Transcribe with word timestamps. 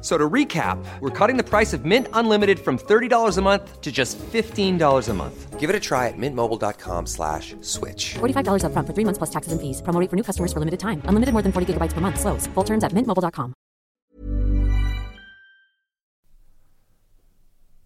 So 0.00 0.16
to 0.16 0.28
recap, 0.28 0.82
we're 1.00 1.10
cutting 1.10 1.36
the 1.36 1.44
price 1.44 1.72
of 1.74 1.84
Mint 1.84 2.08
Unlimited 2.14 2.58
from 2.58 2.78
$30 2.78 3.36
a 3.36 3.42
month 3.42 3.80
to 3.82 3.92
just 3.92 4.18
$15 4.18 5.08
a 5.08 5.14
month. 5.14 5.60
Give 5.60 5.68
it 5.68 5.76
a 5.76 5.80
try 5.80 6.08
at 6.08 6.16
mintmobile.com 6.16 7.04
slash 7.06 7.54
switch. 7.60 8.14
$45 8.14 8.64
upfront 8.64 8.86
for 8.86 8.94
three 8.96 9.04
months 9.04 9.18
plus 9.18 9.30
taxes 9.30 9.52
and 9.52 9.60
fees. 9.60 9.82
Promo 9.82 10.00
rate 10.00 10.08
for 10.08 10.16
new 10.16 10.24
customers 10.24 10.52
for 10.54 10.60
limited 10.60 10.80
time. 10.80 11.02
Unlimited 11.04 11.34
more 11.34 11.42
than 11.42 11.52
40 11.52 11.66
gigabytes 11.74 11.92
per 11.92 12.00
month. 12.00 12.18
Slows. 12.18 12.46
Full 12.54 12.64
terms 12.64 12.82
at 12.82 12.92
mintmobile.com. 12.92 13.52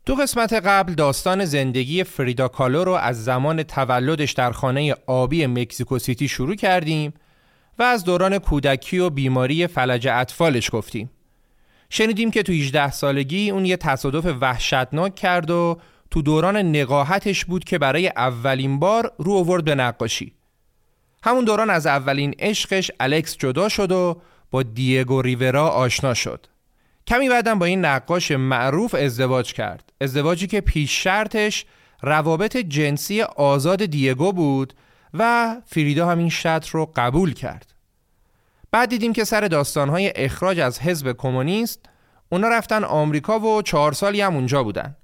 تو 0.07 0.15
قسمت 0.15 0.53
قبل 0.53 0.95
داستان 0.95 1.45
زندگی 1.45 2.05
فریدا 2.05 2.49
کالو 2.49 2.85
رو 2.85 2.93
از 2.93 3.25
زمان 3.25 3.63
تولدش 3.63 4.33
در 4.33 4.53
خانه 4.53 4.95
آبی 5.07 5.47
مکزیکو 5.47 5.99
سیتی 5.99 6.29
شروع 6.29 6.55
کردیم 6.55 7.15
و 7.79 7.83
از 7.83 8.05
دوران 8.05 8.39
کودکی 8.39 8.99
و 8.99 9.11
بیماری 9.11 9.67
فلج 9.67 10.09
اطفالش 10.09 10.71
گفتیم. 10.73 11.11
شنیدیم 11.91 12.31
که 12.31 12.43
تو 12.43 12.53
18 12.53 12.91
سالگی 12.91 13.51
اون 13.51 13.67
یه 13.67 13.77
تصادف 13.77 14.35
وحشتناک 14.41 15.15
کرد 15.15 15.51
و 15.51 15.79
تو 16.11 16.23
دوران 16.23 16.57
نقاهتش 16.57 17.45
بود 17.45 17.65
که 17.65 17.79
برای 17.79 18.09
اولین 18.09 18.79
بار 18.79 19.13
رو 19.19 19.33
آورد 19.33 19.65
به 19.65 19.75
نقاشی. 19.75 20.33
همون 21.25 21.45
دوران 21.45 21.71
از 21.71 21.87
اولین 21.87 22.35
عشقش 22.39 22.91
الکس 23.01 23.37
جدا 23.37 23.69
شد 23.69 23.93
و 23.93 24.21
با 24.51 24.63
دیگو 24.63 25.23
ریورا 25.23 25.69
آشنا 25.69 26.15
شد. 26.15 26.47
کمی 27.07 27.29
بعدم 27.29 27.59
با 27.59 27.67
این 27.67 27.85
نقاش 27.85 28.31
معروف 28.31 28.95
ازدواج 28.95 29.53
کرد. 29.53 29.93
ازدواجی 30.01 30.47
که 30.47 30.61
پیش 30.61 31.03
شرطش 31.05 31.65
روابط 32.03 32.57
جنسی 32.57 33.23
آزاد 33.23 33.85
دیگو 33.85 34.33
بود 34.33 34.75
و 35.15 35.57
فریدا 35.67 36.09
همین 36.09 36.29
شرط 36.29 36.69
رو 36.69 36.93
قبول 36.97 37.35
کرد. 37.35 37.74
بعد 38.75 38.89
دیدیم 38.89 39.13
که 39.13 39.25
سر 39.25 39.41
داستانهای 39.41 40.13
اخراج 40.17 40.61
از 40.61 40.81
حزب 40.81 41.13
کمونیست 41.13 41.81
اونا 42.29 42.49
رفتن 42.49 42.85
آمریکا 42.85 43.41
و 43.41 43.63
چهار 43.63 43.93
سالی 43.93 44.21
هم 44.21 44.35
اونجا 44.35 44.63
بودن. 44.63 44.97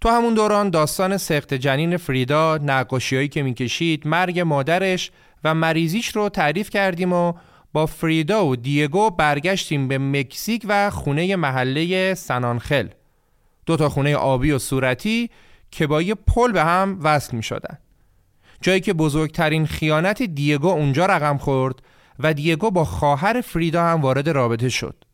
تو 0.00 0.08
همون 0.08 0.34
دوران 0.34 0.70
داستان 0.70 1.16
سخت 1.16 1.54
جنین 1.54 1.96
فریدا، 1.96 2.58
نقاشیهایی 2.62 3.28
که 3.28 3.42
می‌کشید، 3.42 4.06
مرگ 4.06 4.40
مادرش 4.40 5.10
و 5.44 5.54
مریضیش 5.54 6.08
رو 6.08 6.28
تعریف 6.28 6.70
کردیم 6.70 7.12
و 7.12 7.32
با 7.72 7.86
فریدا 7.86 8.46
و 8.46 8.56
دیگو 8.56 9.10
برگشتیم 9.10 9.88
به 9.88 9.98
مکزیک 9.98 10.62
و 10.68 10.90
خونه 10.90 11.36
محله 11.36 12.14
سنانخل. 12.14 12.88
دو 13.66 13.76
تا 13.76 13.88
خونه 13.88 14.16
آبی 14.16 14.50
و 14.50 14.58
صورتی 14.58 15.30
که 15.70 15.86
با 15.86 16.02
یه 16.02 16.14
پل 16.14 16.52
به 16.52 16.64
هم 16.64 16.98
وصل 17.02 17.36
می 17.36 17.42
شدن. 17.42 17.78
جایی 18.60 18.80
که 18.80 18.92
بزرگترین 18.92 19.66
خیانت 19.66 20.22
دیگو 20.22 20.68
اونجا 20.68 21.06
رقم 21.06 21.38
خورد 21.38 21.74
و 22.18 22.34
دیگو 22.34 22.70
با 22.70 22.84
خواهر 22.84 23.40
فریدا 23.40 23.84
هم 23.84 24.00
وارد 24.00 24.28
رابطه 24.28 24.68
شد. 24.68 25.04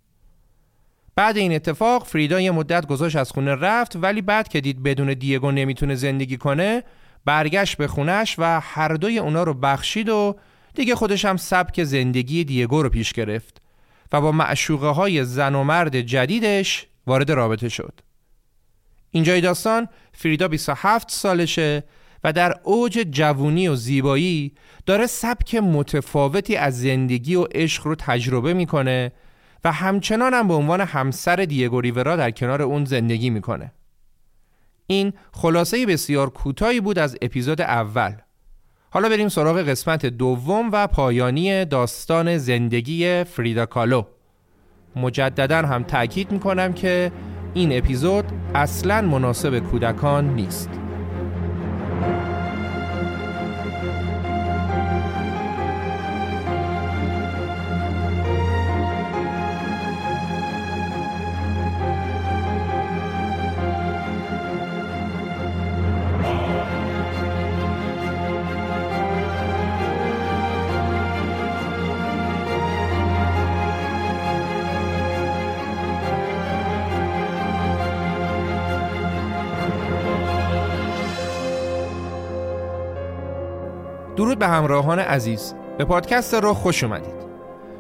بعد 1.16 1.36
این 1.36 1.52
اتفاق 1.52 2.06
فریدا 2.06 2.40
یه 2.40 2.50
مدت 2.50 2.86
گذاشت 2.86 3.16
از 3.16 3.30
خونه 3.30 3.54
رفت 3.54 3.96
ولی 3.96 4.22
بعد 4.22 4.48
که 4.48 4.60
دید 4.60 4.82
بدون 4.82 5.14
دیگو 5.14 5.50
نمی‌تونه 5.50 5.94
زندگی 5.94 6.36
کنه 6.36 6.82
برگشت 7.24 7.76
به 7.76 7.86
خونش 7.86 8.34
و 8.38 8.60
هر 8.60 8.94
دوی 8.94 9.18
اونا 9.18 9.42
رو 9.42 9.54
بخشید 9.54 10.08
و 10.08 10.36
دیگه 10.74 10.94
خودش 10.94 11.24
هم 11.24 11.36
سبک 11.36 11.84
زندگی 11.84 12.44
دیگو 12.44 12.82
رو 12.82 12.88
پیش 12.88 13.12
گرفت 13.12 13.62
و 14.12 14.20
با 14.20 14.32
معشوقه 14.32 14.88
های 14.88 15.24
زن 15.24 15.54
و 15.54 15.64
مرد 15.64 16.00
جدیدش 16.00 16.86
وارد 17.06 17.30
رابطه 17.30 17.68
شد. 17.68 18.00
اینجای 19.10 19.40
داستان 19.40 19.88
فریدا 20.12 20.48
27 20.48 21.10
سالشه 21.10 21.84
و 22.24 22.32
در 22.32 22.54
اوج 22.62 23.06
جوونی 23.10 23.68
و 23.68 23.74
زیبایی 23.74 24.52
داره 24.86 25.06
سبک 25.06 25.54
متفاوتی 25.54 26.56
از 26.56 26.80
زندگی 26.80 27.34
و 27.34 27.44
عشق 27.44 27.86
رو 27.86 27.94
تجربه 27.94 28.54
می‌کنه 28.54 29.12
و 29.64 29.72
همچنان 29.72 30.34
هم 30.34 30.48
به 30.48 30.54
عنوان 30.54 30.80
همسر 30.80 31.36
دیگو 31.36 31.80
ریورا 31.80 32.16
در 32.16 32.30
کنار 32.30 32.62
اون 32.62 32.84
زندگی 32.84 33.30
می‌کنه. 33.30 33.72
این 34.86 35.12
خلاصه 35.32 35.86
بسیار 35.86 36.30
کوتاهی 36.30 36.80
بود 36.80 36.98
از 36.98 37.16
اپیزود 37.22 37.60
اول. 37.60 38.12
حالا 38.90 39.08
بریم 39.08 39.28
سراغ 39.28 39.58
قسمت 39.58 40.06
دوم 40.06 40.70
و 40.72 40.86
پایانی 40.86 41.64
داستان 41.64 42.38
زندگی 42.38 43.24
فریدا 43.24 43.66
کالو. 43.66 44.04
مجددا 44.96 45.56
هم 45.56 45.82
تاکید 45.82 46.32
می‌کنم 46.32 46.72
که 46.72 47.12
این 47.54 47.78
اپیزود 47.78 48.24
اصلا 48.54 49.00
مناسب 49.02 49.58
کودکان 49.58 50.34
نیست. 50.34 50.89
درود 84.20 84.38
به 84.38 84.48
همراهان 84.48 84.98
عزیز. 84.98 85.54
به 85.78 85.84
پادکست 85.84 86.34
رو 86.34 86.54
خوش 86.54 86.84
اومدید. 86.84 87.14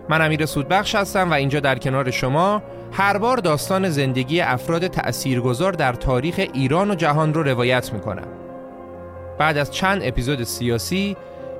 من 0.08 0.22
امیر 0.22 0.46
سودبخش 0.46 0.94
هستم 0.94 1.30
و 1.30 1.34
اینجا 1.34 1.60
در 1.60 1.78
کنار 1.78 2.10
شما 2.10 2.62
هر 2.92 3.18
بار 3.18 3.36
داستان 3.36 3.88
زندگی 3.88 4.40
افراد 4.40 4.86
تأثیرگذار 4.86 5.72
در 5.72 5.92
تاریخ 5.92 6.40
ایران 6.52 6.90
و 6.90 6.94
جهان 6.94 7.34
رو 7.34 7.42
روایت 7.42 7.92
می‌کنم. 7.92 8.26
بعد 9.38 9.56
از 9.56 9.70
چند 9.70 10.00
اپیزود 10.04 10.42
سیاسی 10.42 11.16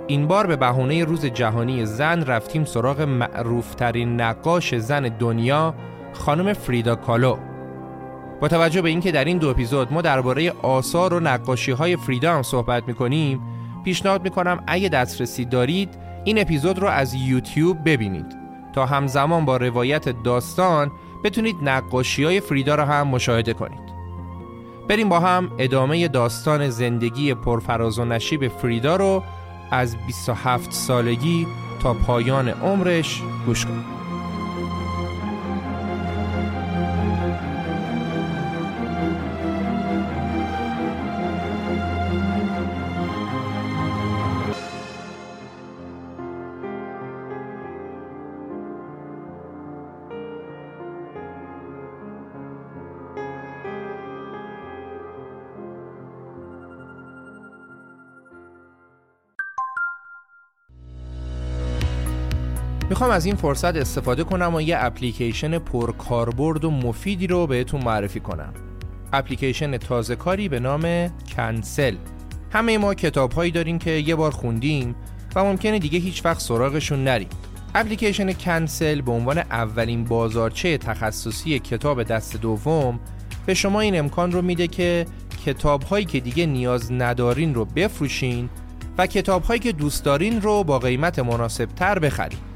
این 0.06 0.26
بار 0.26 0.46
به 0.46 0.56
بهونه 0.56 1.04
روز 1.04 1.26
جهانی 1.26 1.86
زن 1.86 2.24
رفتیم 2.24 2.64
سراغ 2.64 3.00
معروفترین 3.00 4.20
نقاش 4.20 4.74
زن 4.74 5.02
دنیا 5.02 5.74
خانم 6.12 6.52
فریدا 6.52 6.96
کالو. 6.96 7.36
با 8.40 8.48
توجه 8.48 8.82
به 8.82 8.88
اینکه 8.88 9.12
در 9.12 9.24
این 9.24 9.38
دو 9.38 9.48
اپیزود 9.48 9.92
ما 9.92 10.02
درباره 10.02 10.52
آثار 10.62 11.14
و 11.14 11.20
نقاشی 11.20 11.72
های 11.72 11.96
فریدا 11.96 12.34
هم 12.34 12.42
صحبت 12.42 12.82
می‌کنیم 12.86 13.40
پیشنهاد 13.82 14.24
می‌کنم 14.24 14.64
اگه 14.66 14.88
دسترسی 14.88 15.44
دارید 15.44 15.98
این 16.24 16.40
اپیزود 16.40 16.78
رو 16.78 16.88
از 16.88 17.14
یوتیوب 17.14 17.78
ببینید 17.84 18.36
تا 18.72 18.86
همزمان 18.86 19.44
با 19.44 19.56
روایت 19.56 20.22
داستان 20.22 20.90
بتونید 21.24 21.56
نقاشی 21.62 22.24
های 22.24 22.40
فریدا 22.40 22.74
رو 22.74 22.82
هم 22.82 23.08
مشاهده 23.08 23.52
کنید. 23.52 23.90
بریم 24.88 25.08
با 25.08 25.20
هم 25.20 25.50
ادامه 25.58 26.08
داستان 26.08 26.70
زندگی 26.70 27.34
پرفراز 27.34 27.98
و 27.98 28.04
نشیب 28.04 28.48
فریدا 28.48 28.96
رو 28.96 29.22
از 29.70 29.96
27 30.06 30.72
سالگی 30.72 31.46
تا 31.82 31.94
پایان 31.94 32.48
عمرش 32.48 33.22
گوش 33.46 33.66
کنیم. 33.66 33.99
می‌خوام 63.00 63.16
از 63.16 63.26
این 63.26 63.36
فرصت 63.36 63.76
استفاده 63.76 64.24
کنم 64.24 64.54
و 64.54 64.60
یه 64.60 64.76
اپلیکیشن 64.78 65.58
پرکاربرد 65.58 66.64
و 66.64 66.70
مفیدی 66.70 67.26
رو 67.26 67.46
بهتون 67.46 67.84
معرفی 67.84 68.20
کنم. 68.20 68.54
اپلیکیشن 69.12 69.76
تازه 69.76 70.16
کاری 70.16 70.48
به 70.48 70.60
نام 70.60 71.10
کنسل 71.36 71.96
همه 72.50 72.78
ما 72.78 72.94
کتاب 72.94 73.32
هایی 73.32 73.50
داریم 73.50 73.78
که 73.78 73.90
یه 73.90 74.14
بار 74.14 74.30
خوندیم 74.30 74.94
و 75.34 75.44
ممکنه 75.44 75.78
دیگه 75.78 75.98
هیچ 75.98 76.24
وقت 76.24 76.40
سراغشون 76.40 77.04
نریم. 77.04 77.28
اپلیکیشن 77.74 78.32
کنسل 78.32 79.00
به 79.00 79.12
عنوان 79.12 79.38
اولین 79.38 80.04
بازارچه 80.04 80.78
تخصصی 80.78 81.58
کتاب 81.58 82.02
دست 82.02 82.36
دوم 82.36 83.00
به 83.46 83.54
شما 83.54 83.80
این 83.80 83.98
امکان 83.98 84.32
رو 84.32 84.42
میده 84.42 84.66
که 84.66 85.06
کتاب 85.46 85.82
هایی 85.82 86.04
که 86.04 86.20
دیگه 86.20 86.46
نیاز 86.46 86.92
ندارین 86.92 87.54
رو 87.54 87.64
بفروشین 87.64 88.48
و 88.98 89.06
کتاب 89.06 89.42
هایی 89.42 89.60
که 89.60 89.72
دوست 89.72 90.04
دارین 90.04 90.42
رو 90.42 90.64
با 90.64 90.78
قیمت 90.78 91.18
مناسب 91.18 91.66
تر 91.66 91.98
بخرید 91.98 92.49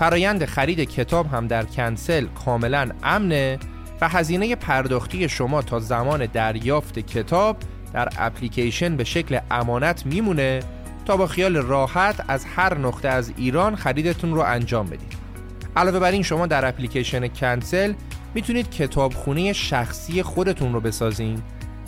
فرایند 0.00 0.44
خرید 0.44 0.80
کتاب 0.80 1.26
هم 1.26 1.46
در 1.46 1.64
کنسل 1.64 2.26
کاملا 2.44 2.90
امنه 3.02 3.58
و 4.00 4.08
هزینه 4.08 4.56
پرداختی 4.56 5.28
شما 5.28 5.62
تا 5.62 5.80
زمان 5.80 6.26
دریافت 6.26 6.98
کتاب 6.98 7.56
در 7.92 8.08
اپلیکیشن 8.18 8.96
به 8.96 9.04
شکل 9.04 9.38
امانت 9.50 10.06
میمونه 10.06 10.60
تا 11.04 11.16
با 11.16 11.26
خیال 11.26 11.56
راحت 11.56 12.24
از 12.28 12.44
هر 12.44 12.78
نقطه 12.78 13.08
از 13.08 13.32
ایران 13.36 13.76
خریدتون 13.76 14.34
رو 14.34 14.40
انجام 14.40 14.86
بدید. 14.86 15.16
علاوه 15.76 15.98
بر 15.98 16.10
این 16.10 16.22
شما 16.22 16.46
در 16.46 16.68
اپلیکیشن 16.68 17.28
کنسل 17.28 17.92
می‌تونید 18.34 18.70
کتابخونه 18.70 19.52
شخصی 19.52 20.22
خودتون 20.22 20.72
رو 20.72 20.80
بسازین 20.80 21.42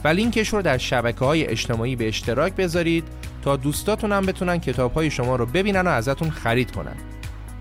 و 0.05 0.09
لینکش 0.09 0.49
رو 0.49 0.63
در 0.63 0.79
شبکه 0.79 1.25
های 1.25 1.47
اجتماعی 1.47 1.97
به 1.97 2.09
اشتراک 2.09 2.55
بذارید 2.55 3.05
تا 3.43 3.57
دوستاتون 3.57 4.13
هم 4.13 4.27
بتونن 4.27 4.59
کتاب 4.59 4.93
های 4.93 5.11
شما 5.11 5.37
رو 5.37 5.47
ببینن 5.47 5.81
و 5.81 5.91
ازتون 5.91 6.31
خرید 6.31 6.71
کنن. 6.71 7.12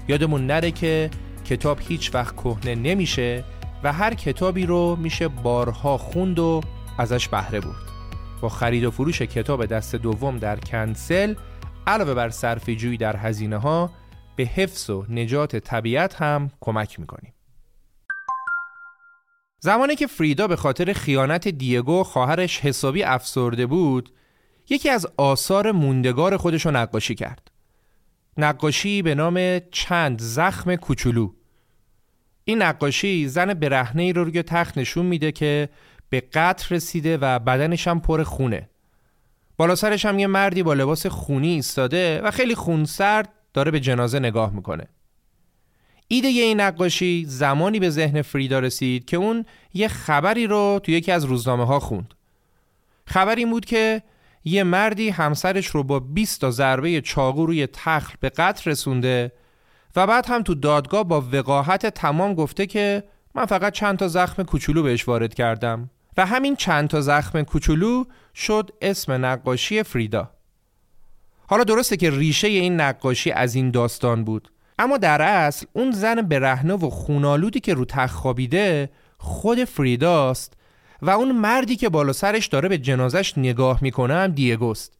یادمون 0.07 0.47
نره 0.47 0.71
که 0.71 1.09
کتاب 1.45 1.79
هیچ 1.81 2.15
وقت 2.15 2.35
کهنه 2.35 2.75
نمیشه 2.75 3.43
و 3.83 3.93
هر 3.93 4.13
کتابی 4.13 4.65
رو 4.65 4.95
میشه 4.95 5.27
بارها 5.27 5.97
خوند 5.97 6.39
و 6.39 6.61
ازش 6.97 7.27
بهره 7.27 7.59
برد. 7.59 7.91
با 8.41 8.49
خرید 8.49 8.83
و 8.83 8.91
فروش 8.91 9.21
کتاب 9.21 9.65
دست 9.65 9.95
دوم 9.95 10.37
در 10.37 10.59
کنسل 10.59 11.35
علاوه 11.87 12.13
بر 12.13 12.29
صرفه 12.29 12.75
جویی 12.75 12.97
در 12.97 13.15
هزینه 13.17 13.57
ها 13.57 13.91
به 14.35 14.43
حفظ 14.43 14.89
و 14.89 15.05
نجات 15.09 15.55
طبیعت 15.55 16.15
هم 16.15 16.51
کمک 16.61 16.99
می‌کنیم. 16.99 17.33
زمانی 19.59 19.95
که 19.95 20.07
فریدا 20.07 20.47
به 20.47 20.55
خاطر 20.55 20.93
خیانت 20.93 21.47
دیگو 21.47 22.03
خواهرش 22.03 22.59
حسابی 22.59 23.03
افسرده 23.03 23.65
بود 23.65 24.13
یکی 24.69 24.89
از 24.89 25.07
آثار 25.17 25.71
موندگار 25.71 26.37
خودش 26.37 26.65
رو 26.65 26.71
نقاشی 26.71 27.15
کرد. 27.15 27.50
نقاشی 28.43 29.01
به 29.01 29.15
نام 29.15 29.59
چند 29.71 30.21
زخم 30.21 30.75
کوچولو. 30.75 31.31
این 32.45 32.61
نقاشی 32.61 33.27
زن 33.27 33.53
برهنه 33.53 34.03
ای 34.03 34.13
رو 34.13 34.23
روی 34.23 34.43
تخت 34.43 34.77
نشون 34.77 35.05
میده 35.05 35.31
که 35.31 35.69
به 36.09 36.21
قتل 36.21 36.75
رسیده 36.75 37.17
و 37.17 37.39
بدنش 37.39 37.87
هم 37.87 37.99
پر 37.99 38.23
خونه. 38.23 38.69
بالا 39.57 39.75
سرش 39.75 40.05
هم 40.05 40.19
یه 40.19 40.27
مردی 40.27 40.63
با 40.63 40.73
لباس 40.73 41.05
خونی 41.05 41.47
ایستاده 41.47 42.21
و 42.21 42.31
خیلی 42.31 42.55
خونسرد 42.55 43.29
داره 43.53 43.71
به 43.71 43.79
جنازه 43.79 44.19
نگاه 44.19 44.53
می‌کنه. 44.53 44.87
ایده 46.07 46.27
این 46.27 46.61
نقاشی 46.61 47.25
زمانی 47.27 47.79
به 47.79 47.89
ذهن 47.89 48.21
فریدا 48.21 48.59
رسید 48.59 49.05
که 49.05 49.17
اون 49.17 49.45
یه 49.73 49.87
خبری 49.87 50.47
رو 50.47 50.79
تو 50.83 50.91
یکی 50.91 51.11
از 51.11 51.25
روزنامه 51.25 51.65
ها 51.65 51.79
خوند. 51.79 52.13
خبری 53.05 53.45
بود 53.45 53.65
که 53.65 54.03
یه 54.43 54.63
مردی 54.63 55.09
همسرش 55.09 55.67
رو 55.67 55.83
با 55.83 55.99
20 55.99 56.41
تا 56.41 56.51
ضربه 56.51 57.01
چاقو 57.01 57.45
روی 57.45 57.67
تخل 57.67 58.13
به 58.19 58.29
قتل 58.29 58.71
رسونده 58.71 59.31
و 59.95 60.07
بعد 60.07 60.25
هم 60.25 60.43
تو 60.43 60.55
دادگاه 60.55 61.03
با 61.03 61.23
وقاحت 61.31 61.85
تمام 61.85 62.33
گفته 62.33 62.65
که 62.65 63.03
من 63.35 63.45
فقط 63.45 63.73
چند 63.73 63.97
تا 63.97 64.07
زخم 64.07 64.43
کوچولو 64.43 64.83
بهش 64.83 65.07
وارد 65.07 65.33
کردم 65.33 65.89
و 66.17 66.25
همین 66.25 66.55
چند 66.55 66.89
تا 66.89 67.01
زخم 67.01 67.41
کوچولو 67.41 68.03
شد 68.35 68.71
اسم 68.81 69.25
نقاشی 69.25 69.83
فریدا. 69.83 70.31
حالا 71.47 71.63
درسته 71.63 71.97
که 71.97 72.09
ریشه 72.09 72.47
این 72.47 72.81
نقاشی 72.81 73.31
از 73.31 73.55
این 73.55 73.71
داستان 73.71 74.23
بود 74.23 74.51
اما 74.79 74.97
در 74.97 75.21
اصل 75.21 75.65
اون 75.73 75.91
زن 75.91 76.21
برهنه 76.21 76.73
و 76.73 76.89
خونالودی 76.89 77.59
که 77.59 77.73
رو 77.73 77.85
تخت 77.85 78.15
خوابیده 78.15 78.89
خود 79.17 79.63
فریداست 79.63 80.57
و 81.01 81.09
اون 81.09 81.31
مردی 81.31 81.75
که 81.75 81.89
بالا 81.89 82.13
سرش 82.13 82.47
داره 82.47 82.69
به 82.69 82.77
جنازش 82.77 83.37
نگاه 83.37 83.79
می‌کنه 83.81 84.13
هم 84.13 84.27
دیگوست. 84.27 84.97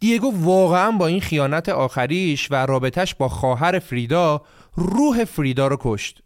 دیگو 0.00 0.32
واقعا 0.34 0.90
با 0.90 1.06
این 1.06 1.20
خیانت 1.20 1.68
آخریش 1.68 2.48
و 2.50 2.66
رابطش 2.66 3.14
با 3.14 3.28
خواهر 3.28 3.78
فریدا 3.78 4.42
روح 4.74 5.24
فریدا 5.24 5.66
رو 5.66 5.76
کشت. 5.80 6.22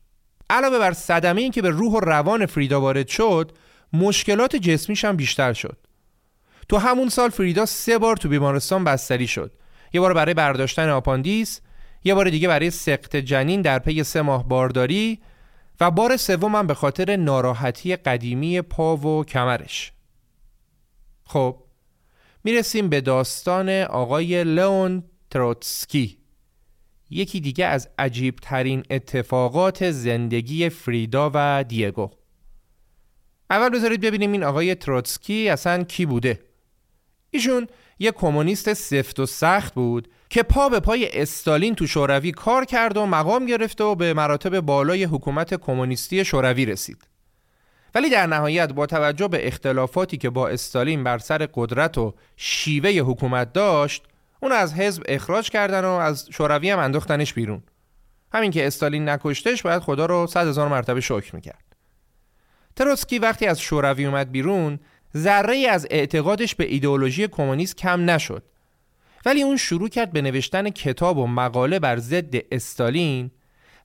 علاوه 0.50 0.78
بر 0.78 0.92
صدمه 0.92 1.40
این 1.40 1.52
که 1.52 1.62
به 1.62 1.70
روح 1.70 1.92
و 1.92 2.00
روان 2.00 2.46
فریدا 2.46 2.80
وارد 2.80 3.08
شد 3.08 3.52
مشکلات 3.92 4.56
جسمیش 4.56 5.04
هم 5.04 5.16
بیشتر 5.16 5.52
شد. 5.52 5.76
تو 6.68 6.76
همون 6.76 7.08
سال 7.08 7.30
فریدا 7.30 7.66
سه 7.66 7.98
بار 7.98 8.16
تو 8.16 8.28
بیمارستان 8.28 8.84
بستری 8.84 9.26
شد. 9.26 9.52
یه 9.92 10.00
بار 10.00 10.14
برای 10.14 10.34
برداشتن 10.34 10.88
آپاندیس 10.88 11.60
یه 12.04 12.14
بار 12.14 12.30
دیگه 12.30 12.48
برای 12.48 12.70
سقط 12.70 13.16
جنین 13.16 13.62
در 13.62 13.78
پی 13.78 14.04
سه 14.04 14.22
ماه 14.22 14.48
بارداری 14.48 15.20
و 15.80 15.90
بار 15.90 16.16
سومم 16.16 16.66
به 16.66 16.74
خاطر 16.74 17.16
ناراحتی 17.16 17.96
قدیمی 17.96 18.62
پا 18.62 18.96
و 18.96 19.24
کمرش. 19.24 19.92
خب 21.24 21.56
می‌رسیم 22.44 22.88
به 22.88 23.00
داستان 23.00 23.68
آقای 23.82 24.44
لئون 24.44 25.04
تروتسکی. 25.30 26.18
یکی 27.10 27.40
دیگه 27.40 27.66
از 27.66 27.88
عجیب 27.98 28.36
ترین 28.36 28.82
اتفاقات 28.90 29.90
زندگی 29.90 30.68
فریدا 30.68 31.30
و 31.34 31.64
دیگو. 31.68 32.10
اول 33.50 33.68
بذارید 33.68 34.00
ببینیم 34.00 34.32
این 34.32 34.44
آقای 34.44 34.74
تروتسکی 34.74 35.48
اصلا 35.48 35.84
کی 35.84 36.06
بوده. 36.06 36.40
ایشون 37.30 37.66
یه 38.02 38.12
کمونیست 38.12 38.72
سفت 38.72 39.20
و 39.20 39.26
سخت 39.26 39.74
بود 39.74 40.08
که 40.28 40.42
پا 40.42 40.68
به 40.68 40.80
پای 40.80 41.20
استالین 41.20 41.74
تو 41.74 41.86
شوروی 41.86 42.32
کار 42.32 42.64
کرد 42.64 42.96
و 42.96 43.06
مقام 43.06 43.46
گرفته 43.46 43.84
و 43.84 43.94
به 43.94 44.14
مراتب 44.14 44.60
بالای 44.60 45.04
حکومت 45.04 45.54
کمونیستی 45.54 46.24
شوروی 46.24 46.66
رسید. 46.66 47.08
ولی 47.94 48.10
در 48.10 48.26
نهایت 48.26 48.72
با 48.72 48.86
توجه 48.86 49.28
به 49.28 49.46
اختلافاتی 49.46 50.16
که 50.16 50.30
با 50.30 50.48
استالین 50.48 51.04
بر 51.04 51.18
سر 51.18 51.48
قدرت 51.54 51.98
و 51.98 52.14
شیوه 52.36 52.90
حکومت 52.90 53.52
داشت 53.52 54.04
اون 54.42 54.52
از 54.52 54.74
حزب 54.74 55.02
اخراج 55.08 55.50
کردن 55.50 55.84
و 55.84 55.90
از 55.90 56.28
شوروی 56.32 56.70
هم 56.70 56.78
انداختنش 56.78 57.32
بیرون 57.34 57.62
همین 58.32 58.50
که 58.50 58.66
استالین 58.66 59.08
نکشتش 59.08 59.62
باید 59.62 59.82
خدا 59.82 60.06
رو 60.06 60.26
صد 60.26 60.46
هزار 60.46 60.68
مرتبه 60.68 61.00
شکر 61.00 61.34
می‌کرد 61.34 61.64
تروتسکی 62.76 63.18
وقتی 63.18 63.46
از 63.46 63.60
شوروی 63.60 64.06
اومد 64.06 64.32
بیرون 64.32 64.78
ذره 65.16 65.68
از 65.68 65.86
اعتقادش 65.90 66.54
به 66.54 66.64
ایدئولوژی 66.64 67.28
کمونیست 67.28 67.76
کم 67.76 68.10
نشد. 68.10 68.42
ولی 69.26 69.42
اون 69.42 69.56
شروع 69.56 69.88
کرد 69.88 70.12
به 70.12 70.22
نوشتن 70.22 70.70
کتاب 70.70 71.18
و 71.18 71.26
مقاله 71.26 71.78
بر 71.78 71.96
ضد 71.96 72.34
استالین 72.52 73.30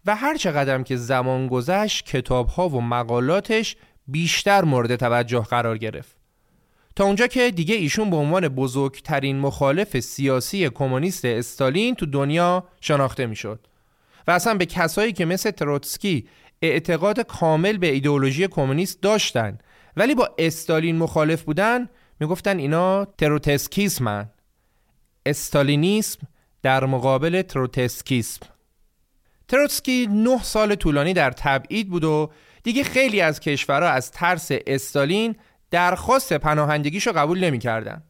و 0.05 0.15
هر 0.15 0.37
چقدر 0.37 0.81
که 0.81 0.97
زمان 0.97 1.47
گذشت 1.47 2.05
کتاب 2.05 2.47
ها 2.47 2.69
و 2.69 2.81
مقالاتش 2.81 3.75
بیشتر 4.07 4.63
مورد 4.63 4.95
توجه 4.95 5.41
قرار 5.41 5.77
گرفت. 5.77 6.15
تا 6.95 7.03
اونجا 7.03 7.27
که 7.27 7.51
دیگه 7.51 7.75
ایشون 7.75 8.09
به 8.09 8.15
عنوان 8.15 8.47
بزرگترین 8.47 9.39
مخالف 9.39 9.99
سیاسی 9.99 10.69
کمونیست 10.69 11.25
استالین 11.25 11.95
تو 11.95 12.05
دنیا 12.05 12.63
شناخته 12.81 13.25
می‌شد 13.25 13.67
و 14.27 14.31
اصلا 14.31 14.53
به 14.53 14.65
کسایی 14.65 15.13
که 15.13 15.25
مثل 15.25 15.51
تروتسکی 15.51 16.27
اعتقاد 16.61 17.19
کامل 17.19 17.77
به 17.77 17.87
ایدئولوژی 17.87 18.47
کمونیست 18.47 19.01
داشتن 19.01 19.57
ولی 19.97 20.15
با 20.15 20.29
استالین 20.37 20.97
مخالف 20.97 21.41
بودن 21.43 21.89
می‌گفتن 22.19 22.57
اینا 22.57 23.05
تروتسکیسمن. 23.05 24.29
استالینیسم 25.25 26.19
در 26.61 26.85
مقابل 26.85 27.41
تروتسکیسم. 27.41 28.45
تروتسکی 29.47 30.07
نه 30.11 30.43
سال 30.43 30.75
طولانی 30.75 31.13
در 31.13 31.31
تبعید 31.31 31.89
بود 31.89 32.03
و 32.03 32.31
دیگه 32.63 32.83
خیلی 32.83 33.21
از 33.21 33.39
کشورها 33.39 33.89
از 33.89 34.11
ترس 34.11 34.47
استالین 34.67 35.35
درخواست 35.71 36.33
پناهندگیشو 36.33 37.11
قبول 37.11 37.43
نمی‌کردن. 37.43 38.03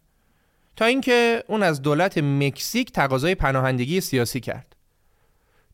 تا 0.75 0.85
اینکه 0.85 1.43
اون 1.47 1.63
از 1.63 1.81
دولت 1.81 2.17
مکزیک 2.17 2.91
تقاضای 2.91 3.35
پناهندگی 3.35 4.01
سیاسی 4.01 4.39
کرد. 4.39 4.75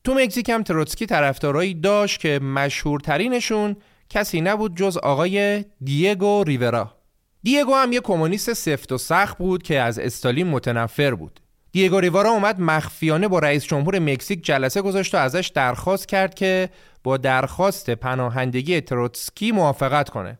تو 0.04 0.14
مکزیک 0.14 0.48
هم 0.48 0.62
تروتسکی 0.62 1.06
طرفدارایی 1.06 1.74
داشت 1.74 2.20
که 2.20 2.38
مشهورترینشون 2.38 3.76
کسی 4.12 4.40
نبود 4.40 4.76
جز 4.76 4.96
آقای 4.96 5.64
دیگو 5.84 6.44
ریورا. 6.44 6.94
دیگو 7.42 7.74
هم 7.74 7.92
یه 7.92 8.00
کمونیست 8.00 8.52
سفت 8.52 8.92
و 8.92 8.98
سخت 8.98 9.38
بود 9.38 9.62
که 9.62 9.80
از 9.80 9.98
استالین 9.98 10.46
متنفر 10.46 11.14
بود. 11.14 11.40
دیگو 11.72 12.00
ریورا 12.00 12.30
اومد 12.30 12.60
مخفیانه 12.60 13.28
با 13.28 13.38
رئیس 13.38 13.64
جمهور 13.64 13.98
مکزیک 13.98 14.44
جلسه 14.44 14.82
گذاشت 14.82 15.14
و 15.14 15.18
ازش 15.18 15.52
درخواست 15.54 16.08
کرد 16.08 16.34
که 16.34 16.68
با 17.04 17.16
درخواست 17.16 17.90
پناهندگی 17.90 18.80
تروتسکی 18.80 19.52
موافقت 19.52 20.08
کنه. 20.08 20.38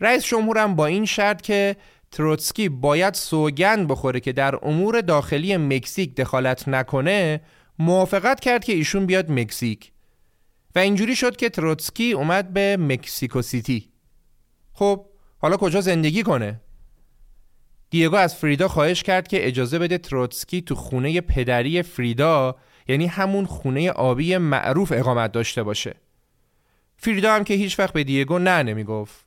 رئیس 0.00 0.24
جمهورم 0.24 0.76
با 0.76 0.86
این 0.86 1.04
شرط 1.04 1.42
که 1.42 1.76
تروتسکی 2.10 2.68
باید 2.68 3.14
سوگند 3.14 3.88
بخوره 3.88 4.20
که 4.20 4.32
در 4.32 4.58
امور 4.62 5.00
داخلی 5.00 5.56
مکزیک 5.56 6.14
دخالت 6.14 6.68
نکنه 6.68 7.40
موافقت 7.78 8.40
کرد 8.40 8.64
که 8.64 8.72
ایشون 8.72 9.06
بیاد 9.06 9.32
مکزیک. 9.32 9.92
و 10.74 10.78
اینجوری 10.78 11.16
شد 11.16 11.36
که 11.36 11.48
تروتسکی 11.48 12.12
اومد 12.12 12.52
به 12.52 12.76
مکسیکو 12.76 13.42
سیتی. 13.42 13.88
خب 14.72 15.06
حالا 15.38 15.56
کجا 15.56 15.80
زندگی 15.80 16.22
کنه؟ 16.22 16.60
دیگو 17.90 18.16
از 18.16 18.34
فریدا 18.34 18.68
خواهش 18.68 19.02
کرد 19.02 19.28
که 19.28 19.48
اجازه 19.48 19.78
بده 19.78 19.98
تروتسکی 19.98 20.62
تو 20.62 20.74
خونه 20.74 21.20
پدری 21.20 21.82
فریدا 21.82 22.56
یعنی 22.88 23.06
همون 23.06 23.46
خونه 23.46 23.90
آبی 23.90 24.36
معروف 24.36 24.92
اقامت 24.96 25.32
داشته 25.32 25.62
باشه. 25.62 25.94
فریدا 26.96 27.34
هم 27.34 27.44
که 27.44 27.54
هیچ 27.54 27.78
وقت 27.78 27.92
به 27.92 28.04
دیگو 28.04 28.38
نه 28.38 28.62
نمی‌گفت. 28.62 29.26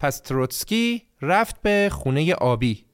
پس 0.00 0.20
تروتسکی 0.20 1.02
رفت 1.22 1.62
به 1.62 1.88
خونه 1.92 2.34
آبی. 2.34 2.84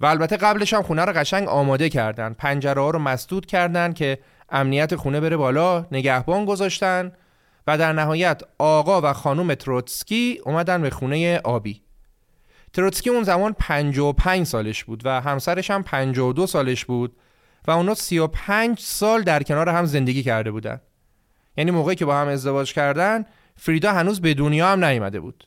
و 0.00 0.06
البته 0.06 0.36
قبلش 0.36 0.74
هم 0.74 0.82
خونه 0.82 1.04
رو 1.04 1.12
قشنگ 1.12 1.48
آماده 1.48 1.88
کردن. 1.88 2.32
پنجره 2.32 2.82
ها 2.82 2.90
رو 2.90 2.98
مسدود 2.98 3.46
کردن 3.46 3.92
که 3.92 4.18
امنیت 4.48 4.96
خونه 4.96 5.20
بره 5.20 5.36
بالا 5.36 5.86
نگهبان 5.92 6.44
گذاشتن 6.44 7.12
و 7.66 7.78
در 7.78 7.92
نهایت 7.92 8.42
آقا 8.58 9.00
و 9.00 9.12
خانم 9.12 9.54
تروتسکی 9.54 10.40
اومدن 10.44 10.82
به 10.82 10.90
خونه 10.90 11.40
آبی. 11.44 11.82
تروتسکی 12.72 13.10
اون 13.10 13.22
زمان 13.22 13.52
55 13.58 14.46
سالش 14.46 14.84
بود 14.84 15.02
و 15.04 15.20
همسرش 15.20 15.70
هم 15.70 15.82
52 15.82 16.46
سالش 16.46 16.84
بود 16.84 17.16
و 17.68 17.70
اونا 17.70 17.94
35 17.94 18.80
سال 18.80 19.22
در 19.22 19.42
کنار 19.42 19.68
هم 19.68 19.84
زندگی 19.84 20.22
کرده 20.22 20.50
بودن. 20.50 20.80
یعنی 21.56 21.70
موقعی 21.70 21.96
که 21.96 22.04
با 22.04 22.16
هم 22.16 22.28
ازدواج 22.28 22.72
کردن 22.72 23.24
فریدا 23.56 23.92
هنوز 23.92 24.20
به 24.20 24.34
دنیا 24.34 24.68
هم 24.68 24.84
نیامده 24.84 25.20
بود. 25.20 25.44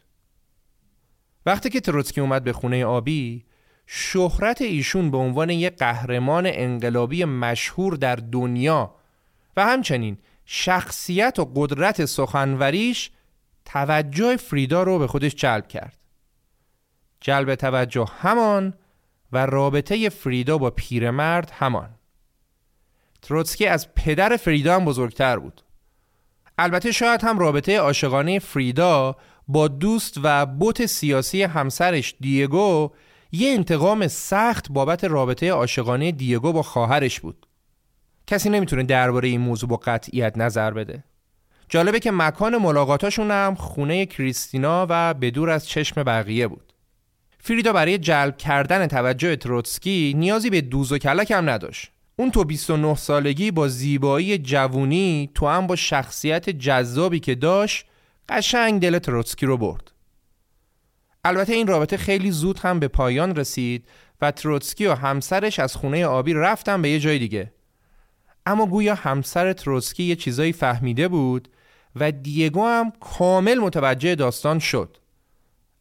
وقتی 1.46 1.70
که 1.70 1.80
تروتسکی 1.80 2.22
اومد 2.22 2.44
به 2.44 2.54
خونه 2.54 2.86
آبی 2.86 3.46
شهرت 3.92 4.62
ایشون 4.62 5.12
به 5.12 5.18
عنوان 5.18 5.50
یک 5.50 5.78
قهرمان 5.78 6.44
انقلابی 6.46 7.26
مشهور 7.26 7.96
در 7.96 8.16
دنیا 8.16 8.96
و 9.58 9.66
همچنین 9.66 10.18
شخصیت 10.46 11.40
و 11.40 11.52
قدرت 11.56 12.06
سخنوریش 12.06 13.12
توجه 13.66 14.38
فریدا 14.38 14.84
رو 14.84 15.00
به 15.00 15.08
خودش 15.08 15.36
جلب 15.36 15.68
کرد. 15.68 15.98
جلب 17.22 17.56
توجه 17.56 18.06
همان 18.20 18.74
و 19.32 19.46
رابطه 19.46 20.10
فریدا 20.10 20.58
با 20.58 20.70
پیرمرد 20.70 21.52
همان. 21.52 21.90
تروتسکی 23.22 23.68
از 23.68 23.94
پدر 23.96 24.38
فریدا 24.38 24.76
هم 24.76 24.86
بزرگتر 24.86 25.40
بود. 25.40 25.62
البته 26.58 26.92
شاید 26.92 27.22
هم 27.24 27.40
رابطه 27.40 27.78
عاشقانه 27.78 28.40
فریدا 28.40 29.16
با 29.48 29.68
دوست 29.68 30.20
و 30.24 30.46
بوت 30.46 30.86
سیاسی 30.86 31.44
همسرش 31.44 32.16
دیگو 32.20 32.92
یه 33.32 33.52
انتقام 33.52 34.08
سخت 34.08 34.72
بابت 34.72 35.04
رابطه 35.04 35.52
عاشقانه 35.52 36.12
دیگو 36.12 36.54
با 36.54 36.64
خواهرش 36.64 37.20
بود. 37.20 37.46
کسی 38.28 38.50
نمی‌تونه 38.50 38.84
درباره 38.84 39.28
این 39.28 39.42
موضوع 39.42 39.70
با 39.70 39.76
قطعیت 39.76 40.38
نظر 40.38 40.72
بده. 40.72 41.04
جالبه 41.70 42.00
که 42.00 42.12
مکان 42.12 42.58
ملاقاتاشون 42.58 43.32
هم 43.32 43.56
خونه 43.56 44.06
کریستینا 44.06 44.88
و 44.90 45.14
بدور 45.14 45.50
از 45.50 45.68
چشم 45.68 46.04
بقیه 46.04 46.48
بود. 46.48 46.74
فریدا 47.40 47.74
برای 47.74 47.98
جلب 47.98 48.38
کردن 48.38 48.88
توجه 48.88 49.36
تروتسکی 49.36 50.14
نیازی 50.18 50.50
به 50.50 50.62
دوز 50.62 50.92
و 50.92 50.98
کلک 50.98 51.32
هم 51.32 51.50
نداشت. 51.50 51.92
اون 52.16 52.32
تو 52.32 52.44
29 52.44 52.96
سالگی 52.96 53.52
با 53.52 53.68
زیبایی 53.68 54.38
جوونی 54.38 55.30
تو 55.36 55.48
هم 55.48 55.68
با 55.68 55.76
شخصیت 55.76 56.50
جذابی 56.50 57.20
که 57.20 57.36
داشت 57.36 57.86
قشنگ 58.30 58.82
دل 58.82 59.00
تروتسکی 59.00 59.46
رو 59.46 59.58
برد. 59.58 59.92
البته 61.24 61.54
این 61.54 61.68
رابطه 61.68 61.98
خیلی 61.98 62.32
زود 62.32 62.60
هم 62.60 62.80
به 62.80 62.88
پایان 62.88 63.36
رسید 63.36 63.88
و 64.22 64.32
تروتسکی 64.32 64.86
و 64.88 64.94
همسرش 64.94 65.60
از 65.60 65.76
خونه 65.76 66.06
آبی 66.06 66.34
رفتن 66.34 66.82
به 66.82 66.90
یه 66.90 67.00
جای 67.00 67.20
دیگه. 67.20 67.54
اما 68.46 68.66
گویا 68.66 68.96
همسر 68.96 69.54
تروتسکی 69.54 70.04
یه 70.04 70.16
چیزایی 70.16 70.54
فهمیده 70.54 71.08
بود 71.08 71.48
و 71.96 72.12
دیگو 72.12 72.66
هم 72.66 72.92
کامل 73.00 73.60
متوجه 73.60 74.16
داستان 74.16 74.60
شد. 74.60 74.98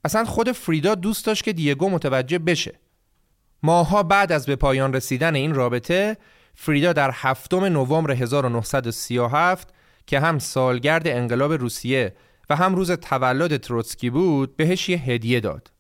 اصلا 0.04 0.24
خود 0.24 0.52
فریدا 0.52 0.94
دوست 0.94 1.26
داشت 1.26 1.44
که 1.44 1.52
دیگو 1.52 1.90
متوجه 1.90 2.38
بشه. 2.38 2.78
ماها 3.62 4.02
بعد 4.02 4.32
از 4.32 4.46
به 4.46 4.56
پایان 4.56 4.92
رسیدن 4.92 5.34
این 5.34 5.54
رابطه 5.54 6.16
فریدا 6.54 6.92
در 6.92 7.10
هفتم 7.14 7.64
نوامبر 7.64 8.12
1937 8.12 9.74
که 10.06 10.20
هم 10.20 10.38
سالگرد 10.38 11.08
انقلاب 11.08 11.52
روسیه 11.52 12.14
و 12.50 12.56
هم 12.56 12.74
روز 12.74 12.90
تولد 12.90 13.56
تروتسکی 13.56 14.10
بود 14.10 14.56
بهش 14.56 14.88
یه 14.88 14.98
هدیه 14.98 15.40
داد. 15.40 15.70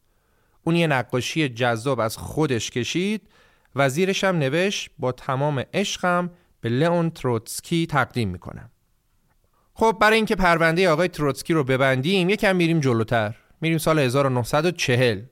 اون 0.64 0.76
یه 0.76 0.86
نقاشی 0.86 1.48
جذاب 1.48 2.00
از 2.00 2.16
خودش 2.16 2.70
کشید 2.70 3.28
و 3.76 3.88
زیرش 3.88 4.24
هم 4.24 4.38
نوشت 4.38 4.90
با 4.98 5.12
تمام 5.12 5.64
عشقم 5.74 6.30
به 6.60 6.68
لئون 6.68 7.10
تروتسکی 7.10 7.86
تقدیم 7.86 8.28
می‌کنم. 8.28 8.70
خب 9.74 9.96
برای 10.00 10.16
اینکه 10.16 10.36
پرونده 10.36 10.90
آقای 10.90 11.08
تروتسکی 11.08 11.54
رو 11.54 11.64
ببندیم 11.64 12.28
یکم 12.28 12.56
میریم 12.56 12.80
جلوتر. 12.80 13.34
میریم 13.60 13.78
سال 13.78 13.98
1940 13.98 15.22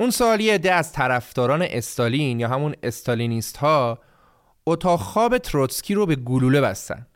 اون 0.00 0.10
سال 0.10 0.42
عده 0.42 0.72
از 0.72 0.92
طرفداران 0.92 1.62
استالین 1.62 2.40
یا 2.40 2.48
همون 2.48 2.74
استالینیست 2.82 3.56
ها 3.56 3.98
اتاق 4.66 5.00
خواب 5.00 5.38
تروتسکی 5.38 5.94
رو 5.94 6.06
به 6.06 6.16
گلوله 6.16 6.60
بستن. 6.60 7.06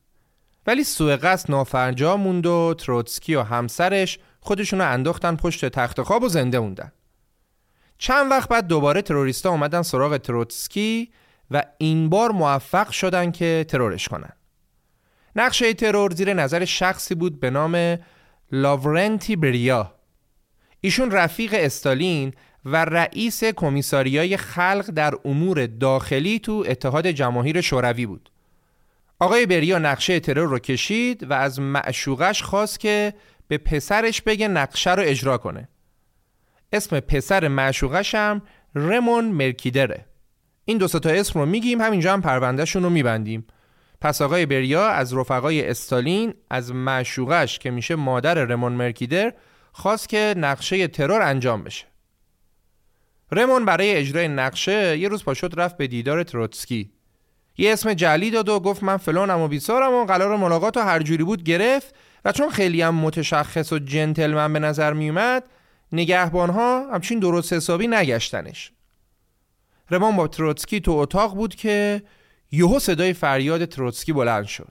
ولی 0.66 0.84
سوء 0.84 1.16
قصد 1.16 1.50
نافرجام 1.50 2.16
موند 2.16 2.46
و 2.46 2.74
تروتسکی 2.78 3.34
و 3.34 3.42
همسرش 3.42 4.18
خودشونو 4.40 4.84
انداختن 4.84 5.36
پشت 5.36 5.64
تخت 5.64 6.02
خواب 6.02 6.22
و 6.22 6.28
زنده 6.28 6.58
موندن. 6.58 6.92
چند 7.98 8.30
وقت 8.30 8.48
بعد 8.48 8.66
دوباره 8.66 9.02
تروریستا 9.02 9.50
اومدن 9.50 9.82
سراغ 9.82 10.16
تروتسکی 10.16 11.10
و 11.50 11.62
این 11.78 12.08
بار 12.08 12.30
موفق 12.30 12.90
شدن 12.90 13.30
که 13.30 13.66
ترورش 13.68 14.08
کنن. 14.08 14.32
نقشه 15.36 15.74
ترور 15.74 16.14
زیر 16.14 16.34
نظر 16.34 16.64
شخصی 16.64 17.14
بود 17.14 17.40
به 17.40 17.50
نام 17.50 17.98
لاورنتی 18.52 19.36
بریا. 19.36 19.94
ایشون 20.80 21.10
رفیق 21.10 21.54
استالین 21.58 22.32
و 22.64 22.84
رئیس 22.84 23.44
کمیساریای 23.44 24.36
خلق 24.36 24.90
در 24.90 25.14
امور 25.24 25.66
داخلی 25.66 26.38
تو 26.38 26.64
اتحاد 26.68 27.06
جماهیر 27.06 27.60
شوروی 27.60 28.06
بود. 28.06 28.30
آقای 29.18 29.46
بریا 29.46 29.78
نقشه 29.78 30.20
ترور 30.20 30.48
رو 30.48 30.58
کشید 30.58 31.30
و 31.30 31.32
از 31.32 31.60
معشوقش 31.60 32.42
خواست 32.42 32.80
که 32.80 33.14
به 33.48 33.58
پسرش 33.58 34.22
بگه 34.22 34.48
نقشه 34.48 34.94
رو 34.94 35.02
اجرا 35.06 35.38
کنه. 35.38 35.68
اسم 36.72 37.00
پسر 37.00 37.48
معشوقش 37.48 38.14
هم 38.14 38.42
رمون 38.74 39.24
مرکیدره 39.24 40.06
این 40.64 40.78
دو 40.78 40.88
تا 40.88 41.10
اسم 41.10 41.40
رو 41.40 41.46
میگیم 41.46 41.80
همینجا 41.80 42.12
هم 42.12 42.22
پروندهشون 42.22 42.82
رو 42.82 42.90
میبندیم. 42.90 43.46
پس 44.00 44.22
آقای 44.22 44.46
بریا 44.46 44.88
از 44.88 45.14
رفقای 45.14 45.68
استالین 45.68 46.34
از 46.50 46.72
معشوقش 46.72 47.58
که 47.58 47.70
میشه 47.70 47.94
مادر 47.94 48.34
رمون 48.34 48.72
مرکیدر 48.72 49.32
خواست 49.72 50.08
که 50.08 50.34
نقشه 50.36 50.88
ترور 50.88 51.22
انجام 51.22 51.64
بشه. 51.64 51.86
رمون 53.32 53.64
برای 53.64 53.94
اجرای 53.94 54.28
نقشه 54.28 54.98
یه 54.98 55.08
روز 55.08 55.24
پا 55.24 55.33
شد 55.33 55.60
رفت 55.60 55.76
به 55.76 55.86
دیدار 55.86 56.22
تروتسکی. 56.22 56.95
یه 57.58 57.72
اسم 57.72 57.94
جعلی 57.94 58.30
داد 58.30 58.48
و 58.48 58.60
گفت 58.60 58.82
من 58.82 58.96
فلانم 58.96 59.40
و 59.40 59.48
بیسارم 59.48 59.92
و 59.92 60.04
قرار 60.04 60.36
ملاقات 60.36 60.76
و 60.76 60.80
هر 60.80 61.02
جوری 61.02 61.24
بود 61.24 61.42
گرفت 61.42 61.94
و 62.24 62.32
چون 62.32 62.50
خیلی 62.50 62.82
هم 62.82 62.94
متشخص 62.94 63.72
و 63.72 63.78
جنتلمن 63.78 64.52
به 64.52 64.58
نظر 64.58 64.92
میومد 64.92 65.44
نگهبانها 65.92 66.92
همچین 66.92 67.18
درست 67.18 67.52
حسابی 67.52 67.86
نگشتنش. 67.86 68.72
رمون 69.90 70.16
با 70.16 70.28
تروتسکی 70.28 70.80
تو 70.80 70.92
اتاق 70.92 71.34
بود 71.34 71.54
که 71.54 72.02
یهو 72.52 72.78
صدای 72.78 73.12
فریاد 73.12 73.64
تروتسکی 73.64 74.12
بلند 74.12 74.44
شد. 74.44 74.68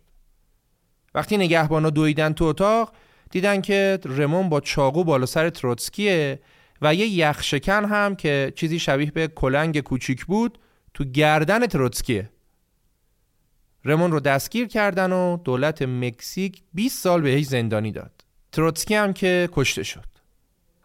وقتی 1.15 1.37
نگهبانا 1.37 1.89
دویدن 1.89 2.33
تو 2.33 2.45
اتاق 2.45 2.93
دیدن 3.31 3.61
که 3.61 3.99
رمون 4.05 4.49
با 4.49 4.59
چاقو 4.59 5.03
بالا 5.03 5.25
سر 5.25 5.49
تروتسکیه 5.49 6.39
و 6.81 6.95
یه 6.95 7.07
یخشکن 7.07 7.85
هم 7.85 8.15
که 8.15 8.53
چیزی 8.55 8.79
شبیه 8.79 9.11
به 9.11 9.27
کلنگ 9.27 9.79
کوچیک 9.79 10.25
بود 10.25 10.59
تو 10.93 11.03
گردن 11.03 11.67
تروتسکیه. 11.67 12.29
رمون 13.85 14.11
رو 14.11 14.19
دستگیر 14.19 14.67
کردن 14.67 15.11
و 15.11 15.37
دولت 15.37 15.81
مکزیک 15.81 16.61
20 16.73 17.03
سال 17.03 17.21
بهش 17.21 17.45
زندانی 17.45 17.91
داد 17.91 18.11
تروتسکی 18.51 18.95
هم 18.95 19.13
که 19.13 19.49
کشته 19.51 19.83
شد 19.83 20.05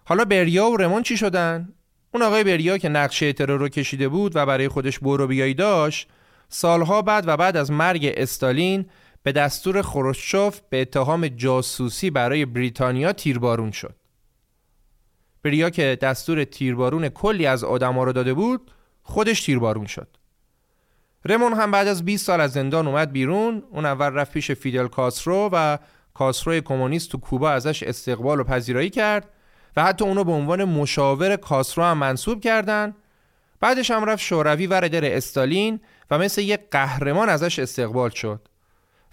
حالا 0.04 0.24
بریا 0.24 0.70
و 0.70 0.76
رمون 0.76 1.02
چی 1.02 1.16
شدن؟ 1.16 1.68
اون 2.14 2.22
آقای 2.22 2.44
بریا 2.44 2.78
که 2.78 2.88
نقشه 2.88 3.32
ترور 3.32 3.58
رو 3.58 3.68
کشیده 3.68 4.08
بود 4.08 4.36
و 4.36 4.46
برای 4.46 4.68
خودش 4.68 4.98
برو 4.98 5.26
بیایی 5.26 5.54
داشت 5.54 6.08
سالها 6.48 7.02
بعد 7.02 7.24
و 7.28 7.36
بعد 7.36 7.56
از 7.56 7.70
مرگ 7.70 8.14
استالین 8.16 8.86
به 9.22 9.32
دستور 9.32 9.82
خروشچوف 9.82 10.60
به 10.70 10.80
اتهام 10.80 11.28
جاسوسی 11.28 12.10
برای 12.10 12.44
بریتانیا 12.44 13.12
تیربارون 13.12 13.70
شد. 13.70 13.96
بریا 15.42 15.70
که 15.70 15.98
دستور 16.02 16.44
تیربارون 16.44 17.08
کلی 17.08 17.46
از 17.46 17.64
آدما 17.64 18.04
رو 18.04 18.12
داده 18.12 18.34
بود 18.34 18.70
خودش 19.02 19.44
تیربارون 19.44 19.86
شد. 19.86 20.08
رمون 21.24 21.52
هم 21.52 21.70
بعد 21.70 21.88
از 21.88 22.04
20 22.04 22.26
سال 22.26 22.40
از 22.40 22.52
زندان 22.52 22.86
اومد 22.86 23.12
بیرون. 23.12 23.62
اون 23.70 23.86
اول 23.86 24.06
رفت 24.06 24.32
پیش 24.32 24.50
فیدل 24.50 24.88
کاسرو 24.88 25.50
و 25.52 25.78
کاسرو 26.14 26.60
کمونیست 26.60 27.10
تو 27.10 27.18
کوبا 27.18 27.50
ازش 27.50 27.82
استقبال 27.82 28.40
و 28.40 28.44
پذیرایی 28.44 28.90
کرد 28.90 29.28
و 29.76 29.84
حتی 29.84 30.04
اونو 30.04 30.24
به 30.24 30.32
عنوان 30.32 30.64
مشاور 30.64 31.36
کاسرو 31.36 31.84
هم 31.84 31.98
منصوب 31.98 32.40
کردن. 32.40 32.94
بعدش 33.60 33.90
هم 33.90 34.04
رفت 34.04 34.22
شوروی 34.22 34.66
و 34.66 34.74
ردر 34.74 35.16
استالین 35.16 35.80
و 36.10 36.18
مثل 36.18 36.42
یک 36.42 36.60
قهرمان 36.70 37.28
ازش 37.28 37.58
استقبال 37.58 38.10
شد 38.10 38.48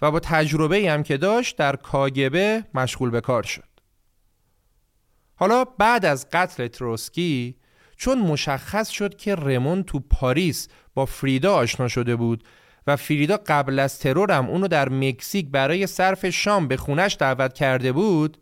و 0.02 0.10
با 0.10 0.20
تجربه 0.20 0.90
هم 0.90 1.02
که 1.02 1.16
داشت 1.16 1.56
در 1.56 1.76
کاگبه 1.76 2.64
مشغول 2.74 3.10
به 3.10 3.20
کار 3.20 3.42
شد. 3.42 3.68
حالا 5.34 5.64
بعد 5.64 6.04
از 6.04 6.26
قتل 6.32 6.66
تروسکی 6.66 7.56
چون 7.98 8.18
مشخص 8.18 8.88
شد 8.88 9.16
که 9.16 9.34
رمون 9.34 9.82
تو 9.82 10.00
پاریس 10.00 10.68
با 10.94 11.06
فریدا 11.06 11.54
آشنا 11.54 11.88
شده 11.88 12.16
بود 12.16 12.44
و 12.86 12.96
فریدا 12.96 13.38
قبل 13.46 13.78
از 13.78 13.98
ترور 13.98 14.32
هم 14.32 14.46
اونو 14.46 14.68
در 14.68 14.88
مکزیک 14.88 15.46
برای 15.50 15.86
صرف 15.86 16.26
شام 16.26 16.68
به 16.68 16.76
خونش 16.76 17.16
دعوت 17.20 17.52
کرده 17.54 17.92
بود 17.92 18.38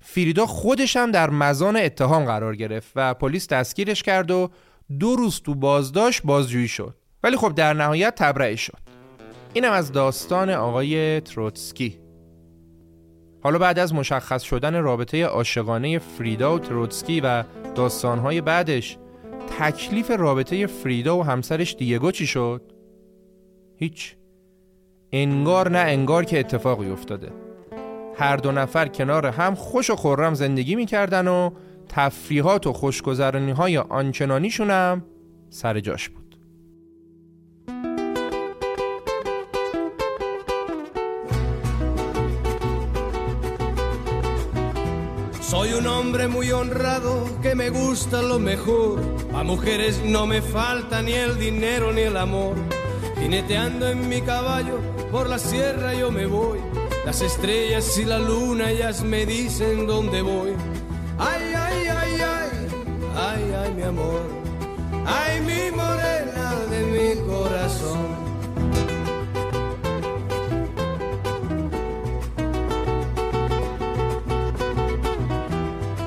فریدا 0.00 0.46
خودش 0.46 0.96
هم 0.96 1.10
در 1.10 1.30
مزان 1.30 1.76
اتهام 1.76 2.24
قرار 2.24 2.56
گرفت 2.56 2.92
و 2.96 3.14
پلیس 3.14 3.48
دستگیرش 3.48 4.02
کرد 4.02 4.30
و 4.30 4.50
دو 4.98 5.16
روز 5.16 5.40
تو 5.40 5.54
بازداشت 5.54 6.22
بازجویی 6.24 6.68
شد. 6.68 6.96
ولی 7.22 7.36
خب 7.36 7.54
در 7.54 7.74
نهایت 7.74 8.14
تبرئه 8.14 8.56
شد. 8.56 8.78
اینم 9.54 9.72
از 9.72 9.92
داستان 9.92 10.50
آقای 10.50 11.20
تروتسکی. 11.20 12.01
حالا 13.42 13.58
بعد 13.58 13.78
از 13.78 13.94
مشخص 13.94 14.42
شدن 14.42 14.82
رابطه 14.82 15.24
عاشقانه 15.24 15.98
فریدا 15.98 16.54
و 16.54 16.58
تروتسکی 16.58 17.20
و 17.20 17.44
داستانهای 17.74 18.40
بعدش 18.40 18.98
تکلیف 19.58 20.10
رابطه 20.10 20.66
فریدا 20.66 21.18
و 21.18 21.24
همسرش 21.24 21.74
دیگو 21.74 22.10
چی 22.10 22.26
شد؟ 22.26 22.62
هیچ. 23.76 24.16
انگار 25.12 25.70
نه 25.70 25.78
انگار 25.78 26.24
که 26.24 26.40
اتفاقی 26.40 26.90
افتاده. 26.90 27.32
هر 28.16 28.36
دو 28.36 28.52
نفر 28.52 28.88
کنار 28.88 29.26
هم 29.26 29.54
خوش 29.54 29.90
و 29.90 29.96
خورم 29.96 30.34
زندگی 30.34 30.74
می‌کردن 30.74 31.28
و 31.28 31.50
تفریحات 31.88 32.66
و 32.66 32.72
خوشگذرانی 32.72 33.52
های 33.52 33.78
آنچنانیشون 33.78 34.70
هم 34.70 35.04
سر 35.50 35.80
جاش 35.80 36.08
بود. 36.08 36.21
Soy 45.52 45.74
un 45.74 45.86
hombre 45.86 46.28
muy 46.28 46.50
honrado 46.50 47.28
que 47.42 47.54
me 47.54 47.68
gusta 47.68 48.22
lo 48.22 48.38
mejor. 48.38 49.02
A 49.34 49.42
mujeres 49.42 50.00
no 50.02 50.26
me 50.26 50.40
falta 50.40 51.02
ni 51.02 51.12
el 51.12 51.38
dinero 51.38 51.92
ni 51.92 52.00
el 52.00 52.16
amor. 52.16 52.54
Jineteando 53.20 53.86
en 53.86 54.08
mi 54.08 54.22
caballo 54.22 54.80
por 55.10 55.28
la 55.28 55.38
sierra 55.38 55.92
yo 55.92 56.10
me 56.10 56.24
voy. 56.24 56.58
Las 57.04 57.20
estrellas 57.20 57.98
y 57.98 58.06
la 58.06 58.18
luna 58.18 58.70
ellas 58.70 59.02
me 59.02 59.26
dicen 59.26 59.86
dónde 59.86 60.22
voy. 60.22 60.54
Ay, 61.18 61.52
ay, 61.54 61.86
ay, 61.86 62.20
ay, 62.22 62.50
ay, 63.14 63.54
ay, 63.62 63.74
mi 63.74 63.82
amor. 63.82 64.22
Ay, 65.04 65.38
mi 65.42 65.70
morena 65.76 66.56
de 66.70 66.82
mi 66.86 67.30
corazón. 67.30 68.21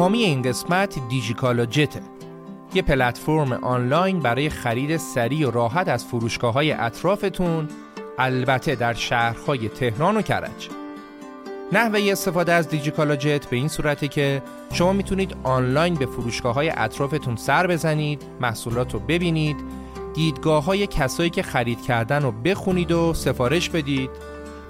حامی 0.00 0.22
این 0.22 0.42
قسمت 0.42 1.08
دیجیکالا 1.08 1.66
جته 1.66 2.00
یه 2.74 2.82
پلتفرم 2.82 3.52
آنلاین 3.52 4.20
برای 4.20 4.50
خرید 4.50 4.96
سریع 4.96 5.48
و 5.48 5.50
راحت 5.50 5.88
از 5.88 6.04
فروشگاه 6.04 6.54
های 6.54 6.72
اطرافتون 6.72 7.68
البته 8.18 8.74
در 8.74 8.94
شهرهای 8.94 9.68
تهران 9.68 10.16
و 10.16 10.22
کرج. 10.22 10.68
نحوه 11.72 12.00
استفاده 12.12 12.52
از 12.52 12.68
دیجیکالا 12.68 13.16
جت 13.16 13.46
به 13.46 13.56
این 13.56 13.68
صورته 13.68 14.08
که 14.08 14.42
شما 14.72 14.92
می‌تونید 14.92 15.36
آنلاین 15.42 15.94
به 15.94 16.06
فروشگاه 16.06 16.54
های 16.54 16.72
اطرافتون 16.76 17.36
سر 17.36 17.66
بزنید 17.66 18.22
محصولات 18.40 18.92
رو 18.92 19.00
ببینید 19.00 19.56
دیدگاه 20.14 20.64
های 20.64 20.86
کسایی 20.86 21.30
که 21.30 21.42
خرید 21.42 21.82
کردن 21.82 22.22
رو 22.22 22.32
بخونید 22.32 22.92
و 22.92 23.14
سفارش 23.14 23.70
بدید 23.70 24.10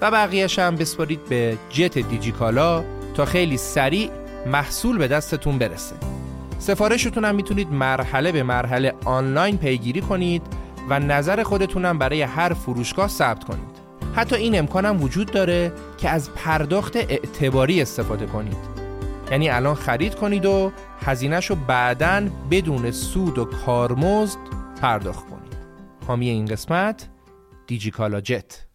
و 0.01 0.11
بقیهش 0.11 0.59
هم 0.59 0.75
بسپارید 0.75 1.25
به 1.25 1.57
جت 1.69 1.97
دیجیکالا 1.97 2.83
تا 3.13 3.25
خیلی 3.25 3.57
سریع 3.57 4.20
محصول 4.45 4.97
به 4.97 5.07
دستتون 5.07 5.57
برسه. 5.57 5.95
سفارشتون 6.59 7.25
هم 7.25 7.35
می‌تونید 7.35 7.71
مرحله 7.71 8.31
به 8.31 8.43
مرحله 8.43 8.93
آنلاین 9.05 9.57
پیگیری 9.57 10.01
کنید 10.01 10.41
و 10.89 10.99
نظر 10.99 11.43
خودتونم 11.43 11.97
برای 11.97 12.21
هر 12.21 12.53
فروشگاه 12.53 13.07
ثبت 13.07 13.43
کنید. 13.43 13.81
حتی 14.15 14.35
این 14.35 14.59
امکانم 14.59 15.03
وجود 15.03 15.31
داره 15.31 15.71
که 15.97 16.09
از 16.09 16.33
پرداخت 16.33 16.95
اعتباری 16.95 17.81
استفاده 17.81 18.25
کنید. 18.25 18.57
یعنی 19.31 19.49
الان 19.49 19.75
خرید 19.75 20.15
کنید 20.15 20.45
و 20.45 20.71
هزینهش 21.05 21.45
رو 21.45 21.55
بعدا 21.55 22.29
بدون 22.51 22.91
سود 22.91 23.37
و 23.37 23.45
کارمزد 23.45 24.39
پرداخت 24.81 25.29
کنید. 25.29 25.57
حامی 26.07 26.29
این 26.29 26.45
قسمت 26.45 27.09
دیجیکالا 27.67 28.21
جت. 28.21 28.70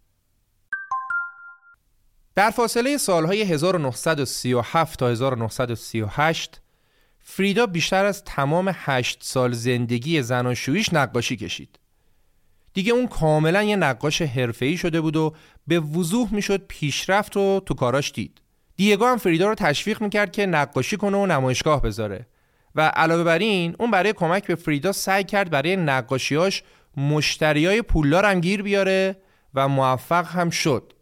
در 2.37 2.51
فاصله 2.51 2.97
سالهای 2.97 3.43
1937 3.43 4.99
تا 4.99 5.09
1938 5.09 6.61
فریدا 7.21 7.67
بیشتر 7.67 8.05
از 8.05 8.25
تمام 8.25 8.73
هشت 8.75 9.19
سال 9.23 9.53
زندگی 9.53 10.23
زناشویش 10.23 10.93
نقاشی 10.93 11.37
کشید. 11.37 11.79
دیگه 12.75 12.93
اون 12.93 13.07
کاملا 13.07 13.63
یه 13.63 13.77
نقاش 13.77 14.23
حرفه‌ای 14.23 14.77
شده 14.77 15.01
بود 15.01 15.17
و 15.17 15.35
به 15.67 15.81
وضوح 15.81 16.35
می‌شد 16.35 16.67
پیشرفت 16.69 17.37
رو 17.37 17.63
تو 17.67 17.75
کاراش 17.75 18.13
دید. 18.13 18.41
دیگو 18.77 19.05
هم 19.05 19.17
فریدا 19.17 19.49
رو 19.49 19.55
تشویق 19.55 20.03
می‌کرد 20.03 20.33
که 20.33 20.47
نقاشی 20.47 20.97
کنه 20.97 21.17
و 21.17 21.27
نمایشگاه 21.27 21.83
بذاره 21.83 22.27
و 22.75 22.81
علاوه 22.81 23.25
بر 23.25 23.39
این 23.39 23.77
اون 23.79 23.91
برای 23.91 24.13
کمک 24.13 24.47
به 24.47 24.55
فریدا 24.55 24.93
سعی 24.93 25.25
کرد 25.25 25.51
برای 25.51 25.77
نقاشیاش 25.77 26.63
مشتریای 26.97 27.83
پولدار 27.83 28.25
هم 28.25 28.41
گیر 28.41 28.63
بیاره 28.63 29.17
و 29.55 29.69
موفق 29.69 30.27
هم 30.27 30.51
شد. 30.51 30.93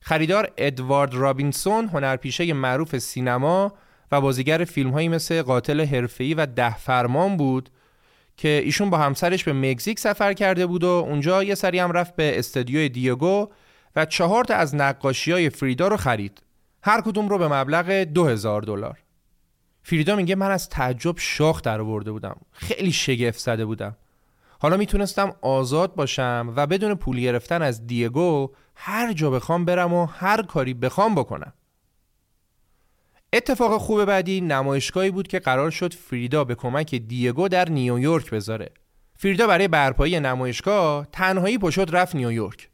خریدار 0.00 0.52
ادوارد 0.56 1.14
رابینسون 1.14 1.86
هنرپیشه 1.86 2.52
معروف 2.52 2.98
سینما 2.98 3.72
و 4.12 4.20
بازیگر 4.20 4.64
فیلم 4.64 4.90
هایی 4.90 5.08
مثل 5.08 5.42
قاتل 5.42 5.84
حرفه‌ای 5.84 6.34
و 6.34 6.46
ده 6.46 6.76
فرمان 6.76 7.36
بود 7.36 7.70
که 8.36 8.62
ایشون 8.64 8.90
با 8.90 8.98
همسرش 8.98 9.44
به 9.44 9.52
مکزیک 9.52 9.98
سفر 9.98 10.32
کرده 10.32 10.66
بود 10.66 10.84
و 10.84 10.88
اونجا 10.88 11.44
یه 11.44 11.54
سری 11.54 11.78
هم 11.78 11.92
رفت 11.92 12.16
به 12.16 12.38
استودیوی 12.38 12.88
دیگو 12.88 13.48
و 13.96 14.04
چهار 14.04 14.44
تا 14.44 14.54
از 14.54 14.74
نقاشی 14.74 15.32
های 15.32 15.50
فریدا 15.50 15.88
رو 15.88 15.96
خرید. 15.96 16.42
هر 16.82 17.00
کدوم 17.00 17.28
رو 17.28 17.38
به 17.38 17.48
مبلغ 17.48 17.90
2000 17.90 18.62
دلار. 18.62 18.98
فریدا 19.82 20.16
میگه 20.16 20.34
من 20.34 20.50
از 20.50 20.68
تعجب 20.68 21.14
شاخ 21.18 21.62
در 21.62 21.80
آورده 21.80 22.12
بودم. 22.12 22.36
خیلی 22.52 22.92
شگفت 22.92 23.38
زده 23.38 23.64
بودم. 23.64 23.96
حالا 24.62 24.76
می‌تونستم 24.76 25.32
آزاد 25.42 25.94
باشم 25.94 26.52
و 26.56 26.66
بدون 26.66 26.94
پول 26.94 27.20
گرفتن 27.20 27.62
از 27.62 27.86
دیگو 27.86 28.50
هر 28.74 29.12
جا 29.12 29.30
بخوام 29.30 29.64
برم 29.64 29.92
و 29.92 30.06
هر 30.06 30.42
کاری 30.42 30.74
بخوام 30.74 31.14
بکنم. 31.14 31.52
اتفاق 33.32 33.80
خوب 33.80 34.04
بعدی 34.04 34.40
نمایشگاهی 34.40 35.10
بود 35.10 35.28
که 35.28 35.38
قرار 35.38 35.70
شد 35.70 35.94
فریدا 35.94 36.44
به 36.44 36.54
کمک 36.54 36.94
دیگو 36.94 37.48
در 37.48 37.68
نیویورک 37.68 38.30
بذاره. 38.30 38.70
فریدا 39.16 39.46
برای 39.46 39.68
برپایی 39.68 40.20
نمایشگاه 40.20 41.06
تنهایی 41.12 41.58
پشت 41.58 41.94
رفت 41.94 42.14
نیویورک. 42.14 42.68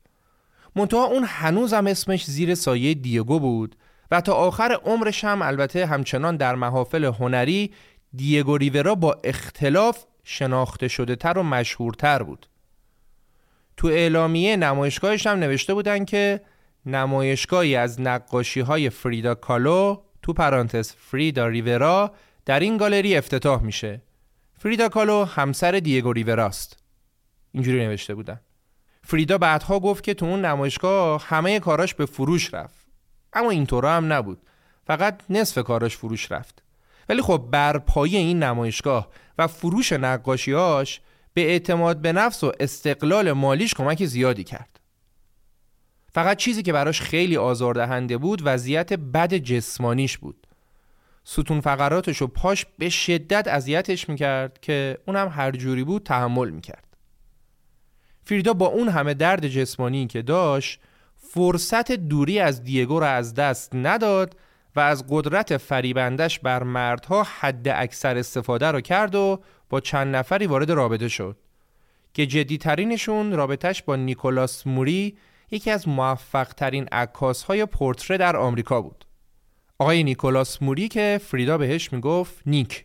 منتها 0.77 1.05
اون 1.05 1.25
هنوز 1.27 1.73
هم 1.73 1.87
اسمش 1.87 2.25
زیر 2.25 2.55
سایه 2.55 2.95
دیگو 2.95 3.41
بود 3.41 3.77
و 4.11 4.21
تا 4.21 4.33
آخر 4.33 4.79
عمرش 4.85 5.25
هم 5.25 5.43
البته 5.43 5.87
همچنان 5.87 6.37
در 6.37 6.55
محافل 6.55 7.05
هنری 7.05 7.73
دیگو 8.15 8.57
ریورا 8.57 8.95
با 8.95 9.21
اختلاف 9.25 10.05
شناخته 10.29 10.89
شده 10.89 11.17
تر 11.17 11.39
و 11.39 11.43
مشهورتر 11.43 12.23
بود. 12.23 12.47
تو 13.77 13.87
اعلامیه 13.87 14.57
نمایشگاهش 14.57 15.27
هم 15.27 15.39
نوشته 15.39 15.75
بودن 15.75 16.05
که 16.05 16.41
نمایشگاهی 16.87 17.77
از 17.77 18.01
نقاشی 18.01 18.61
های 18.61 18.91
فریدا 18.91 19.35
کالو 19.35 20.03
تو 20.23 20.33
پرانتز 20.33 20.93
فریدا 20.93 21.47
ریورا 21.47 22.15
در 22.45 22.61
این 22.61 22.77
گالری 22.77 23.17
افتتاح 23.17 23.63
میشه. 23.63 24.03
فریدا 24.59 24.89
کالو 24.89 25.25
همسر 25.25 25.73
دیگو 25.73 26.13
ریوراست. 26.13 26.77
اینجوری 27.53 27.87
نوشته 27.87 28.15
بودن. 28.15 28.41
فریدا 29.05 29.39
بعدها 29.39 29.81
گفت 29.81 30.05
که 30.05 30.15
تو 30.15 30.27
اون 30.27 30.45
نمایشگاه 30.45 31.25
همه 31.27 31.61
کاراش 31.61 31.95
به 31.95 32.07
فروش 32.07 32.55
رفت. 32.55 32.87
اما 33.33 33.51
اینطورا 33.51 33.93
هم 33.93 34.13
نبود. 34.13 34.43
فقط 34.87 35.21
نصف 35.31 35.65
کاراش 35.65 35.97
فروش 35.97 36.33
رفت. 36.33 36.63
ولی 37.09 37.23
خب 37.23 37.49
برپایی 37.51 38.17
این 38.17 38.43
نمایشگاه 38.43 39.09
و 39.39 39.47
فروش 39.47 39.93
نقاشیاش 39.93 41.01
به 41.35 41.43
اعتماد 41.43 42.01
به 42.01 42.13
نفس 42.13 42.45
و 42.45 42.53
استقلال 42.61 43.33
مالیش 43.33 43.75
کمک 43.75 44.05
زیادی 44.05 44.45
کرد. 44.45 44.81
فقط 46.13 46.37
چیزی 46.37 46.63
که 46.63 46.73
براش 46.73 47.01
خیلی 47.01 47.37
آزاردهنده 47.37 48.19
بود 48.19 48.43
وضعیت 48.45 48.93
بد 48.93 49.35
جسمانیش 49.35 50.19
بود. 50.19 50.47
ستون 51.25 51.61
فقراتش 51.61 52.23
و 52.23 52.27
پاش 52.27 52.67
به 52.79 52.89
شدت 52.89 53.49
اذیتش 53.49 54.09
می‌کرد 54.09 54.61
که 54.61 54.99
اونم 55.07 55.29
هر 55.29 55.51
جوری 55.51 55.85
بود 55.85 56.03
تحمل 56.03 56.51
می‌کرد. 56.51 56.97
فریدا 58.25 58.53
با 58.53 58.67
اون 58.67 58.89
همه 58.89 59.15
درد 59.15 59.49
جسمانی 59.49 60.07
که 60.07 60.23
داشت 60.23 60.81
فرصت 61.17 61.93
دوری 61.93 62.39
از 62.39 62.65
دیگو 62.65 63.01
را 63.01 63.09
از 63.09 63.35
دست 63.35 63.75
نداد 63.75 64.37
و 64.77 64.81
از 64.81 65.05
قدرت 65.09 65.57
فریبندش 65.57 66.39
بر 66.39 66.63
مردها 66.63 67.27
حد 67.41 67.69
اکثر 67.69 68.19
استفاده 68.19 68.71
را 68.71 68.81
کرد 68.81 69.15
و 69.15 69.41
با 69.71 69.81
چند 69.81 70.17
نفری 70.17 70.47
وارد 70.47 70.71
رابطه 70.71 71.09
شد 71.09 71.37
که 72.15 72.27
جدیترینشون 72.27 73.33
رابطهش 73.33 73.83
با 73.83 73.97
نیکولاس 73.97 74.67
موری 74.67 75.19
یکی 75.51 75.71
از 75.71 75.89
موفق 75.89 76.49
ترین 76.49 76.89
عکاس 76.93 77.43
های 77.43 77.67
پورتره 77.67 78.17
در 78.17 78.37
آمریکا 78.37 78.83
بود. 78.83 79.05
آقای 79.79 80.05
نیکولاس 80.05 80.63
موری 80.63 80.89
که 80.89 81.21
فریدا 81.25 81.59
بهش 81.59 81.93
می‌گفت 81.93 82.43
نیک. 82.47 82.85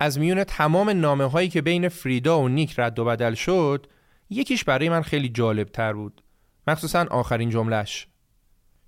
از 0.00 0.18
میون 0.18 0.44
تمام 0.44 0.90
نامه 0.90 1.24
هایی 1.24 1.48
که 1.48 1.62
بین 1.62 1.88
فریدا 1.88 2.40
و 2.40 2.48
نیک 2.48 2.74
رد 2.78 2.98
و 2.98 3.04
بدل 3.04 3.34
شد 3.34 3.86
یکیش 4.30 4.64
برای 4.64 4.88
من 4.88 5.02
خیلی 5.02 5.28
جالب 5.28 5.68
تر 5.68 5.92
بود. 5.92 6.22
مخصوصا 6.66 7.06
آخرین 7.10 7.50
جملهش 7.50 8.09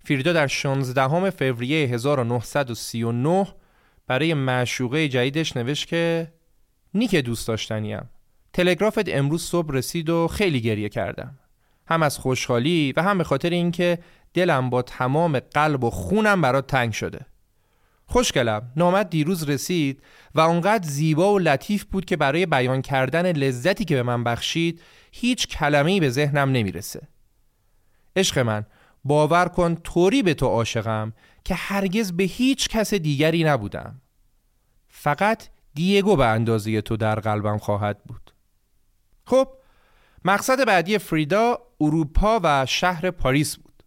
فریدا 0.04 0.32
در 0.32 0.46
16 0.46 1.30
فوریه 1.30 1.88
1939 1.88 3.46
برای 4.06 4.34
معشوقه 4.34 5.08
جدیدش 5.08 5.56
نوشت 5.56 5.88
که 5.88 6.32
نیک 6.94 7.16
دوست 7.16 7.48
داشتنیم. 7.48 8.10
تلگرافت 8.52 9.08
امروز 9.08 9.42
صبح 9.42 9.74
رسید 9.74 10.10
و 10.10 10.28
خیلی 10.28 10.60
گریه 10.60 10.88
کردم. 10.88 11.38
هم 11.86 12.02
از 12.02 12.18
خوشحالی 12.18 12.92
و 12.96 13.02
هم 13.02 13.18
به 13.18 13.24
خاطر 13.24 13.50
اینکه 13.50 13.98
دلم 14.34 14.70
با 14.70 14.82
تمام 14.82 15.38
قلب 15.38 15.84
و 15.84 15.90
خونم 15.90 16.40
برات 16.40 16.66
تنگ 16.66 16.92
شده. 16.92 17.26
خوشگلم 18.06 18.72
نامت 18.76 19.10
دیروز 19.10 19.48
رسید 19.48 20.02
و 20.34 20.40
اونقدر 20.40 20.88
زیبا 20.88 21.34
و 21.34 21.38
لطیف 21.38 21.84
بود 21.84 22.04
که 22.04 22.16
برای 22.16 22.46
بیان 22.46 22.82
کردن 22.82 23.32
لذتی 23.32 23.84
که 23.84 23.94
به 23.94 24.02
من 24.02 24.24
بخشید 24.24 24.80
هیچ 25.12 25.46
کلمه‌ای 25.46 26.00
به 26.00 26.10
ذهنم 26.10 26.52
نمی‌رسه. 26.52 27.08
عشق 28.16 28.38
من 28.38 28.66
باور 29.04 29.48
کن 29.48 29.74
طوری 29.74 30.22
به 30.22 30.34
تو 30.34 30.46
عاشقم 30.46 31.12
که 31.44 31.54
هرگز 31.54 32.12
به 32.12 32.24
هیچ 32.24 32.68
کس 32.68 32.94
دیگری 32.94 33.44
نبودم. 33.44 34.00
فقط 34.88 35.48
دیگو 35.74 36.16
به 36.16 36.26
اندازه 36.26 36.80
تو 36.80 36.96
در 36.96 37.20
قلبم 37.20 37.58
خواهد 37.58 38.04
بود. 38.04 38.32
خب 39.24 39.48
مقصد 40.24 40.66
بعدی 40.66 40.98
فریدا 40.98 41.58
اروپا 41.80 42.40
و 42.42 42.66
شهر 42.66 43.10
پاریس 43.10 43.56
بود. 43.56 43.82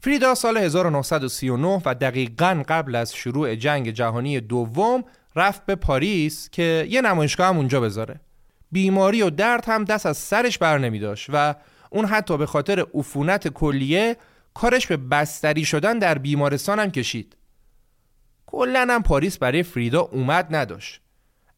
فریدا 0.00 0.34
سال 0.34 0.56
1939 0.56 1.82
و 1.84 1.94
دقیقا 1.94 2.62
قبل 2.68 2.94
از 2.94 3.14
شروع 3.14 3.54
جنگ 3.54 3.90
جهانی 3.90 4.40
دوم 4.40 5.04
رفت 5.36 5.66
به 5.66 5.74
پاریس 5.74 6.50
که 6.50 6.86
یه 6.90 7.00
نمایشگاه 7.00 7.48
هم 7.48 7.56
اونجا 7.56 7.80
بذاره. 7.80 8.20
بیماری 8.72 9.22
و 9.22 9.30
درد 9.30 9.64
هم 9.64 9.84
دست 9.84 10.06
از 10.06 10.16
سرش 10.16 10.58
بر 10.58 10.78
نمی 10.78 10.98
داشت 10.98 11.26
و 11.32 11.54
اون 11.90 12.04
حتی 12.04 12.38
به 12.38 12.46
خاطر 12.46 12.86
عفونت 12.94 13.48
کلیه 13.48 14.16
کارش 14.54 14.86
به 14.86 14.96
بستری 14.96 15.64
شدن 15.64 15.98
در 15.98 16.18
بیمارستان 16.18 16.78
هم 16.78 16.90
کشید. 16.90 17.36
کلا 18.46 18.86
هم 18.90 19.02
پاریس 19.02 19.38
برای 19.38 19.62
فریدا 19.62 20.00
اومد 20.00 20.54
نداشت. 20.54 21.00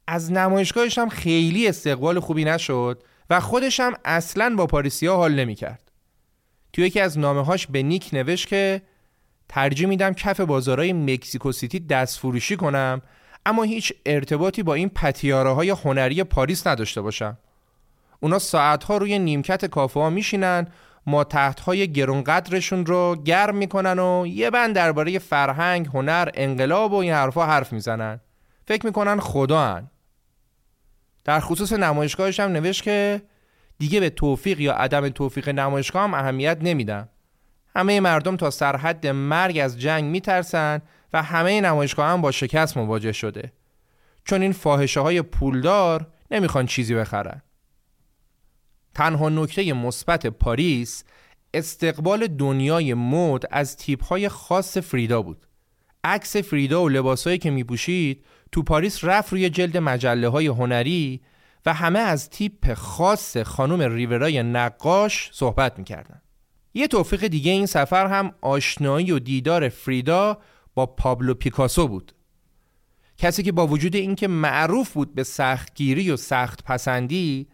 از 0.07 0.33
نمایشگاهش 0.33 0.99
هم 0.99 1.09
خیلی 1.09 1.69
استقبال 1.69 2.21
خوبی 2.21 2.45
نشد 2.45 3.03
و 3.31 3.41
خودش 3.41 3.81
هم 3.81 3.93
اصلا 4.05 4.55
با 4.57 4.67
پاریسیا 4.67 5.17
حال 5.17 5.35
نمی 5.35 5.55
کرد 5.55 5.91
توی 6.73 6.85
یکی 6.85 7.01
از 7.01 7.19
نامه 7.19 7.45
هاش 7.45 7.67
به 7.67 7.83
نیک 7.83 8.11
نوشت 8.13 8.49
که 8.49 8.83
ترجیح 9.49 9.89
میدم 9.89 10.15
کف 10.15 10.41
بازارهای 10.41 10.93
مکزیکو 10.93 11.53
سیتی 11.53 11.81
دست 11.81 12.19
فروشی 12.19 12.57
کنم 12.57 13.03
اما 13.47 13.63
هیچ 13.63 13.93
ارتباطی 14.07 14.63
با 14.63 14.75
این 14.75 14.89
پتیاره 14.89 15.51
های 15.51 15.71
هنری 15.71 16.25
پاریس 16.25 16.67
نداشته 16.67 17.01
باشم. 17.01 17.39
اونا 18.23 18.39
ساعتها 18.39 18.97
روی 18.97 19.19
نیمکت 19.19 19.67
کافه 19.67 20.01
ها 20.01 20.11
میشینن 20.11 20.67
ما 21.07 21.25
تحت 21.25 21.61
های 21.61 21.93
گرونقدرشون 21.93 22.87
رو 22.87 23.17
گرم 23.25 23.57
می‌کنن 23.57 23.99
و 23.99 24.27
یه 24.27 24.51
بند 24.51 24.75
درباره 24.75 25.19
فرهنگ، 25.19 25.87
هنر، 25.87 26.29
انقلاب 26.35 26.93
و 26.93 26.97
این 26.97 27.13
حرفا 27.13 27.47
حرف 27.47 27.73
می‌زنن. 27.73 28.21
فکر 28.67 28.87
می‌کنن 28.87 29.21
خدا 29.21 29.61
هن. 29.61 29.91
در 31.25 31.41
خصوص 31.41 31.73
نمایشگاهش 31.73 32.41
هم 32.41 32.51
نوشت 32.51 32.83
که 32.83 33.23
دیگه 33.79 34.01
به 34.01 34.11
توفیق 34.11 34.61
یا 34.61 34.75
عدم 34.75 35.09
توفیق 35.09 35.49
نمایشگاه 35.49 36.03
هم 36.03 36.15
اهمیت 36.15 36.59
نمیدم 36.61 37.09
همه 37.77 38.01
مردم 38.01 38.37
تا 38.37 38.51
سرحد 38.51 39.07
مرگ 39.07 39.59
از 39.59 39.81
جنگ 39.81 40.05
میترسن 40.05 40.83
و 41.13 41.23
همه 41.23 41.61
نمایشگاه 41.61 42.07
هم 42.07 42.21
با 42.21 42.31
شکست 42.31 42.77
مواجه 42.77 43.13
شده. 43.13 43.53
چون 44.25 44.43
این 44.43 44.53
فاحشه 44.53 45.01
های 45.01 45.23
پولدار 45.23 46.07
نمی‌خوان 46.31 46.67
چیزی 46.67 46.95
بخرن. 46.95 47.43
تنها 48.95 49.29
نکته 49.29 49.73
مثبت 49.73 50.27
پاریس 50.27 51.05
استقبال 51.55 52.27
دنیای 52.27 52.95
مد 52.95 53.43
از 53.51 53.77
تیپ‌های 53.77 54.29
خاص 54.29 54.79
فریدا 54.79 55.23
بود. 55.23 55.47
عکس 56.05 56.37
فریدا 56.37 56.85
و 56.85 56.89
لباسایی 56.89 57.39
که 57.39 57.51
میپوشید 57.51 58.25
تو 58.53 58.63
پاریس 58.63 59.05
رفت 59.05 59.33
روی 59.33 59.51
جلد 59.51 59.77
مجله 59.77 60.29
های 60.29 60.47
هنری 60.47 61.21
و 61.67 61.73
همه 61.75 61.99
از 61.99 62.31
تیپ 62.31 62.75
خاص 62.75 63.37
خانم 63.37 63.95
ریورای 63.95 64.43
نقاش 64.43 65.31
صحبت 65.33 65.79
می‌کردن. 65.79 66.23
یه 66.75 66.87
توفیق 66.89 67.27
دیگه 67.27 67.53
این 67.53 67.67
سفر 67.67 68.07
هم 68.07 68.33
آشنایی 68.41 69.13
و 69.13 69.19
دیدار 69.19 69.69
فریدا 69.69 70.39
با 70.75 70.87
پابلو 70.87 71.35
پیکاسو 71.35 71.89
بود. 71.89 72.13
کسی 73.19 73.43
که 73.43 73.53
با 73.53 73.67
وجود 73.67 73.97
اینکه 73.97 74.29
معروف 74.29 74.93
بود 74.93 75.15
به 75.15 75.23
سختگیری 75.23 76.11
و 76.11 76.17
سخت 76.17 76.65
پسندی 76.65 77.49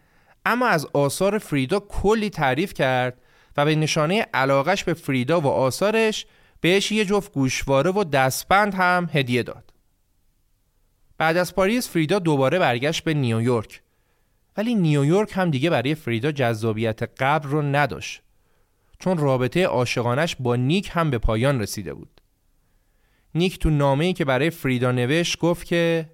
اما 0.49 0.67
از 0.67 0.87
آثار 0.93 1.37
فریدا 1.37 1.79
کلی 1.79 2.29
تعریف 2.29 2.73
کرد 2.73 3.21
و 3.57 3.65
به 3.65 3.75
نشانه 3.75 4.27
علاقش 4.33 4.83
به 4.83 4.93
فریدا 4.93 5.41
و 5.41 5.47
آثارش 5.47 6.25
بهش 6.61 6.91
یه 6.91 7.05
جفت 7.05 7.33
گوشواره 7.33 7.91
و 7.91 8.03
دستبند 8.03 8.73
هم 8.73 9.09
هدیه 9.13 9.43
داد. 9.43 9.73
بعد 11.17 11.37
از 11.37 11.55
پاریس 11.55 11.89
فریدا 11.89 12.19
دوباره 12.19 12.59
برگشت 12.59 13.03
به 13.03 13.13
نیویورک. 13.13 13.81
ولی 14.57 14.75
نیویورک 14.75 15.31
هم 15.33 15.51
دیگه 15.51 15.69
برای 15.69 15.95
فریدا 15.95 16.31
جذابیت 16.31 17.01
قبل 17.21 17.49
رو 17.49 17.61
نداشت. 17.61 18.21
چون 18.99 19.17
رابطه 19.17 19.65
عاشقانش 19.65 20.35
با 20.39 20.55
نیک 20.55 20.89
هم 20.93 21.11
به 21.11 21.17
پایان 21.17 21.61
رسیده 21.61 21.93
بود. 21.93 22.21
نیک 23.35 23.59
تو 23.59 23.69
نامه‌ای 23.69 24.13
که 24.13 24.25
برای 24.25 24.49
فریدا 24.49 24.91
نوشت 24.91 25.39
گفت 25.39 25.67
که 25.67 26.09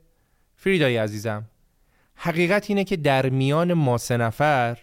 فریدای 0.56 0.98
عزیزم 0.98 1.46
حقیقت 2.16 2.70
اینه 2.70 2.84
که 2.84 2.98
در 2.98 3.30
میان 3.30 3.74
ما 3.74 3.98
سه 3.98 4.18
نفر 4.18 4.78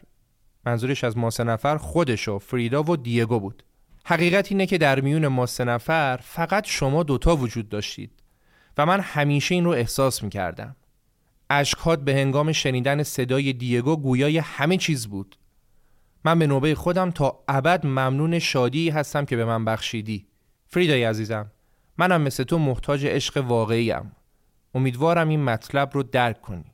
منظورش 0.66 1.05
از 1.05 1.16
ما 1.16 1.31
سه 1.31 1.45
نفر 1.45 1.77
خودش 1.77 2.29
و 2.29 2.38
فریدا 2.38 2.83
و 2.83 2.97
دیگو 2.97 3.40
بود 3.40 3.62
حقیقت 4.05 4.53
اینه 4.53 4.66
که 4.66 4.79
در 4.79 5.01
میون 5.01 5.29
ما 5.29 5.47
سه 5.47 5.64
نفر 5.64 6.21
فقط 6.23 6.66
شما 6.66 7.03
دوتا 7.03 7.37
وجود 7.37 7.68
داشتید 7.68 8.11
و 8.79 8.87
من 8.87 9.01
همیشه 9.01 9.55
این 9.55 9.64
رو 9.64 9.71
احساس 9.71 10.23
می 10.23 10.31
کردم. 10.31 10.77
اشکات 11.51 12.01
به 12.01 12.14
هنگام 12.14 12.53
شنیدن 12.53 13.03
صدای 13.03 13.53
دیگو 13.53 13.97
گویای 13.97 14.38
همه 14.38 14.77
چیز 14.77 15.07
بود. 15.07 15.37
من 16.25 16.38
به 16.38 16.47
نوبه 16.47 16.75
خودم 16.75 17.11
تا 17.11 17.45
ابد 17.49 17.87
ممنون 17.87 18.38
شادی 18.38 18.90
هستم 18.90 19.25
که 19.25 19.37
به 19.37 19.45
من 19.45 19.64
بخشیدی. 19.64 20.27
فریدای 20.66 21.05
عزیزم، 21.05 21.51
منم 21.99 22.23
مثل 22.23 22.45
تو 22.45 22.59
محتاج 22.59 23.07
عشق 23.07 23.37
واقعیم. 23.37 24.12
امیدوارم 24.75 25.29
این 25.29 25.45
مطلب 25.45 25.90
رو 25.92 26.03
درک 26.03 26.40
کنی. 26.40 26.72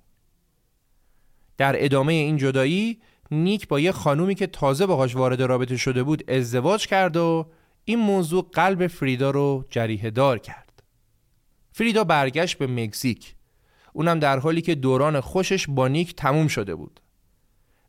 در 1.59 1.85
ادامه 1.85 2.13
این 2.13 2.37
جدایی 2.37 2.99
نیک 3.31 3.69
با 3.69 3.81
یه 3.81 3.93
خانومی 3.93 4.35
که 4.35 4.47
تازه 4.47 4.87
باهاش 4.87 5.17
وارد 5.17 5.43
رابطه 5.43 5.77
شده 5.77 6.03
بود 6.03 6.31
ازدواج 6.31 6.87
کرد 6.87 7.17
و 7.17 7.47
این 7.85 7.99
موضوع 7.99 8.49
قلب 8.53 8.87
فریدا 8.87 9.31
رو 9.31 9.65
جریه 9.71 10.11
دار 10.11 10.39
کرد. 10.39 10.83
فریدا 11.73 12.05
برگشت 12.05 12.59
به 12.59 12.67
مکزیک. 12.67 13.35
اونم 13.93 14.19
در 14.19 14.39
حالی 14.39 14.61
که 14.61 14.75
دوران 14.75 15.21
خوشش 15.21 15.67
با 15.69 15.89
نیک 15.89 16.17
تموم 16.17 16.49
شده 16.49 16.75
بود. 16.75 17.01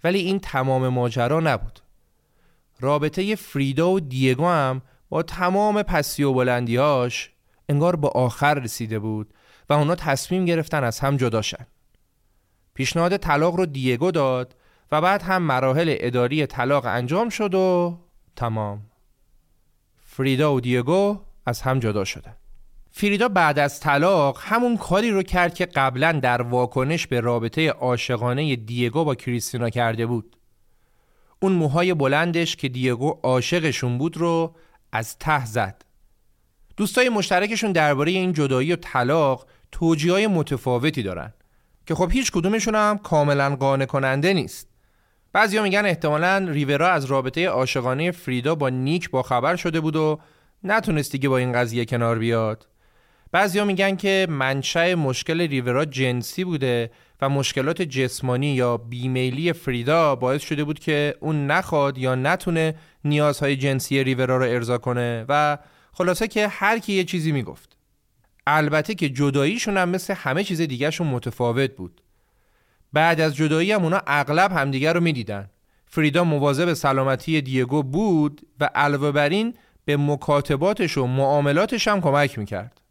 ولی 0.04 0.20
این 0.20 0.40
تمام 0.40 0.88
ماجرا 0.88 1.40
نبود. 1.40 1.80
رابطه 2.80 3.36
فریدا 3.36 3.92
و 3.92 4.00
دیگو 4.00 4.48
هم 4.48 4.82
با 5.10 5.24
تمام 5.24 5.84
پسی 5.84 6.24
و 6.24 6.34
بلندیاش 6.34 7.32
انگار 7.70 7.96
به 7.96 8.08
آخر 8.08 8.54
رسیده 8.54 9.00
بود 9.00 9.34
و 9.70 9.74
اونا 9.74 9.96
تصمیم 9.96 10.46
گرفتن 10.46 10.84
از 10.84 11.00
هم 11.00 11.18
جداشن. 11.18 11.68
پیشنهاد 12.80 13.18
طلاق 13.18 13.56
رو 13.56 13.66
دیگو 13.66 14.12
داد 14.12 14.56
و 14.92 15.02
بعد 15.02 15.22
هم 15.22 15.42
مراحل 15.42 15.96
اداری 16.00 16.46
طلاق 16.46 16.86
انجام 16.86 17.30
شد 17.30 17.56
و 17.56 17.98
تمام. 18.36 18.82
فریدا 20.04 20.54
و 20.54 20.62
دیگو 20.62 21.20
از 21.46 21.62
هم 21.62 21.80
جدا 21.80 22.06
شدن. 22.06 22.36
فریدا 22.92 23.28
بعد 23.28 23.60
از 23.60 23.80
طلاق 23.80 24.40
همون 24.42 24.78
کاری 24.78 25.12
رو 25.12 25.24
کرد 25.24 25.54
که 25.54 25.66
قبلا 25.66 26.12
در 26.12 26.42
واکنش 26.42 27.08
به 27.08 27.20
رابطه 27.20 27.70
عاشقانه 27.70 28.56
دیگو 28.56 29.04
با 29.04 29.16
کریستینا 29.16 29.70
کرده 29.70 30.06
بود. 30.06 30.36
اون 31.40 31.52
موهای 31.52 31.94
بلندش 31.94 32.56
که 32.56 32.70
دیگو 32.70 33.20
عاشقشون 33.24 33.98
بود 33.98 34.18
رو 34.18 34.56
از 34.92 35.18
ته 35.18 35.46
زد. 35.46 35.86
دوستای 36.78 37.10
مشترکشون 37.10 37.72
درباره 37.72 38.12
این 38.12 38.34
جدایی 38.34 38.74
و 38.74 38.76
طلاق 38.76 39.46
توجیه 39.72 40.28
متفاوتی 40.28 41.04
دارن 41.04 41.34
که 41.90 41.96
خب 41.96 42.12
هیچ 42.12 42.32
کدومشون 42.32 42.76
هم 42.76 42.98
کاملا 42.98 43.56
قانع 43.56 43.86
کننده 43.86 44.34
نیست. 44.34 44.68
بعضیا 45.34 45.64
میگن 45.64 45.86
احتمالا 45.86 46.48
ریورا 46.50 46.90
از 46.90 47.06
رابطه 47.06 47.48
عاشقانه 47.48 48.12
فریدا 48.12 48.56
با 48.56 48.70
نیک 48.70 49.10
با 49.10 49.24
خبر 49.24 49.56
شده 49.56 49.80
بود 49.80 49.96
و 49.96 50.20
نتونست 50.64 51.12
دیگه 51.12 51.30
با 51.30 51.38
این 51.38 51.54
قضیه 51.54 51.86
کنار 51.86 52.20
بیاد. 52.20 52.68
بعضیا 53.32 53.66
میگن 53.66 53.96
که 53.96 54.28
منشأ 54.30 54.96
مشکل 54.96 55.42
ریورا 55.42 55.86
جنسی 55.86 56.44
بوده 56.44 56.92
و 57.22 57.30
مشکلات 57.30 57.82
جسمانی 57.82 58.48
یا 58.48 58.78
بیمیلی 58.78 59.54
فریدا 59.54 60.16
باعث 60.16 60.42
شده 60.42 60.64
بود 60.64 60.80
که 60.80 61.16
اون 61.20 61.48
نخواد 61.48 61.98
یا 61.98 62.16
نتونه 62.16 62.76
نیازهای 63.04 63.56
جنسی 63.56 64.04
ریورا 64.04 64.38
رو 64.38 64.44
ارضا 64.44 64.78
کنه 64.78 65.26
و 65.30 65.58
خلاصه 65.94 66.28
که 66.28 66.48
هر 66.48 66.80
کی 66.80 66.94
یه 66.94 67.04
چیزی 67.04 67.32
می‌گفت. 67.32 67.69
البته 68.48 68.96
که 68.96 69.10
جداییشون 69.10 69.78
هم 69.78 69.90
مثل 69.90 70.14
همه 70.14 70.44
چیز 70.44 70.62
دیگهشون 70.62 71.08
متفاوت 71.08 71.76
بود. 71.76 72.02
بعد 72.94 73.22
از 73.22 73.36
جدایی 73.36 73.72
هم 73.72 73.84
اونا 73.84 74.02
اغلب 74.08 74.52
همدیگر 74.52 74.94
رو 74.94 75.00
می‌دیدن. 75.00 75.50
فریدا 75.86 76.24
مواظب 76.24 76.74
سلامتی 76.74 77.42
دیگو 77.42 77.84
بود 77.84 78.42
و 78.60 78.70
علاوه 78.76 79.12
بر 79.12 79.30
این 79.30 79.54
به 79.86 79.98
مکاتباتش 79.98 80.98
و 80.98 81.06
معاملاتش 81.06 81.88
هم 81.88 82.02
کمک 82.02 82.40
می‌کرد. 82.40 82.82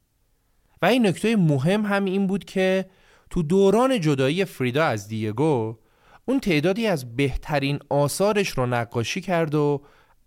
و 0.82 0.86
این 0.86 1.06
نکته 1.06 1.36
مهم 1.36 1.86
هم 1.86 2.04
این 2.04 2.26
بود 2.26 2.44
که 2.44 2.90
تو 3.30 3.42
دوران 3.42 4.00
جدایی 4.00 4.44
فریدا 4.44 4.84
از 4.84 5.08
دیگو 5.08 5.78
اون 6.24 6.40
تعدادی 6.40 6.86
از 6.86 7.16
بهترین 7.16 7.78
آثارش 7.88 8.48
رو 8.48 8.66
نقاشی 8.66 9.20
کرد 9.20 9.54
و 9.54 9.82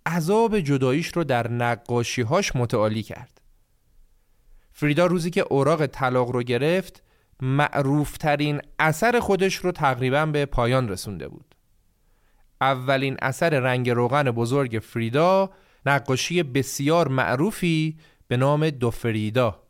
عذاب 0.06 0.60
جداییش 0.60 1.08
رو 1.08 1.24
در 1.24 1.52
نقاشیهاش 1.52 2.56
متعالی 2.56 3.04
کرد. 3.04 3.41
فریدا 4.74 5.06
روزی 5.06 5.30
که 5.30 5.46
اوراق 5.50 5.86
طلاق 5.86 6.30
رو 6.30 6.44
گرفت 6.44 7.04
معروفترین 7.42 8.62
اثر 8.80 9.20
خودش 9.20 9.56
رو 9.56 9.72
تقریبا 9.72 10.26
به 10.26 10.46
پایان 10.46 10.90
رسونده 10.90 11.28
بود. 11.28 11.56
اولین 12.62 13.18
اثر 13.22 13.60
رنگ 13.60 13.90
روغن 13.90 14.24
بزرگ 14.24 14.80
فریدا 14.84 15.50
نقاشی 15.86 16.44
بسیار 16.44 17.08
معروفی 17.08 17.98
به 18.28 18.38
نام 18.38 18.70
دو 18.70 18.92
فریدا. 18.92 19.64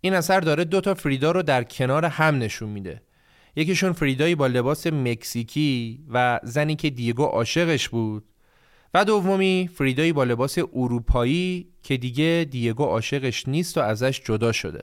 این 0.00 0.14
اثر 0.14 0.40
داره 0.40 0.64
دو 0.64 0.80
تا 0.80 0.94
فریدا 0.94 1.30
رو 1.30 1.42
در 1.42 1.64
کنار 1.64 2.04
هم 2.04 2.38
نشون 2.38 2.68
میده. 2.68 3.02
یکیشون 3.56 3.92
فریدایی 3.92 4.34
با 4.34 4.46
لباس 4.46 4.86
مکزیکی 4.86 6.04
و 6.08 6.40
زنی 6.42 6.76
که 6.76 6.90
دیگو 6.90 7.24
عاشقش 7.24 7.88
بود. 7.88 8.24
و 8.94 9.04
دومی 9.04 9.70
فریدایی 9.74 10.12
با 10.12 10.24
لباس 10.24 10.58
اروپایی 10.58 11.68
که 11.82 11.96
دیگه 11.96 12.46
دیگو 12.50 12.84
عاشقش 12.84 13.48
نیست 13.48 13.78
و 13.78 13.80
ازش 13.80 14.20
جدا 14.24 14.52
شده. 14.52 14.82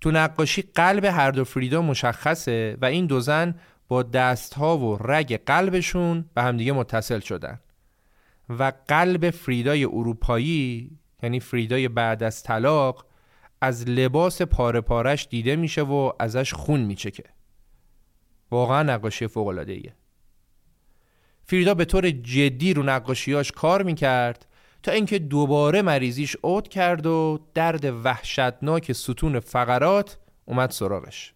تو 0.00 0.10
نقاشی 0.10 0.62
قلب 0.62 1.04
هر 1.04 1.30
دو 1.30 1.44
فریدا 1.44 1.82
مشخصه 1.82 2.76
و 2.80 2.84
این 2.84 3.06
دو 3.06 3.20
زن 3.20 3.54
با 3.88 4.02
دستها 4.02 4.78
و 4.78 4.96
رگ 4.96 5.40
قلبشون 5.46 6.24
به 6.34 6.42
همدیگه 6.42 6.72
متصل 6.72 7.20
شدن. 7.20 7.60
و 8.48 8.72
قلب 8.88 9.30
فریدای 9.30 9.84
اروپایی 9.84 10.90
یعنی 11.22 11.40
فریدای 11.40 11.88
بعد 11.88 12.22
از 12.22 12.42
طلاق 12.42 13.06
از 13.60 13.88
لباس 13.88 14.42
پاره 14.42 14.80
پارش 14.80 15.26
دیده 15.30 15.56
میشه 15.56 15.82
و 15.82 16.12
ازش 16.18 16.54
خون 16.54 16.80
میچکه. 16.80 17.24
واقعا 18.50 18.82
نقاشی 18.82 19.26
فوق 19.26 19.48
فریدا 21.52 21.74
به 21.74 21.84
طور 21.84 22.10
جدی 22.10 22.74
رو 22.74 22.82
نقاشیاش 22.82 23.52
کار 23.52 23.82
می‌کرد 23.82 24.46
تا 24.82 24.92
اینکه 24.92 25.18
دوباره 25.18 25.82
مریضیش 25.82 26.36
اوت 26.42 26.68
کرد 26.68 27.06
و 27.06 27.38
درد 27.54 27.84
وحشتناک 28.04 28.92
ستون 28.92 29.40
فقرات 29.40 30.18
اومد 30.44 30.70
سراغش. 30.70 31.32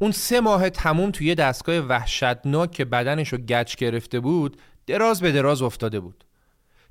اون 0.00 0.10
سه 0.10 0.40
ماه 0.40 0.70
تموم 0.70 1.10
توی 1.10 1.34
دستگاه 1.34 1.78
وحشتناک 1.78 2.70
که 2.70 2.84
بدنش 2.84 3.28
رو 3.28 3.38
گچ 3.38 3.76
گرفته 3.76 4.20
بود 4.20 4.56
دراز 4.86 5.20
به 5.20 5.32
دراز 5.32 5.62
افتاده 5.62 6.00
بود. 6.00 6.24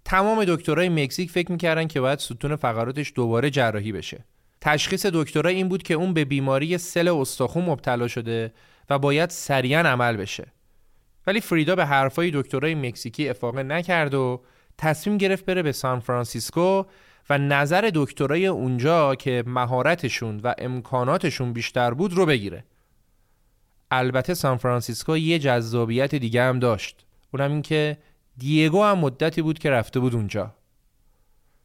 تمام 0.05 0.45
دکترای 0.45 0.89
مکزیک 0.89 1.31
فکر 1.31 1.51
می‌کردن 1.51 1.87
که 1.87 2.01
باید 2.01 2.19
ستون 2.19 2.55
فقراتش 2.55 3.13
دوباره 3.15 3.49
جراحی 3.49 3.91
بشه. 3.91 4.25
تشخیص 4.61 5.05
دکترا 5.05 5.49
این 5.49 5.69
بود 5.69 5.83
که 5.83 5.93
اون 5.93 6.13
به 6.13 6.25
بیماری 6.25 6.77
سل 6.77 7.07
استخون 7.07 7.65
مبتلا 7.65 8.07
شده 8.07 8.53
و 8.89 8.99
باید 8.99 9.29
سریعا 9.29 9.79
عمل 9.79 10.17
بشه. 10.17 10.47
ولی 11.27 11.41
فریدا 11.41 11.75
به 11.75 11.85
حرفای 11.85 12.31
دکترای 12.33 12.75
مکزیکی 12.75 13.29
افاقه 13.29 13.63
نکرد 13.63 14.13
و 14.13 14.41
تصمیم 14.77 15.17
گرفت 15.17 15.45
بره 15.45 15.63
به 15.63 15.71
سان 15.71 15.99
فرانسیسکو 15.99 16.83
و 17.29 17.37
نظر 17.37 17.91
دکترای 17.93 18.47
اونجا 18.47 19.15
که 19.15 19.43
مهارتشون 19.47 20.39
و 20.43 20.53
امکاناتشون 20.57 21.53
بیشتر 21.53 21.93
بود 21.93 22.13
رو 22.13 22.25
بگیره. 22.25 22.63
البته 23.91 24.33
سان 24.33 24.57
فرانسیسکو 24.57 25.17
یه 25.17 25.39
جذابیت 25.39 26.15
دیگه 26.15 26.43
هم 26.43 26.59
داشت. 26.59 27.05
اونم 27.33 27.51
این 27.51 27.61
که 27.61 27.97
دیگو 28.37 28.83
هم 28.83 28.97
مدتی 28.97 29.41
بود 29.41 29.59
که 29.59 29.69
رفته 29.69 29.99
بود 29.99 30.15
اونجا. 30.15 30.55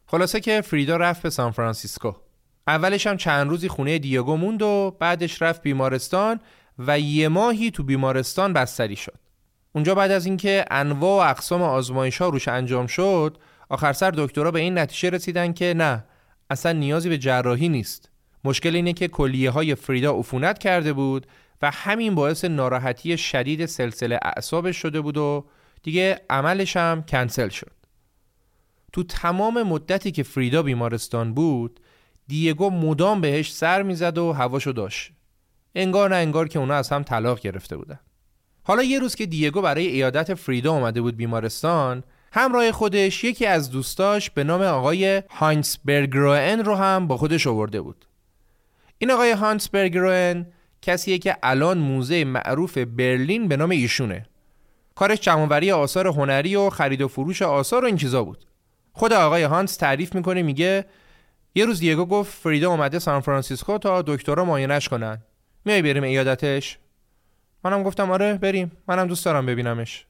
خلاصه 0.07 0.41
که 0.41 0.61
فریدا 0.61 0.97
رفت 0.97 1.23
به 1.23 1.31
سان 1.31 1.51
فرانسیسکو. 1.51 2.13
اولش 2.67 3.07
هم 3.07 3.17
چند 3.17 3.51
روزی 3.51 3.69
خونه 3.69 3.99
دیگو 3.99 4.37
موند 4.37 4.63
و 4.63 4.97
بعدش 5.01 5.43
رفت 5.43 5.63
بیمارستان 5.63 6.41
و 6.79 7.01
یه 7.01 7.29
ماهی 7.29 7.71
تو 7.71 7.83
بیمارستان 7.83 8.53
بستری 8.53 8.97
شد. 8.97 9.26
اونجا 9.77 9.95
بعد 9.95 10.11
از 10.11 10.27
اینکه 10.27 10.65
انواع 10.71 11.27
و 11.27 11.31
اقسام 11.31 11.63
آزمایش 11.63 12.19
ها 12.19 12.29
روش 12.29 12.49
انجام 12.49 12.87
شد 12.87 13.39
آخر 13.69 13.93
سر 13.93 14.11
دکترها 14.11 14.51
به 14.51 14.61
این 14.61 14.79
نتیجه 14.79 15.11
رسیدن 15.11 15.53
که 15.53 15.75
نه 15.77 16.05
اصلا 16.51 16.73
نیازی 16.73 17.09
به 17.09 17.19
جراحی 17.19 17.69
نیست. 17.69 18.11
مشکل 18.45 18.75
اینه 18.77 18.93
که 18.93 19.09
کلیه 19.09 19.51
های 19.51 19.75
فریدا 19.75 20.13
عفونت 20.19 20.59
کرده 20.59 20.93
بود 20.93 21.27
و 21.63 21.71
همین 21.71 22.15
باعث 22.15 22.45
ناراحتی 22.45 23.19
شدید 23.19 23.67
سلسله 23.67 24.19
اعصابش 24.23 24.77
شده 24.77 25.01
بود 25.01 25.17
و 25.17 25.47
دیگه 25.83 26.21
عملش 26.31 26.77
هم 26.77 27.03
کنسل 27.03 27.49
شد. 27.49 27.73
تو 28.93 29.03
تمام 29.03 29.63
مدتی 29.63 30.13
که 30.13 30.23
فریدا 30.23 30.63
بیمارستان 30.63 31.35
بود 31.35 31.81
دیگو 32.29 32.71
مدام 32.71 33.21
بهش 33.21 33.53
سر 33.53 33.83
می‌زد 33.83 34.19
و 34.19 34.33
هواشو 34.33 34.73
داشت. 34.73 35.13
انگار 35.75 36.11
نه 36.11 36.17
انگار 36.17 36.49
که 36.49 36.59
اونا 36.59 36.75
از 36.75 36.89
هم 36.89 37.03
طلاق 37.03 37.41
گرفته 37.41 37.77
بودن. 37.77 37.99
حالا 38.69 38.83
یه 38.83 38.99
روز 38.99 39.15
که 39.15 39.27
دیگو 39.27 39.63
برای 39.63 39.87
ایادت 39.87 40.35
فریدا 40.35 40.73
اومده 40.73 41.01
بود 41.01 41.17
بیمارستان 41.17 42.03
همراه 42.33 42.73
خودش 42.73 43.25
یکی 43.25 43.47
از 43.47 43.71
دوستاش 43.71 44.31
به 44.31 44.45
نام 44.45 44.63
آقای 44.63 45.23
هاینس 45.31 45.79
برگروئن 45.85 46.65
رو 46.65 46.75
هم 46.75 47.07
با 47.07 47.17
خودش 47.17 47.47
آورده 47.47 47.81
بود. 47.81 48.07
این 48.99 49.11
آقای 49.11 49.31
هانس 49.31 49.69
برگروئن 49.69 50.47
کسیه 50.83 51.19
که 51.19 51.37
الان 51.43 51.79
موزه 51.79 52.25
معروف 52.25 52.79
برلین 52.79 53.49
به 53.49 53.57
نام 53.57 53.71
ایشونه. 53.71 54.27
کارش 54.95 55.21
جمعوری 55.21 55.73
آثار 55.73 56.07
هنری 56.07 56.57
و 56.57 56.71
خرید 56.71 57.03
و 57.03 57.09
فروش 57.09 57.43
آثار 57.43 57.85
و 57.85 57.87
این 57.87 57.97
چیزا 57.97 58.25
بود. 58.25 58.45
خود 58.93 59.13
آقای 59.13 59.43
هانس 59.43 59.77
تعریف 59.77 60.15
می‌کنه 60.15 60.43
میگه 60.43 60.85
یه 61.55 61.65
روز 61.65 61.81
دیگو 61.81 62.05
گفت 62.05 62.33
فریدا 62.33 62.71
اومده 62.71 62.99
سان 62.99 63.21
فرانسیسکو 63.21 63.79
تا 63.79 64.03
دکترها 64.03 64.45
معاینش 64.45 64.89
کنن. 64.89 65.23
میای 65.65 65.83
بریم 65.83 66.03
ایادتش؟ 66.03 66.79
منم 67.67 67.83
گفتم 67.83 68.11
آره 68.11 68.35
بریم. 68.35 68.73
منم 68.89 69.07
دوست 69.07 69.25
دارم 69.25 69.47
ببینمش. 69.47 70.07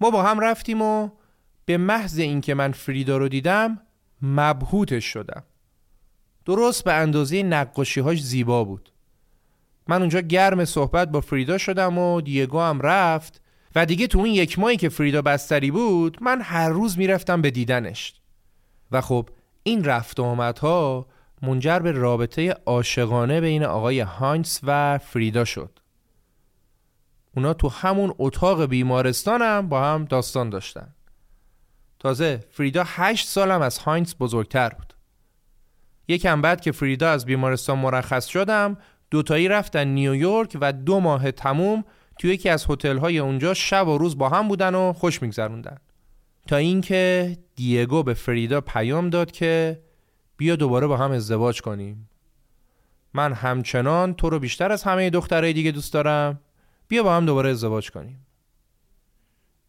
ما 0.00 0.10
با 0.10 0.22
هم 0.22 0.40
رفتیم 0.40 0.82
و 0.82 1.10
به 1.64 1.76
محض 1.76 2.18
اینکه 2.18 2.54
من 2.54 2.72
فریدا 2.72 3.16
رو 3.16 3.28
دیدم 3.28 3.80
مبهوتش 4.22 5.04
شدم. 5.04 5.42
درست 6.44 6.84
به 6.84 6.92
اندازه 6.92 7.42
نقاشیهاش 7.42 8.22
زیبا 8.22 8.64
بود. 8.64 8.92
من 9.88 10.00
اونجا 10.00 10.20
گرم 10.20 10.64
صحبت 10.64 11.10
با 11.10 11.20
فریدا 11.20 11.58
شدم 11.58 11.98
و 11.98 12.20
دیگو 12.20 12.60
هم 12.60 12.80
رفت 12.80 13.40
و 13.74 13.86
دیگه 13.86 14.06
تو 14.06 14.18
اون 14.18 14.28
یک 14.28 14.58
ماهی 14.58 14.76
که 14.76 14.88
فریدا 14.88 15.22
بستری 15.22 15.70
بود 15.70 16.18
من 16.20 16.40
هر 16.40 16.68
روز 16.68 16.98
می‌رفتم 16.98 17.42
به 17.42 17.50
دیدنش. 17.50 18.14
و 18.92 19.00
خب 19.00 19.28
این 19.62 19.84
رفت 19.84 20.20
و 20.20 20.24
آمدها 20.24 21.06
منجر 21.42 21.78
به 21.78 21.92
رابطه 21.92 22.56
عاشقانه 22.66 23.40
بین 23.40 23.64
آقای 23.64 24.00
هاینس 24.00 24.60
و 24.62 24.98
فریدا 24.98 25.44
شد. 25.44 25.78
اونا 27.36 27.54
تو 27.54 27.68
همون 27.68 28.14
اتاق 28.18 28.64
بیمارستانم 28.64 29.68
با 29.68 29.84
هم 29.84 30.04
داستان 30.04 30.50
داشتن. 30.50 30.94
تازه 31.98 32.44
فریدا 32.50 32.84
هشت 32.86 33.28
سالم 33.28 33.62
از 33.62 33.78
هاینس 33.78 34.14
بزرگتر 34.20 34.68
بود. 34.68 34.94
یکم 36.08 36.42
بعد 36.42 36.60
که 36.60 36.72
فریدا 36.72 37.10
از 37.10 37.26
بیمارستان 37.26 37.78
مرخص 37.78 38.26
شدم 38.26 38.76
دوتایی 39.10 39.48
رفتن 39.48 39.88
نیویورک 39.88 40.58
و 40.60 40.72
دو 40.72 41.00
ماه 41.00 41.30
تموم 41.30 41.84
توی 42.18 42.30
یکی 42.30 42.48
از 42.48 42.66
هتل‌های 42.70 43.18
اونجا 43.18 43.54
شب 43.54 43.88
و 43.88 43.98
روز 43.98 44.18
با 44.18 44.28
هم 44.28 44.48
بودن 44.48 44.74
و 44.74 44.92
خوش 44.92 45.22
میگذروندن. 45.22 45.76
تا 46.46 46.56
اینکه 46.56 47.36
دیگو 47.56 48.02
به 48.02 48.14
فریدا 48.14 48.60
پیام 48.60 49.10
داد 49.10 49.30
که 49.30 49.82
بیا 50.36 50.56
دوباره 50.56 50.86
با 50.86 50.96
هم 50.96 51.10
ازدواج 51.10 51.62
کنیم. 51.62 52.10
من 53.14 53.32
همچنان 53.32 54.14
تو 54.14 54.30
رو 54.30 54.38
بیشتر 54.38 54.72
از 54.72 54.82
همه 54.82 55.10
دخترای 55.10 55.52
دیگه 55.52 55.70
دوست 55.70 55.92
دارم. 55.92 56.40
بیا 56.88 57.02
با 57.02 57.16
هم 57.16 57.26
دوباره 57.26 57.50
ازدواج 57.50 57.90
کنیم. 57.90 58.26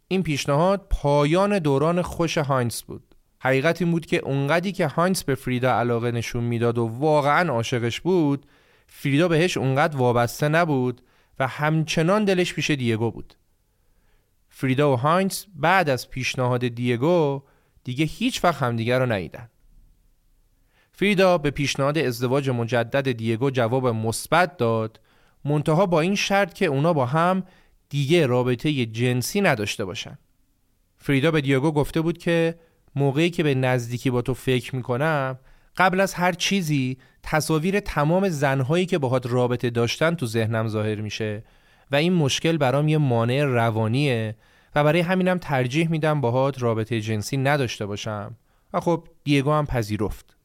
این 0.08 0.24
پیشنهاد 0.24 0.88
پایان 0.90 1.60
دوران 1.60 2.02
خوش 2.02 2.38
هاینس 2.38 2.84
بود. 2.84 3.16
حقیقت 3.40 3.82
این 3.82 3.92
بود 3.92 4.06
که 4.06 4.18
اونقدی 4.18 4.72
که 4.72 4.88
هاینس 4.88 5.24
به 5.24 5.36
فریدا 5.36 5.72
علاقه 5.72 6.12
نشون 6.12 6.44
می‌داد 6.44 6.78
و 6.78 6.86
واقعا 6.86 7.52
عاشقش 7.52 8.02
بود 8.02 8.46
فریدا 8.88 9.28
بهش 9.28 9.58
اونقدر 9.58 9.98
وابسته 9.98 10.48
نبود 10.48 11.02
و 11.40 11.48
همچنان 11.48 12.26
دلش 12.26 12.54
پیش 12.54 12.72
دیگو 12.72 13.12
بود. 13.12 13.34
فریدا 14.50 14.94
و 14.94 14.96
هاینس 14.96 15.46
بعد 15.56 15.90
از 15.90 16.10
پیشنهاد 16.10 16.68
دیگو 16.68 17.44
دیگه 17.84 18.06
هیچ 18.06 18.44
وقت 18.44 18.64
همدیگه 18.64 18.98
رو 18.98 19.12
ندیدن. 19.12 19.50
فریدا 20.92 21.38
به 21.38 21.52
پیشنهاد 21.52 21.98
ازدواج 21.98 22.50
مجدد 22.50 23.12
دیگو 23.12 23.50
جواب 23.50 23.88
مثبت 23.88 24.58
داد 24.58 25.00
منتها 25.48 25.86
با 25.86 26.02
این 26.02 26.16
شرط 26.16 26.54
که 26.54 26.66
اونا 26.66 26.94
با 26.94 27.06
هم 27.06 27.44
دیگه 27.90 28.26
رابطه 28.26 28.86
جنسی 28.86 29.42
نداشته 29.42 29.86
باشن. 29.86 30.18
فریدا 30.98 31.32
به 31.32 31.42
دیگو 31.42 31.72
گفته 31.72 32.02
بود 32.02 32.18
که 32.18 32.56
موقعی 32.96 33.30
که 33.30 33.44
به 33.44 33.56
نزدیکی 33.56 34.10
با 34.10 34.22
تو 34.22 34.34
فکر 34.34 34.76
می‌کنم 34.76 35.40
قبل 35.78 36.00
از 36.00 36.14
هر 36.14 36.32
چیزی 36.32 36.98
تصاویر 37.24 37.80
تمام 37.80 38.30
زنهایی 38.30 38.86
که 38.86 38.98
باهات 38.98 39.26
رابطه 39.26 39.70
داشتن 39.70 40.16
تو 40.16 40.26
ذهنم 40.26 40.68
ظاهر 40.68 41.02
میشه 41.02 41.44
و 41.92 41.96
این 41.96 42.14
مشکل 42.14 42.58
برام 42.58 42.88
یه 42.88 42.98
مانع 42.98 43.44
روانیه 43.44 44.36
و 44.76 44.84
برای 44.84 45.00
همینم 45.00 45.38
ترجیح 45.38 45.90
میدم 45.90 46.22
باهات 46.22 46.62
رابطه 46.62 47.02
جنسی 47.02 47.38
نداشته 47.38 47.86
باشم. 47.86 48.36
و 48.74 48.80
خب 48.80 49.08
دیگو 49.24 49.52
هم 49.52 49.66
پذیرفت. 49.66 50.37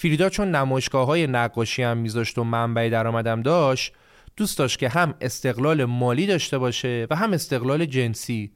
فریدا 0.00 0.28
چون 0.28 0.50
نمایشگاه 0.50 1.06
های 1.06 1.26
نقاشی 1.26 1.82
هم 1.82 1.96
میذاشت 1.96 2.38
و 2.38 2.44
منبع 2.44 2.88
درآمدم 2.88 3.42
داشت 3.42 3.92
دوست 4.36 4.58
داشت 4.58 4.78
که 4.78 4.88
هم 4.88 5.14
استقلال 5.20 5.84
مالی 5.84 6.26
داشته 6.26 6.58
باشه 6.58 7.06
و 7.10 7.16
هم 7.16 7.32
استقلال 7.32 7.84
جنسی 7.84 8.52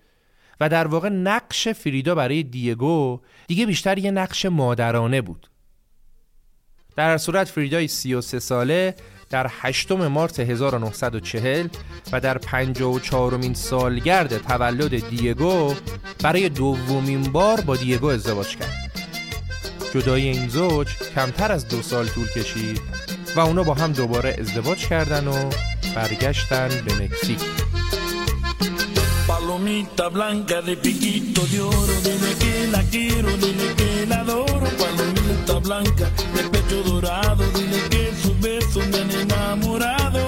و 0.61 0.69
در 0.69 0.87
واقع 0.87 1.09
نقش 1.09 1.69
فریدا 1.69 2.15
برای 2.15 2.43
دیگو 2.43 3.21
دیگه 3.47 3.67
بیشتر 3.67 3.99
یه 3.99 4.11
نقش 4.11 4.47
مادرانه 4.47 5.21
بود 5.21 5.51
در 6.97 7.19
صورت 7.19 7.49
فریدای 7.49 7.89
33 7.89 8.39
ساله 8.39 8.95
در 9.31 9.47
8 9.51 9.93
مارس 9.93 10.41
1940 10.41 11.69
و 12.13 12.21
در 12.21 12.39
54 12.39 13.37
مین 13.37 13.55
سالگرد 13.55 14.39
تولد 14.39 15.09
دیگو 15.09 15.75
برای 16.23 16.49
دومین 16.49 17.23
بار 17.23 17.61
با 17.61 17.77
دیگو 17.77 18.07
ازدواج 18.07 18.57
کرد. 18.57 18.94
جدای 19.95 20.29
این 20.29 20.49
زوج 20.49 20.89
کمتر 21.15 21.53
از 21.53 21.69
دو 21.69 21.83
سال 21.83 22.07
طول 22.07 22.27
کشید 22.29 22.81
و 23.37 23.41
اونا 23.41 23.63
با 23.63 23.75
هم 23.75 23.93
دوباره 23.93 24.37
ازدواج 24.41 24.87
کردن 24.87 25.29
و 25.29 25.51
برگشتن 25.97 26.69
به 26.69 26.95
مکزیک. 26.95 27.39
Palomita 29.29 30.07
blanca 30.17 30.59
de 30.69 30.75
piquito 30.85 31.43
de 31.53 31.61
oro, 31.77 31.95
dile 32.07 32.33
que 32.43 32.55
la 32.75 32.83
quiero, 32.93 33.31
dile 33.45 33.69
que 33.79 33.91
la 34.11 34.19
adoro. 34.25 34.69
Palomita 34.83 35.57
blanca 35.67 36.07
de 36.35 36.43
pecho 36.53 36.79
dorado, 36.91 37.45
dile 37.59 37.81
que 37.93 38.05
sus 38.23 38.37
besos 38.47 38.85
me 38.91 38.99
han 39.03 39.11
enamorado. 39.25 40.23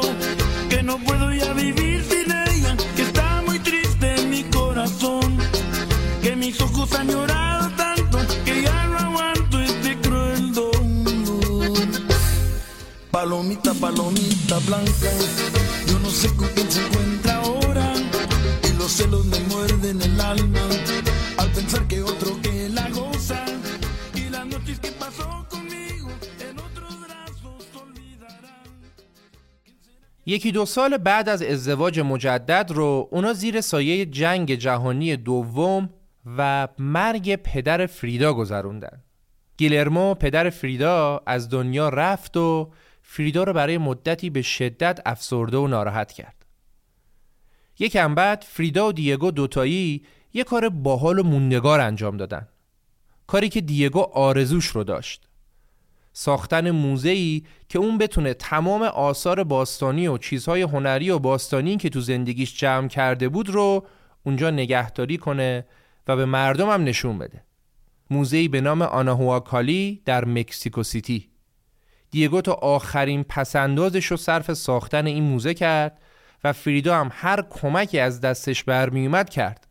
Que 0.70 0.78
no 0.88 0.94
puedo 1.06 1.26
ya 1.40 1.50
vivir 1.64 1.98
sin 2.10 2.28
ella, 2.50 2.72
que 2.96 3.02
está 3.08 3.28
muy 3.46 3.58
triste 3.68 4.06
en 4.20 4.24
mi 4.34 4.42
corazón. 4.58 5.28
Que 6.22 6.32
mis 6.42 6.56
ojos 6.66 6.88
han 6.98 7.08
llorado 7.14 7.45
Palomita, 13.16 13.72
palomita 13.72 14.58
blanca, 14.66 15.10
yo 15.88 15.98
no 16.00 16.10
sé 16.10 16.28
con 16.36 16.48
quién 16.54 16.70
se 16.70 16.80
encuentra 16.84 17.36
ahora. 17.36 17.86
los 18.78 18.92
celos 18.92 19.24
me 19.24 19.40
muerden 19.50 20.02
el 20.02 20.20
alma 20.20 20.60
al 21.38 21.50
pensar 21.52 21.82
que 21.88 22.02
otro 22.02 22.30
que 22.42 22.68
la 22.68 22.86
goza 22.90 23.42
y 24.14 24.28
las 24.28 24.44
noches 24.52 24.78
que 24.80 24.90
pasó 25.02 25.28
conmigo 25.48 26.10
en 26.46 26.58
otros 26.58 26.92
brazos 27.04 27.62
olvidarán. 27.82 28.68
یکی 30.26 30.52
دو 30.52 30.66
سال 30.66 30.98
بعد 30.98 31.28
از 31.28 31.42
ازدواج 31.42 32.00
مجدد 32.00 32.72
رو 32.74 33.08
اونا 33.12 33.32
زیر 33.32 33.60
سایه 33.60 34.06
جنگ 34.06 34.54
جهانی 34.54 35.16
دوم 35.16 35.90
و 36.38 36.68
مرگ 36.78 37.36
پدر 37.36 37.86
فریدا 37.86 38.34
گذروندن. 38.34 39.02
گیلرمو 39.56 40.14
پدر 40.14 40.50
فریدا 40.50 41.22
از 41.26 41.48
دنیا 41.48 41.88
رفت 41.88 42.36
و 42.36 42.70
فریدا 43.08 43.44
رو 43.44 43.52
برای 43.52 43.78
مدتی 43.78 44.30
به 44.30 44.42
شدت 44.42 45.00
افسرده 45.06 45.56
و 45.56 45.66
ناراحت 45.66 46.12
کرد. 46.12 46.46
یکم 47.78 48.14
بعد 48.14 48.44
فریدا 48.48 48.88
و 48.88 48.92
دیگو 48.92 49.30
دوتایی 49.30 50.02
یه 50.32 50.44
کار 50.44 50.68
باحال 50.68 51.18
و 51.18 51.22
موندگار 51.22 51.80
انجام 51.80 52.16
دادن. 52.16 52.48
کاری 53.26 53.48
که 53.48 53.60
دیگو 53.60 54.00
آرزوش 54.00 54.66
رو 54.66 54.84
داشت. 54.84 55.28
ساختن 56.12 56.70
موزه‌ای 56.70 57.42
که 57.68 57.78
اون 57.78 57.98
بتونه 57.98 58.34
تمام 58.34 58.82
آثار 58.82 59.44
باستانی 59.44 60.08
و 60.08 60.18
چیزهای 60.18 60.62
هنری 60.62 61.10
و 61.10 61.18
باستانی 61.18 61.76
که 61.76 61.88
تو 61.88 62.00
زندگیش 62.00 62.58
جمع 62.58 62.88
کرده 62.88 63.28
بود 63.28 63.48
رو 63.48 63.86
اونجا 64.24 64.50
نگهداری 64.50 65.18
کنه 65.18 65.66
و 66.08 66.16
به 66.16 66.24
مردم 66.24 66.70
هم 66.70 66.84
نشون 66.84 67.18
بده. 67.18 67.42
موزه‌ای 68.10 68.48
به 68.48 68.60
نام 68.60 68.82
آناهواکالی 68.82 70.02
در 70.04 70.24
مکسیکو 70.24 70.82
سیتی. 70.82 71.35
دیگو 72.16 72.40
تا 72.40 72.52
آخرین 72.52 73.22
پسندازش 73.22 74.06
رو 74.06 74.16
صرف 74.16 74.52
ساختن 74.52 75.06
این 75.06 75.24
موزه 75.24 75.54
کرد 75.54 75.98
و 76.44 76.52
فریدا 76.52 76.96
هم 76.96 77.10
هر 77.12 77.42
کمکی 77.50 77.98
از 77.98 78.20
دستش 78.20 78.64
برمیومد 78.64 79.28
کرد. 79.28 79.66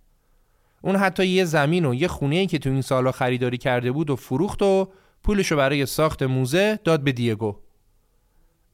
اون 0.81 0.95
حتی 0.95 1.27
یه 1.27 1.45
زمین 1.45 1.85
و 1.85 1.93
یه 1.93 2.07
خونه 2.07 2.45
که 2.45 2.59
تو 2.59 2.69
این 2.69 2.81
سالا 2.81 3.11
خریداری 3.11 3.57
کرده 3.57 3.91
بود 3.91 4.09
و 4.09 4.15
فروخت 4.15 4.61
و 4.61 4.91
پولشو 5.23 5.55
برای 5.55 5.85
ساخت 5.85 6.23
موزه 6.23 6.79
داد 6.83 7.03
به 7.03 7.11
دیگو. 7.11 7.55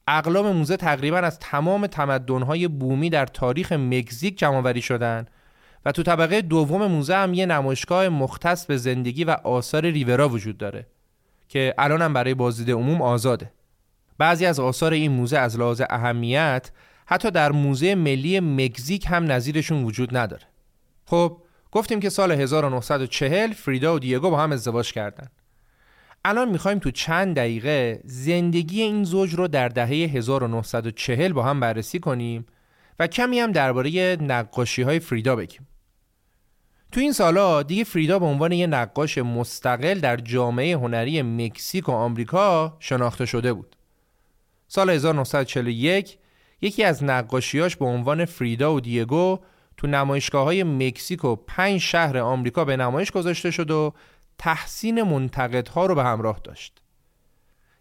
اقلام 0.07 0.51
موزه 0.51 0.77
تقریبا 0.77 1.17
از 1.17 1.39
تمام 1.39 1.87
تمدن‌های 1.87 2.67
بومی 2.67 3.09
در 3.09 3.25
تاریخ 3.25 3.71
مکزیک 3.71 4.37
جمعآوری 4.37 4.81
شدن 4.81 5.25
و 5.85 5.91
تو 5.91 6.03
طبقه 6.03 6.41
دوم 6.41 6.87
موزه 6.87 7.15
هم 7.15 7.33
یه 7.33 7.45
نمایشگاه 7.45 8.09
مختص 8.09 8.65
به 8.65 8.77
زندگی 8.77 9.23
و 9.23 9.31
آثار 9.31 9.85
ریورا 9.85 10.29
وجود 10.29 10.57
داره 10.57 10.87
که 11.47 11.73
الان 11.77 12.01
هم 12.01 12.13
برای 12.13 12.33
بازدید 12.33 12.71
عموم 12.71 13.01
آزاده. 13.01 13.51
بعضی 14.21 14.45
از 14.45 14.59
آثار 14.59 14.93
این 14.93 15.11
موزه 15.11 15.37
از 15.37 15.59
لحاظ 15.59 15.81
اهمیت 15.89 16.71
حتی 17.05 17.31
در 17.31 17.51
موزه 17.51 17.95
ملی 17.95 18.39
مکزیک 18.39 19.05
هم 19.09 19.31
نظیرشون 19.31 19.83
وجود 19.83 20.17
نداره. 20.17 20.43
خب 21.05 21.37
گفتیم 21.71 21.99
که 21.99 22.09
سال 22.09 22.31
1940 22.31 23.53
فریدا 23.53 23.95
و 23.95 23.99
دیگو 23.99 24.29
با 24.29 24.39
هم 24.39 24.51
ازدواج 24.51 24.93
کردن. 24.93 25.27
الان 26.25 26.49
می‌خوایم 26.49 26.79
تو 26.79 26.91
چند 26.91 27.35
دقیقه 27.35 28.01
زندگی 28.05 28.81
این 28.81 29.03
زوج 29.03 29.33
رو 29.33 29.47
در 29.47 29.67
دهه 29.67 29.87
1940 29.87 31.33
با 31.33 31.43
هم 31.43 31.59
بررسی 31.59 31.99
کنیم 31.99 32.45
و 32.99 33.07
کمی 33.07 33.39
هم 33.39 33.51
درباره 33.51 34.17
نقاشی 34.21 34.81
های 34.81 34.99
فریدا 34.99 35.35
بگیم. 35.35 35.67
تو 36.91 36.99
این 36.99 37.13
سالا 37.13 37.63
دیگه 37.63 37.83
فریدا 37.83 38.19
به 38.19 38.25
عنوان 38.25 38.51
یه 38.51 38.67
نقاش 38.67 39.17
مستقل 39.17 39.99
در 39.99 40.17
جامعه 40.17 40.77
هنری 40.77 41.21
مکزیک 41.21 41.89
و 41.89 41.91
آمریکا 41.91 42.77
شناخته 42.79 43.25
شده 43.25 43.53
بود. 43.53 43.75
سال 44.73 44.89
1941 44.89 46.17
یکی 46.61 46.83
از 46.83 47.03
نقاشیاش 47.03 47.75
به 47.75 47.85
عنوان 47.85 48.25
فریدا 48.25 48.73
و 48.73 48.79
دیگو 48.79 49.39
تو 49.77 49.87
نمایشگاه 49.87 50.43
های 50.43 50.63
مکزیک 50.63 51.25
و 51.25 51.35
پنج 51.35 51.81
شهر 51.81 52.17
آمریکا 52.17 52.65
به 52.65 52.77
نمایش 52.77 53.11
گذاشته 53.11 53.51
شد 53.51 53.71
و 53.71 53.93
تحسین 54.37 55.03
منتقدها 55.03 55.85
رو 55.85 55.95
به 55.95 56.03
همراه 56.03 56.39
داشت. 56.43 56.81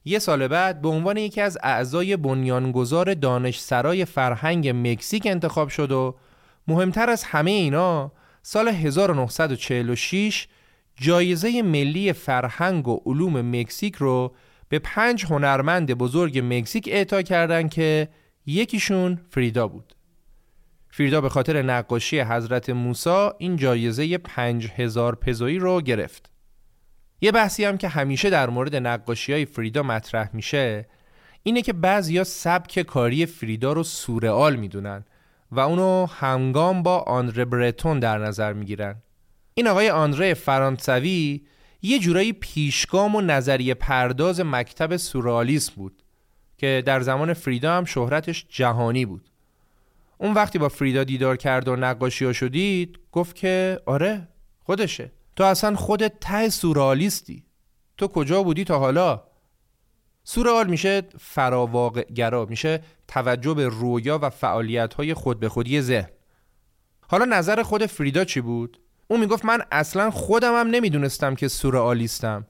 یه 0.04 0.18
سال 0.18 0.48
بعد 0.48 0.80
به 0.80 0.88
عنوان 0.88 1.16
یکی 1.16 1.40
از 1.40 1.58
اعضای 1.62 2.16
بنیانگذار 2.16 3.14
دانشسرای 3.14 4.04
فرهنگ 4.04 4.68
مکزیک 4.68 5.26
انتخاب 5.26 5.68
شد 5.68 5.92
و 5.92 6.16
مهمتر 6.68 7.10
از 7.10 7.24
همه 7.24 7.50
اینا 7.50 8.12
سال 8.42 8.68
1946 8.68 10.48
جایزه 10.96 11.62
ملی 11.62 12.12
فرهنگ 12.12 12.88
و 12.88 13.00
علوم 13.06 13.56
مکزیک 13.56 13.96
رو 13.96 14.34
به 14.70 14.78
پنج 14.78 15.24
هنرمند 15.24 15.94
بزرگ 15.94 16.40
مکزیک 16.44 16.88
اعطا 16.92 17.22
کردند 17.22 17.70
که 17.70 18.08
یکیشون 18.46 19.20
فریدا 19.30 19.68
بود. 19.68 19.94
فریدا 20.90 21.20
به 21.20 21.28
خاطر 21.28 21.62
نقاشی 21.62 22.20
حضرت 22.20 22.70
موسی 22.70 23.28
این 23.38 23.56
جایزه 23.56 24.18
پنج 24.18 24.70
هزار 24.76 25.14
پزویی 25.14 25.58
رو 25.58 25.80
گرفت. 25.80 26.30
یه 27.20 27.32
بحثی 27.32 27.64
هم 27.64 27.78
که 27.78 27.88
همیشه 27.88 28.30
در 28.30 28.50
مورد 28.50 28.76
نقاشی 28.76 29.32
های 29.32 29.44
فریدا 29.44 29.82
مطرح 29.82 30.30
میشه 30.32 30.88
اینه 31.42 31.62
که 31.62 31.72
بعضیا 31.72 32.24
سبک 32.24 32.82
کاری 32.82 33.26
فریدا 33.26 33.72
رو 33.72 33.82
سورئال 33.82 34.56
می‌دونن 34.56 35.04
و 35.52 35.60
اونو 35.60 36.06
همگام 36.06 36.82
با 36.82 36.98
آندره 36.98 37.44
برتون 37.44 38.00
در 38.00 38.18
نظر 38.18 38.52
می‌گیرن 38.52 38.96
این 39.54 39.68
آقای 39.68 39.90
آندره 39.90 40.34
فرانسوی 40.34 41.42
یه 41.82 41.98
جورایی 41.98 42.32
پیشگام 42.32 43.14
و 43.14 43.20
نظریه 43.20 43.74
پرداز 43.74 44.40
مکتب 44.40 44.96
سورئالیسم 44.96 45.72
بود 45.76 46.02
که 46.58 46.82
در 46.86 47.00
زمان 47.00 47.32
فریدا 47.32 47.76
هم 47.76 47.84
شهرتش 47.84 48.46
جهانی 48.48 49.06
بود. 49.06 49.30
اون 50.18 50.32
وقتی 50.32 50.58
با 50.58 50.68
فریدا 50.68 51.04
دیدار 51.04 51.36
کرد 51.36 51.68
و 51.68 51.76
نقاشی 51.76 52.24
ها 52.24 52.32
شدید 52.32 52.98
گفت 53.12 53.36
که 53.36 53.80
آره 53.86 54.28
خودشه. 54.62 55.12
تو 55.36 55.44
اصلا 55.44 55.76
خودت 55.76 56.20
ته 56.20 56.48
سورئالیستی 56.48 57.44
تو 57.96 58.08
کجا 58.08 58.42
بودی 58.42 58.64
تا 58.64 58.78
حالا؟ 58.78 59.22
سورئال 60.24 60.66
میشه 60.66 61.02
فراواقعگرا 61.18 62.46
میشه 62.46 62.82
توجه 63.08 63.54
به 63.54 63.68
رویا 63.68 64.18
و 64.22 64.30
فعالیت 64.30 64.94
های 64.94 65.14
خود 65.14 65.40
به 65.40 65.48
خودی 65.48 65.80
ذهن. 65.80 66.10
حالا 67.08 67.24
نظر 67.24 67.62
خود 67.62 67.86
فریدا 67.86 68.24
چی 68.24 68.40
بود؟ 68.40 68.80
اون 69.10 69.20
می‌گفت 69.20 69.44
من 69.44 69.62
اصلا 69.72 70.10
خودم 70.10 70.60
هم 70.60 70.66
نمی‌دونستم 70.66 71.34
که 71.34 71.48
سورئالیستم 71.48 72.46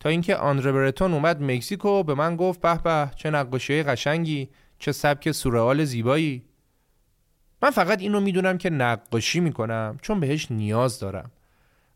تا 0.00 0.08
اینکه 0.08 0.36
آندره 0.36 0.72
برتون 0.72 1.14
اومد 1.14 1.42
مکزیکو 1.42 2.02
به 2.02 2.14
من 2.14 2.36
گفت 2.36 2.60
به 2.60 2.78
به 2.78 3.10
چه 3.16 3.30
نقاشی 3.30 3.82
قشنگی 3.82 4.48
چه 4.78 4.92
سبک 4.92 5.32
سورئال 5.32 5.84
زیبایی. 5.84 6.42
من 7.62 7.70
فقط 7.70 8.00
اینو 8.00 8.20
می‌دونم 8.20 8.58
که 8.58 8.70
نقاشی 8.70 9.40
می‌کنم 9.40 9.98
چون 10.02 10.20
بهش 10.20 10.50
نیاز 10.50 10.98
دارم. 10.98 11.30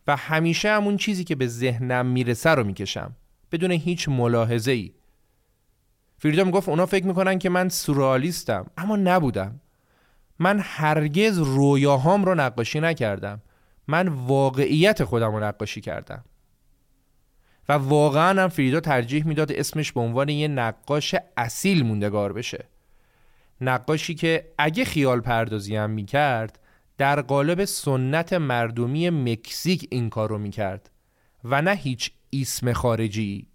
و 0.06 0.16
همیشه 0.16 0.70
همون 0.70 0.96
چیزی 0.96 1.24
که 1.24 1.34
به 1.34 1.46
ذهنم 1.46 2.06
می‌رسه 2.06 2.50
رو 2.50 2.64
می‌کشم 2.64 3.12
بدون 3.52 3.70
هیچ 3.70 4.08
ملاحظه 4.08 4.72
ای 4.72 4.92
فریدا 6.18 6.44
می‌گفت 6.44 6.68
اونا 6.68 6.86
فکر 6.86 7.06
می‌کنن 7.06 7.38
که 7.38 7.48
من 7.50 7.68
سورالیستم 7.68 8.66
اما 8.76 8.96
نبودم. 8.96 9.60
من 10.38 10.60
هرگز 10.62 11.38
رویاهام 11.38 12.24
رو 12.24 12.34
نقاشی 12.34 12.80
نکردم. 12.80 13.42
من 13.88 14.08
واقعیت 14.08 15.04
خودم 15.04 15.32
رو 15.32 15.44
نقاشی 15.44 15.80
کردم. 15.80 16.24
و 17.68 17.72
واقعا 17.72 18.42
هم 18.42 18.48
فریدا 18.48 18.80
ترجیح 18.80 19.26
می‌داد 19.26 19.52
اسمش 19.52 19.92
به 19.92 20.00
عنوان 20.00 20.28
یه 20.28 20.48
نقاش 20.48 21.14
اصیل 21.36 21.82
موندگار 21.82 22.32
بشه. 22.32 22.68
نقاشی 23.60 24.14
که 24.14 24.52
اگه 24.58 24.84
خیال 24.84 25.20
پردازی 25.20 25.76
هم 25.76 25.90
می‌کرد 25.90 26.58
در 26.98 27.20
قالب 27.20 27.64
سنت 27.64 28.32
مردمی 28.32 29.10
مکزیک 29.10 29.86
این 29.90 30.10
کار 30.10 30.28
رو 30.28 30.38
می‌کرد 30.38 30.90
و 31.44 31.62
نه 31.62 31.74
هیچ 31.74 32.10
اسم 32.32 32.72
خارجی. 32.72 33.46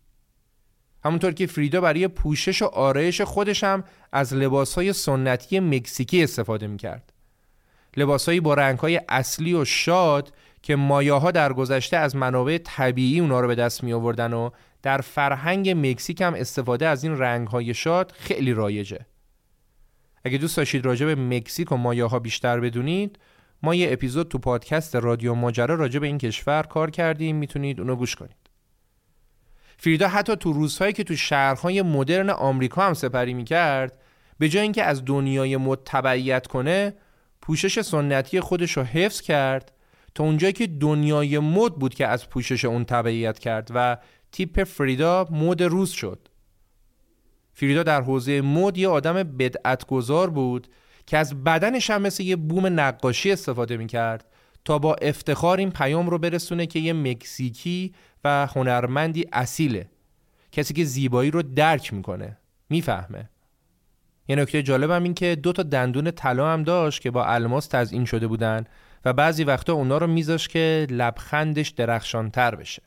همونطور 1.06 1.32
که 1.32 1.48
فریدا 1.48 1.82
برای 1.82 2.08
پوشش 2.08 2.62
و 2.62 2.66
آرایش 2.66 3.22
خودش 3.22 3.64
هم 3.64 3.84
از 4.12 4.34
لباسهای 4.34 4.94
سنتی 4.94 5.60
مکزیکی 5.60 6.24
استفاده 6.24 6.68
می‌کرد. 6.68 7.13
لباسهایی 7.98 8.40
با 8.40 8.54
رنگهای 8.54 9.02
اصلی 9.10 9.54
و 9.54 9.66
شاد 9.66 10.34
که 10.62 10.76
مایاها 10.76 11.32
در 11.32 11.54
گذشته 11.54 11.98
از 11.98 12.16
منابع 12.16 12.58
طبیعی 12.64 13.20
اونا 13.20 13.40
رو 13.40 13.48
به 13.48 13.56
دست 13.56 13.84
می 13.84 13.94
آوردن 13.94 14.34
و 14.34 14.50
در 14.82 15.02
فرهنگ 15.02 15.70
مکزیک 15.70 16.22
هم 16.22 16.34
استفاده 16.34 16.88
از 16.88 17.04
این 17.04 17.18
رنگهای 17.18 17.74
شاد 17.74 18.14
خیلی 18.18 18.54
رایجه. 18.54 19.00
اگه 20.24 20.38
دوست 20.38 20.58
داشتید 20.58 20.86
راجع 20.86 21.06
به 21.06 21.16
مکزیک 21.16 21.72
و 21.72 21.78
مایاها 21.78 22.20
بیشتر 22.20 22.60
بدونید 22.60 23.20
ما 23.64 23.76
یه 23.76 23.94
اپیزود 23.94 24.28
تو 24.28 24.38
پادکست 24.38 24.96
رادیو 24.96 25.34
ماجرا 25.34 25.76
راجع 25.76 26.00
به 26.00 26.08
این 26.08 26.18
کشور 26.18 26.64
کار 26.64 26.92
کردیم 26.92 27.36
می‌تونید 27.36 27.80
اونو 27.80 27.96
گوش 27.96 28.16
کنید. 28.16 28.36
فریدا 29.78 30.08
حتی 30.08 30.36
تو 30.36 30.54
روزهایی 30.54 30.94
که 30.94 31.04
تو 31.04 31.16
شهرهای 31.16 31.82
مدرن 31.82 32.30
آمریکا 32.30 32.82
هم 32.82 32.94
سپری 32.94 33.34
می‌کرد 33.34 34.00
به 34.40 34.50
جای 34.50 34.64
اینکه 34.64 34.84
از 34.84 35.06
دنیای 35.06 35.58
مد 35.58 35.80
تبعیت 35.86 36.48
کنه 36.48 36.94
پوشش 37.44 37.82
سنتی 37.82 38.40
خودش 38.40 38.78
رو 38.78 38.84
حفظ 38.84 39.22
کرد 39.22 39.72
تا 40.16 40.24
اونجایی 40.24 40.54
که 40.54 40.68
دنیای 40.68 41.40
مد 41.40 41.74
بود 41.74 41.94
که 41.94 42.08
از 42.08 42.30
پوشش 42.30 42.66
اون 42.66 42.86
تبعیت 42.86 43.40
کرد 43.40 43.72
و 43.76 43.98
تیپ 44.32 44.64
فریدا 44.64 45.28
مد 45.32 45.64
روز 45.64 45.90
شد. 45.90 46.28
فریدا 47.54 47.84
در 47.84 48.02
حوزه 48.02 48.42
مد 48.42 48.78
یه 48.78 48.88
آدم 48.88 49.14
بدعتگذار 49.14 50.30
بود 50.30 50.68
که 51.06 51.18
از 51.18 51.44
بدنش 51.44 51.90
هم 51.90 52.02
مثل 52.02 52.24
یه 52.24 52.36
بوم 52.36 52.80
نقاشی 52.80 53.32
استفاده 53.32 53.78
می‌کرد 53.78 54.26
تا 54.66 54.80
با 54.80 54.96
افتخار 55.02 55.58
این 55.58 55.72
پیام 55.72 56.10
رو 56.10 56.18
برسونه 56.18 56.66
که 56.66 56.80
یه 56.80 56.94
مکزیکی 56.94 57.94
و 58.24 58.48
هنرمندی 58.56 59.26
اصیله 59.34 59.90
کسی 60.52 60.74
که 60.74 60.84
زیبایی 60.84 61.32
رو 61.32 61.42
درک 61.42 61.94
می‌کنه 61.94 62.38
می‌فهمه. 62.70 63.30
یه 64.28 64.36
نکته 64.36 64.64
جالبم 64.64 65.04
این 65.04 65.14
که 65.14 65.36
دو 65.36 65.54
تا 65.54 65.64
دندون 65.64 66.12
طلا 66.12 66.54
هم 66.54 66.64
داشت 66.64 67.02
که 67.02 67.12
با 67.12 67.26
الماس 67.26 67.68
تزیین 67.68 68.06
شده 68.06 68.28
بودن 68.28 68.66
و 69.06 69.14
بعضی 69.14 69.44
وقتا 69.44 69.74
اونا 69.74 69.98
رو 69.98 70.08
میذاش 70.08 70.48
که 70.48 70.88
لبخندش 70.90 71.70
درخشانتر 71.70 72.56
بشه. 72.56 72.84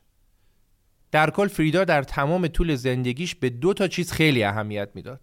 در 1.12 1.30
کل 1.30 1.48
فریدا 1.48 1.84
در 1.84 2.02
تمام 2.02 2.46
طول 2.46 2.74
زندگیش 2.74 3.34
به 3.34 3.50
دو 3.50 3.74
تا 3.74 3.88
چیز 3.88 4.12
خیلی 4.12 4.44
اهمیت 4.44 4.88
می‌داد. 4.94 5.20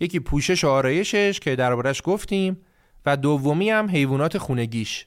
یکی 0.00 0.20
پوشش 0.20 0.64
و 0.64 0.68
آرایشش 0.68 1.40
که 1.40 1.56
دربارش 1.56 2.02
گفتیم 2.04 2.56
و 3.06 3.16
دومی 3.16 3.70
هم 3.70 3.90
حیوانات 3.90 4.38
خونگیش. 4.38 5.06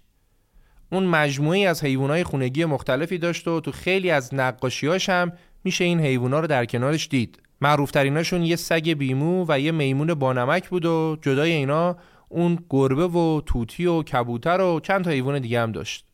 اون 0.91 1.03
مجموعی 1.03 1.65
از 1.65 1.83
حیوانات 1.83 2.23
خونگی 2.23 2.65
مختلفی 2.65 3.17
داشت 3.17 3.47
و 3.47 3.59
تو 3.61 3.71
خیلی 3.71 4.11
از 4.11 4.33
نقاشیاش 4.33 5.09
هم 5.09 5.31
میشه 5.63 5.83
این 5.83 5.99
حیوانات 5.99 6.41
رو 6.41 6.47
در 6.47 6.65
کنارش 6.65 7.07
دید. 7.09 7.42
معروف 7.63 7.91
تریناشون 7.91 8.43
یه 8.43 8.55
سگ 8.55 8.89
بیمو 8.89 9.45
و 9.47 9.59
یه 9.59 9.71
میمون 9.71 10.13
بانمک 10.13 10.69
بود 10.69 10.85
و 10.85 11.17
جدای 11.21 11.51
اینا 11.51 11.97
اون 12.29 12.59
گربه 12.69 13.07
و 13.07 13.41
توتی 13.45 13.85
و 13.85 14.03
کبوتر 14.03 14.61
و 14.61 14.79
چند 14.79 15.03
تا 15.03 15.11
حیوان 15.11 15.39
دیگه 15.39 15.61
هم 15.61 15.71
داشت. 15.71 16.05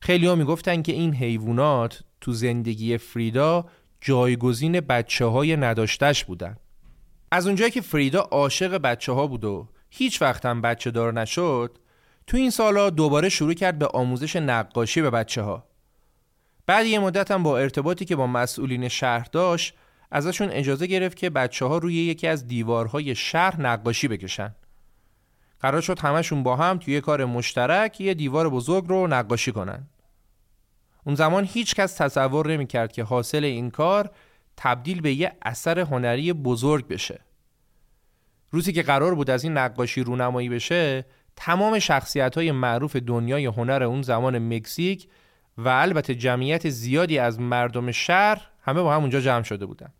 خیلی 0.00 0.26
ها 0.26 0.34
می‌گفتن 0.34 0.82
که 0.82 0.92
این 0.92 1.14
حیوانات 1.14 2.02
تو 2.20 2.32
زندگی 2.32 2.98
فریدا 2.98 3.64
جایگزین 4.00 4.80
بچه 4.80 5.24
های 5.24 5.56
نداشتش 5.56 6.24
بودن. 6.24 6.56
از 7.32 7.46
اونجایی 7.46 7.70
که 7.70 7.80
فریدا 7.80 8.20
عاشق 8.20 8.78
بچه 8.78 9.12
ها 9.12 9.26
بود 9.26 9.44
و 9.44 9.68
هیچ 9.90 10.22
وقت 10.22 10.46
هم 10.46 10.60
بچه 10.60 10.90
دار 10.90 11.12
نشد 11.12 11.78
تو 12.26 12.36
این 12.36 12.50
سالا 12.50 12.90
دوباره 12.90 13.28
شروع 13.28 13.54
کرد 13.54 13.78
به 13.78 13.86
آموزش 13.86 14.36
نقاشی 14.36 15.02
به 15.02 15.10
بچه 15.10 15.42
ها 15.42 15.64
بعد 16.66 16.86
یه 16.86 16.98
مدت 16.98 17.30
هم 17.30 17.42
با 17.42 17.58
ارتباطی 17.58 18.04
که 18.04 18.16
با 18.16 18.26
مسئولین 18.26 18.88
شهر 18.88 19.28
داشت 19.32 19.74
ازشون 20.10 20.48
اجازه 20.50 20.86
گرفت 20.86 21.16
که 21.16 21.30
بچه 21.30 21.64
ها 21.64 21.78
روی 21.78 21.94
یکی 21.94 22.26
از 22.26 22.46
دیوارهای 22.46 23.14
شهر 23.14 23.60
نقاشی 23.60 24.08
بکشن. 24.08 24.54
قرار 25.60 25.80
شد 25.80 25.98
همشون 25.98 26.42
با 26.42 26.56
هم 26.56 26.78
توی 26.78 27.00
کار 27.00 27.24
مشترک 27.24 28.00
یه 28.00 28.14
دیوار 28.14 28.50
بزرگ 28.50 28.84
رو 28.86 29.06
نقاشی 29.06 29.52
کنن. 29.52 29.86
اون 31.04 31.14
زمان 31.14 31.44
هیچ 31.44 31.74
کس 31.74 31.94
تصور 31.94 32.52
نمی 32.52 32.66
کرد 32.66 32.92
که 32.92 33.02
حاصل 33.02 33.44
این 33.44 33.70
کار 33.70 34.10
تبدیل 34.56 35.00
به 35.00 35.12
یه 35.12 35.32
اثر 35.42 35.78
هنری 35.78 36.32
بزرگ 36.32 36.88
بشه. 36.88 37.20
روزی 38.50 38.72
که 38.72 38.82
قرار 38.82 39.14
بود 39.14 39.30
از 39.30 39.44
این 39.44 39.58
نقاشی 39.58 40.02
رونمایی 40.02 40.48
بشه 40.48 41.04
تمام 41.36 41.78
شخصیت 41.78 42.34
های 42.34 42.52
معروف 42.52 42.96
دنیای 42.96 43.46
هنر 43.46 43.82
اون 43.82 44.02
زمان 44.02 44.54
مکزیک 44.54 45.08
و 45.58 45.68
البته 45.68 46.14
جمعیت 46.14 46.68
زیادی 46.68 47.18
از 47.18 47.40
مردم 47.40 47.90
شهر 47.90 48.48
همه 48.66 48.82
با 48.82 48.94
هم 48.94 49.00
اونجا 49.00 49.20
جمع 49.20 49.42
شده 49.42 49.66
بودن 49.66 49.92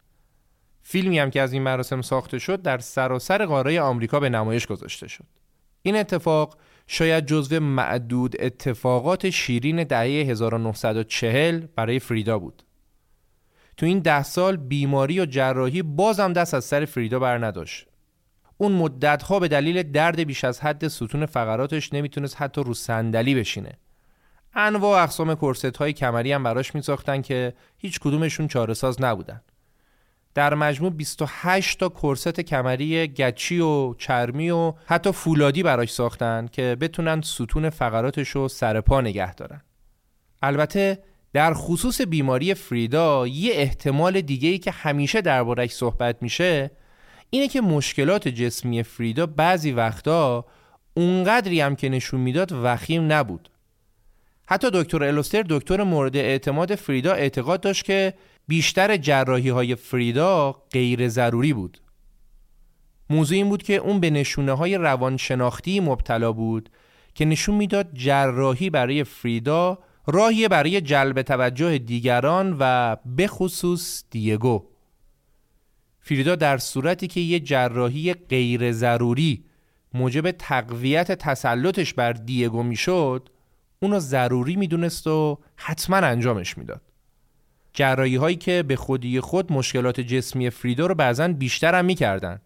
فیلمی 0.83 1.19
هم 1.19 1.31
که 1.31 1.41
از 1.41 1.53
این 1.53 1.63
مراسم 1.63 2.03
ساخته 2.03 2.39
شد 2.39 2.63
در 2.63 2.79
سراسر 2.79 3.47
قاره 3.47 3.81
آمریکا 3.81 4.21
به 4.21 4.29
نمایش 4.29 4.67
گذاشته 4.67 5.09
شد 5.09 5.25
این 5.83 5.97
اتفاق 5.97 6.57
شاید 6.87 7.27
جزو 7.27 7.61
معدود 7.61 8.37
اتفاقات 8.39 9.31
شیرین 9.31 9.85
دهه 9.85 10.03
1940 10.03 11.67
برای 11.77 11.99
فریدا 11.99 12.39
بود. 12.39 12.63
تو 13.77 13.87
این 13.87 13.99
ده 13.99 14.23
سال 14.23 14.57
بیماری 14.57 15.21
و 15.21 15.27
جراحی 15.27 15.83
بازم 15.83 16.33
دست 16.33 16.55
از 16.55 16.65
سر 16.65 16.85
فریدا 16.85 17.19
بر 17.19 17.47
نداشت. 17.47 17.87
اون 18.59 18.73
مدتها 18.73 19.39
به 19.39 19.49
دلیل 19.49 19.83
درد 19.83 20.21
بیش 20.21 20.45
از 20.45 20.61
حد 20.61 20.89
ستون 20.89 21.27
فقراتش 21.27 21.93
نمی‌تونست 21.93 22.43
حتی 22.43 22.63
رو 22.63 22.75
صندلی 22.75 23.35
بشینه. 23.35 23.79
انواع 24.57 25.03
اقسام 25.03 25.35
کورست 25.35 25.77
های 25.77 25.93
کمری 25.93 26.33
هم 26.33 26.43
براش 26.43 26.75
میساختن 26.75 27.23
که 27.23 27.53
هیچ 27.79 28.01
کدومشون 28.01 28.49
چاره 28.49 28.75
ساز 28.75 29.03
نبودن. 29.03 29.41
در 30.35 30.55
مجموع 30.55 30.91
28 30.91 31.81
تا 31.81 31.89
کرست 31.89 32.41
کمری 32.41 33.09
گچی 33.09 33.61
و 33.61 33.95
چرمی 33.95 34.51
و 34.51 34.73
حتی 34.87 35.13
فولادی 35.13 35.63
براش 35.63 35.93
ساختن 35.93 36.49
که 36.53 36.77
بتونن 36.81 37.21
ستون 37.21 37.71
فقراتش 37.71 38.29
رو 38.29 38.49
سر 38.49 38.81
پا 38.81 39.01
نگه 39.01 39.35
دارن. 39.35 39.61
البته 40.43 40.99
در 41.33 41.55
خصوص 41.55 42.01
بیماری 42.01 42.55
فریدا 42.55 43.27
یه 43.27 43.53
احتمال 43.55 44.21
دیگه 44.21 44.49
ای 44.49 44.59
که 44.59 44.71
همیشه 44.71 45.21
دربارش 45.21 45.71
صحبت 45.71 46.23
میشه 46.23 46.71
اینه 47.31 47.49
که 47.49 47.61
مشکلات 47.61 48.29
جسمی 48.29 48.83
فریدا 48.83 49.27
بعضی 49.27 49.73
وقتا 49.73 50.45
اونقدری 50.95 51.61
هم 51.61 51.77
که 51.77 51.89
نشون 51.89 52.21
می‌داد 52.21 52.53
وخیم 52.53 53.13
نبود. 53.13 53.51
حتی 54.49 54.71
دکتر 54.73 55.05
الوستر 55.05 55.45
دکتر 55.49 55.83
مورد 55.83 56.17
اعتماد 56.17 56.75
فریدا 56.75 57.13
اعتقاد 57.13 57.61
داشت 57.61 57.85
که 57.85 58.15
بیشتر 58.49 58.97
جراحی 58.97 59.49
های 59.49 59.75
فریدا 59.75 60.53
غیر 60.73 61.09
ضروری 61.09 61.53
بود. 61.53 61.79
موضوع 63.11 63.37
این 63.37 63.49
بود 63.49 63.63
که 63.63 63.77
اون 63.77 64.01
به 64.01 64.11
نشونه 64.11 64.53
های 64.53 64.79
روانشناختی 64.79 65.81
مبتلا 65.81 66.33
بود 66.33 66.71
که 67.15 67.25
نشون 67.25 67.55
می‌داد 67.55 67.89
جراحی 67.95 68.71
برای 68.71 69.05
فریدا 69.05 69.79
راهی 70.07 70.49
برای 70.49 70.81
جلب 70.81 71.23
توجه 71.23 71.79
دیگران 71.79 72.57
و 72.61 72.97
به 73.07 73.27
خصوص 73.27 74.05
دیگو. 74.11 74.65
فریدا 76.01 76.35
در 76.35 76.59
صورتی 76.59 77.07
که 77.07 77.21
یه 77.21 77.41
جراحی 77.41 78.15
غیر 78.15 78.73
ضروری 78.73 79.45
موجب 79.95 80.31
تقویت 80.31 81.13
تسلطش 81.13 81.95
بر 81.95 82.13
دیگو 82.13 82.63
می‌شد 82.63 83.29
اونو 83.81 83.99
ضروری 83.99 84.57
می‌دونست 84.57 85.07
و 85.07 85.39
حتما 85.57 85.97
انجامش 85.97 86.59
می‌داد. 86.59 86.81
جراحی 87.73 88.17
هایی 88.17 88.37
که 88.37 88.63
به 88.63 88.77
خودی 88.77 89.21
خود 89.21 89.53
مشکلات 89.53 90.01
جسمی 90.01 90.51
فریدا 90.51 90.87
رو 90.87 90.95
بعضا 90.95 91.29
بیشتر 91.29 91.75
هم 91.75 91.85
می‌کردن. 91.85 92.41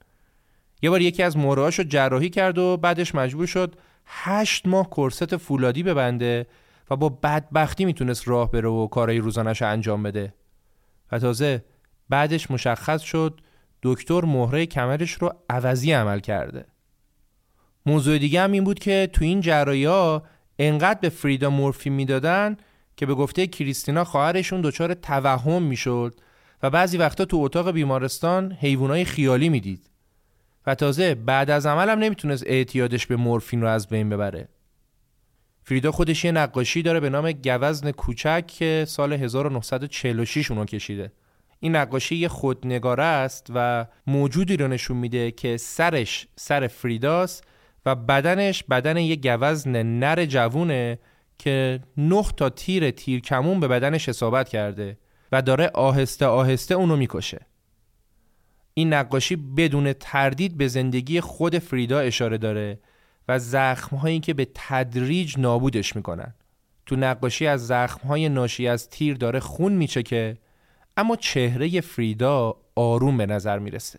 یه 0.82 0.90
بار 0.90 1.00
یکی 1.00 1.22
از 1.22 1.36
مورهاش 1.36 1.78
رو 1.78 1.84
جراحی 1.84 2.30
کرد 2.30 2.58
و 2.58 2.76
بعدش 2.76 3.14
مجبور 3.14 3.46
شد 3.46 3.76
هشت 4.06 4.66
ماه 4.66 4.86
کرست 4.90 5.36
فولادی 5.36 5.82
ببنده 5.82 6.46
و 6.90 6.96
با 6.96 7.08
بدبختی 7.08 7.84
می‌تونست 7.84 8.28
راه 8.28 8.50
بره 8.50 8.68
و 8.68 8.86
کارهای 8.86 9.18
روزانش 9.18 9.62
انجام 9.62 10.02
بده. 10.02 10.34
و 11.12 11.18
تازه 11.18 11.64
بعدش 12.08 12.50
مشخص 12.50 13.00
شد 13.00 13.40
دکتر 13.82 14.24
مهره 14.24 14.66
کمرش 14.66 15.12
رو 15.12 15.34
عوضی 15.50 15.92
عمل 15.92 16.20
کرده. 16.20 16.64
موضوع 17.86 18.18
دیگه 18.18 18.40
هم 18.40 18.52
این 18.52 18.64
بود 18.64 18.78
که 18.78 19.08
تو 19.12 19.24
این 19.24 19.40
جراحی 19.40 19.86
انقدر 20.62 21.00
به 21.00 21.08
فریدا 21.08 21.50
مورفین 21.50 21.92
می‌دادن 21.92 22.56
که 22.96 23.06
به 23.06 23.14
گفته 23.14 23.46
کریستینا 23.46 24.04
خواهرشون 24.04 24.60
دچار 24.60 24.94
توهم 24.94 25.62
می‌شد 25.62 26.14
و 26.62 26.70
بعضی 26.70 26.96
وقتا 26.96 27.24
تو 27.24 27.36
اتاق 27.36 27.70
بیمارستان 27.70 28.52
حیوانای 28.52 29.04
خیالی 29.04 29.48
می‌دید. 29.48 29.90
و 30.66 30.74
تازه 30.74 31.14
بعد 31.14 31.50
از 31.50 31.66
عمل 31.66 31.88
هم 31.88 31.98
نمی‌تونست 31.98 32.44
اعتیادش 32.46 33.06
به 33.06 33.16
مورفین 33.16 33.60
رو 33.60 33.68
از 33.68 33.88
بین 33.88 34.08
ببره. 34.08 34.48
فریدا 35.64 35.92
خودش 35.92 36.24
یه 36.24 36.32
نقاشی 36.32 36.82
داره 36.82 37.00
به 37.00 37.10
نام 37.10 37.32
گوزن 37.32 37.90
کوچک 37.90 38.46
که 38.46 38.84
سال 38.88 39.12
1946 39.12 40.50
اونو 40.50 40.64
کشیده. 40.64 41.12
این 41.60 41.76
نقاشی 41.76 42.16
یه 42.16 42.28
خودنگاره 42.28 43.04
است 43.04 43.46
و 43.54 43.86
موجودی 44.06 44.56
رو 44.56 44.68
نشون 44.68 44.96
میده 44.96 45.30
که 45.30 45.56
سرش 45.56 46.26
سر 46.36 46.66
فریداست 46.66 47.44
و 47.86 47.94
بدنش 47.94 48.62
بدن 48.62 48.96
یه 48.96 49.16
گوزن 49.16 49.82
نر 49.82 50.24
جوونه 50.24 50.98
که 51.38 51.80
نه 51.96 52.24
تا 52.36 52.50
تیر 52.50 52.90
تیر 52.90 53.20
کمون 53.20 53.60
به 53.60 53.68
بدنش 53.68 54.08
حسابت 54.08 54.48
کرده 54.48 54.98
و 55.32 55.42
داره 55.42 55.70
آهسته 55.74 56.26
آهسته 56.26 56.74
اونو 56.74 56.96
می‌کشه. 56.96 57.46
این 58.74 58.92
نقاشی 58.92 59.36
بدون 59.36 59.92
تردید 59.92 60.56
به 60.56 60.68
زندگی 60.68 61.20
خود 61.20 61.58
فریدا 61.58 62.00
اشاره 62.00 62.38
داره 62.38 62.78
و 63.28 63.38
زخمهایی 63.38 64.20
که 64.20 64.34
به 64.34 64.48
تدریج 64.54 65.38
نابودش 65.38 65.96
می‌کنن. 65.96 66.34
تو 66.86 66.96
نقاشی 66.96 67.46
از 67.46 67.66
زخمهای 67.66 68.28
ناشی 68.28 68.68
از 68.68 68.88
تیر 68.88 69.16
داره 69.16 69.40
خون 69.40 69.72
میچکه 69.72 70.36
اما 70.96 71.16
چهره 71.16 71.80
فریدا 71.80 72.56
آروم 72.74 73.16
به 73.16 73.26
نظر 73.26 73.58
می‌رسه. 73.58 73.98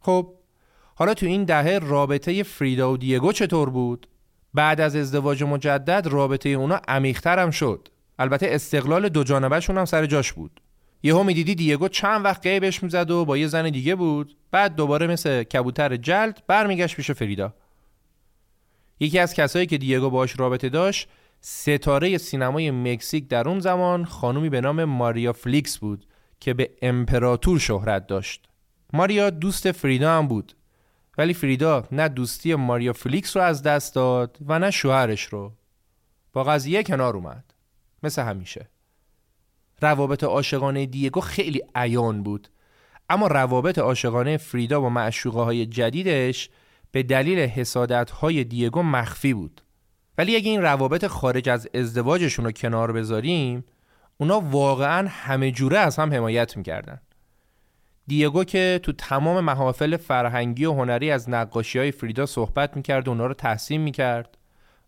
خب 0.00 0.34
حالا 1.00 1.14
تو 1.14 1.26
این 1.26 1.44
دهه 1.44 1.78
رابطه 1.78 2.42
فریدا 2.42 2.92
و 2.92 2.96
دیگو 2.96 3.32
چطور 3.32 3.70
بود؟ 3.70 4.06
بعد 4.54 4.80
از 4.80 4.96
ازدواج 4.96 5.42
مجدد 5.42 6.06
رابطه 6.06 6.48
اونا 6.48 6.80
عمیق‌تر 6.88 7.38
هم 7.38 7.50
شد. 7.50 7.88
البته 8.18 8.46
استقلال 8.50 9.08
دو 9.08 9.24
جانبهشون 9.24 9.78
هم 9.78 9.84
سر 9.84 10.06
جاش 10.06 10.32
بود. 10.32 10.60
یهو 11.02 11.22
می‌دیدی 11.22 11.54
دیگو 11.54 11.88
چند 11.88 12.24
وقت 12.24 12.42
غیبش 12.42 12.82
می‌زد 12.82 13.10
و 13.10 13.24
با 13.24 13.36
یه 13.36 13.46
زن 13.46 13.70
دیگه 13.70 13.94
بود. 13.94 14.36
بعد 14.50 14.74
دوباره 14.74 15.06
مثل 15.06 15.42
کبوتر 15.42 15.96
جلد 15.96 16.42
برمیگشت 16.46 16.96
پیش 16.96 17.10
فریدا. 17.10 17.54
یکی 19.00 19.18
از 19.18 19.34
کسایی 19.34 19.66
که 19.66 19.78
دیگو 19.78 20.10
باش 20.10 20.40
رابطه 20.40 20.68
داشت 20.68 21.08
ستاره 21.40 22.18
سینمای 22.18 22.70
مکزیک 22.70 23.28
در 23.28 23.48
اون 23.48 23.60
زمان 23.60 24.04
خانومی 24.04 24.48
به 24.48 24.60
نام 24.60 24.84
ماریا 24.84 25.32
فلیکس 25.32 25.78
بود 25.78 26.06
که 26.40 26.54
به 26.54 26.70
امپراتور 26.82 27.58
شهرت 27.58 28.06
داشت. 28.06 28.48
ماریا 28.92 29.30
دوست 29.30 29.72
فریدا 29.72 30.18
هم 30.18 30.28
بود. 30.28 30.52
ولی 31.20 31.34
فریدا 31.34 31.84
نه 31.92 32.08
دوستی 32.08 32.54
ماریا 32.54 32.92
فلیکس 32.92 33.36
رو 33.36 33.42
از 33.42 33.62
دست 33.62 33.94
داد 33.94 34.38
و 34.46 34.58
نه 34.58 34.70
شوهرش 34.70 35.24
رو. 35.24 35.52
با 36.32 36.44
قضیه 36.44 36.82
کنار 36.82 37.16
اومد. 37.16 37.44
مثل 38.02 38.22
همیشه. 38.22 38.68
روابط 39.82 40.24
عاشقانه 40.24 40.86
دیگو 40.86 41.20
خیلی 41.20 41.62
عیان 41.74 42.22
بود. 42.22 42.48
اما 43.08 43.26
روابط 43.26 43.78
عاشقانه 43.78 44.36
فریدا 44.36 44.80
با 44.80 44.88
معشوقه 44.88 45.40
های 45.40 45.66
جدیدش 45.66 46.50
به 46.92 47.02
دلیل 47.02 47.38
حسادت 47.38 48.10
های 48.10 48.44
دیگو 48.44 48.82
مخفی 48.82 49.34
بود. 49.34 49.60
ولی 50.18 50.36
اگه 50.36 50.50
این 50.50 50.62
روابط 50.62 51.06
خارج 51.06 51.48
از 51.48 51.68
ازدواجشون 51.74 52.44
رو 52.44 52.52
کنار 52.52 52.92
بذاریم 52.92 53.64
اونا 54.18 54.40
واقعا 54.40 55.08
همه 55.08 55.50
جوره 55.50 55.78
از 55.78 55.96
هم 55.96 56.14
حمایت 56.14 56.56
می‌کردن. 56.56 57.00
دیگو 58.10 58.44
که 58.44 58.80
تو 58.82 58.92
تمام 58.92 59.44
محافل 59.44 59.96
فرهنگی 59.96 60.64
و 60.64 60.72
هنری 60.72 61.10
از 61.10 61.30
نقاشی 61.30 61.78
های 61.78 61.90
فریدا 61.90 62.26
صحبت 62.26 62.76
می‌کرد 62.76 63.08
و 63.08 63.10
اونا 63.10 63.26
رو 63.26 63.34
تحسین 63.34 63.80
می‌کرد. 63.80 64.38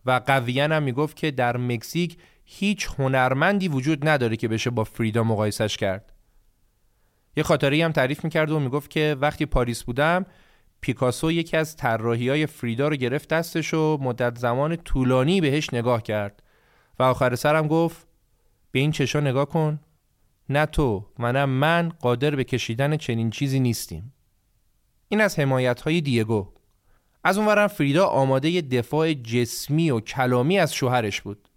و 0.07 0.20
قویا 0.27 0.64
هم 0.64 0.83
می‌گفت 0.83 1.16
که 1.16 1.31
در 1.31 1.57
مکزیک 1.57 2.16
هیچ 2.45 2.89
هنرمندی 2.99 3.68
وجود 3.68 4.09
نداره 4.09 4.37
که 4.37 4.49
بشه 4.49 4.70
با 4.70 4.85
فریدا 4.85 5.25
مقایسش 5.25 5.77
کرد. 5.77 6.12
یه 7.37 7.43
خاطری 7.43 7.83
هم 7.83 7.93
تعریف 7.93 8.25
می‌کرد 8.25 8.51
و 8.51 8.61
می‌گفت 8.61 8.91
که 8.91 9.16
وقتی 9.20 9.47
پاریس 9.47 9.83
بودم 9.83 10.27
پیکاسو 10.81 11.33
یکی 11.33 11.57
از 11.57 11.77
طراحی 11.77 12.29
های 12.29 12.47
فریدا 12.47 12.89
رو 12.89 12.97
گرفت 12.97 13.29
دستش 13.29 13.75
و 13.75 13.99
مدت 14.01 14.39
زمان 14.39 14.77
طولانی 14.77 15.41
بهش 15.41 15.75
نگاه 15.75 16.03
کرد. 16.03 16.43
و 16.99 17.03
آخر 17.03 17.35
سرم 17.35 17.68
گفت 17.68 18.07
به 18.73 18.79
این 18.79 18.91
چشا 18.93 19.20
نگاه 19.20 19.47
کن. 19.47 19.81
نه 20.49 20.66
تو 20.66 21.07
و 21.18 21.32
نه 21.32 21.45
من 21.45 21.88
قادر 21.88 22.36
به 22.36 22.45
کشیدن 22.45 22.97
چنین 22.97 23.30
چیزی 23.30 23.61
نیستیم. 23.61 24.12
این 25.09 25.20
از 25.20 25.38
حمایت 25.38 25.80
های 25.80 26.01
دیگو. 26.01 26.49
از 27.24 27.38
اونورم 27.38 27.66
فریدا 27.66 28.07
آماده 28.07 28.61
دفاع 28.61 29.14
جسمی 29.14 29.90
و 29.90 30.01
کلامی 30.01 30.59
از 30.59 30.74
شوهرش 30.74 31.20
بود. 31.20 31.49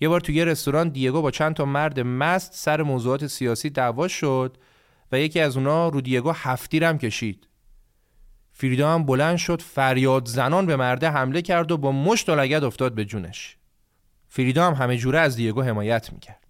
یه 0.00 0.08
بار 0.08 0.20
توی 0.20 0.34
یه 0.34 0.44
رستوران 0.44 0.88
دیگو 0.88 1.22
با 1.22 1.30
چند 1.30 1.54
تا 1.54 1.64
مرد 1.64 2.00
مست 2.00 2.54
سر 2.54 2.82
موضوعات 2.82 3.26
سیاسی 3.26 3.70
دعوا 3.70 4.08
شد 4.08 4.56
و 5.12 5.20
یکی 5.20 5.40
از 5.40 5.56
اونا 5.56 5.88
رو 5.88 6.00
دیگو 6.00 6.32
هفتیرم 6.34 6.98
کشید. 6.98 7.48
فریدا 8.52 8.94
هم 8.94 9.06
بلند 9.06 9.36
شد 9.36 9.62
فریاد 9.62 10.28
زنان 10.28 10.66
به 10.66 10.76
مرده 10.76 11.10
حمله 11.10 11.42
کرد 11.42 11.72
و 11.72 11.78
با 11.78 11.92
مشت 11.92 12.28
و 12.28 12.34
لگد 12.34 12.64
افتاد 12.64 12.94
به 12.94 13.04
جونش. 13.04 13.56
فریدا 14.28 14.66
هم 14.66 14.74
همه 14.74 14.96
جوره 14.96 15.18
از 15.18 15.36
دیگو 15.36 15.62
حمایت 15.62 16.12
می‌کرد. 16.12 16.41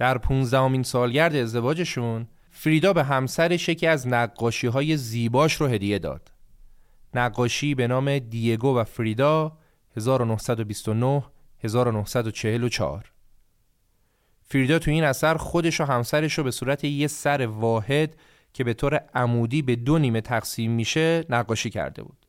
در 0.00 0.18
15 0.18 0.82
سالگرد 0.82 1.36
ازدواجشون 1.36 2.26
فریدا 2.50 2.92
به 2.92 3.04
همسرش 3.04 3.68
یکی 3.68 3.86
از 3.86 4.08
نقاشی 4.08 4.66
های 4.66 4.96
زیباش 4.96 5.54
رو 5.54 5.66
هدیه 5.66 5.98
داد. 5.98 6.32
نقاشی 7.14 7.74
به 7.74 7.86
نام 7.86 8.18
دیگو 8.18 8.76
و 8.76 8.84
فریدا 8.84 9.58
1929 9.96 11.24
1944 11.64 13.12
فریدا 14.42 14.78
تو 14.78 14.90
این 14.90 15.04
اثر 15.04 15.36
خودش 15.36 15.80
و 15.80 15.84
همسرش 15.84 16.38
رو 16.38 16.44
به 16.44 16.50
صورت 16.50 16.84
یه 16.84 17.06
سر 17.06 17.46
واحد 17.46 18.16
که 18.52 18.64
به 18.64 18.74
طور 18.74 18.94
عمودی 19.14 19.62
به 19.62 19.76
دو 19.76 19.98
نیمه 19.98 20.20
تقسیم 20.20 20.70
میشه 20.70 21.24
نقاشی 21.28 21.70
کرده 21.70 22.02
بود. 22.02 22.26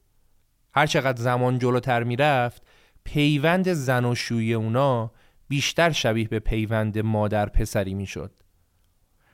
هر 0.73 0.85
چقدر 0.85 1.21
زمان 1.21 1.59
جلوتر 1.59 2.03
می‌رفت 2.03 2.63
پیوند 3.03 3.73
زن 3.73 4.05
و 4.05 4.15
شوی 4.15 4.53
اونا 4.53 5.11
بیشتر 5.51 5.91
شبیه 5.91 6.27
به 6.27 6.39
پیوند 6.39 6.99
مادر 6.99 7.49
پسری 7.49 7.93
می‌شد. 7.93 8.31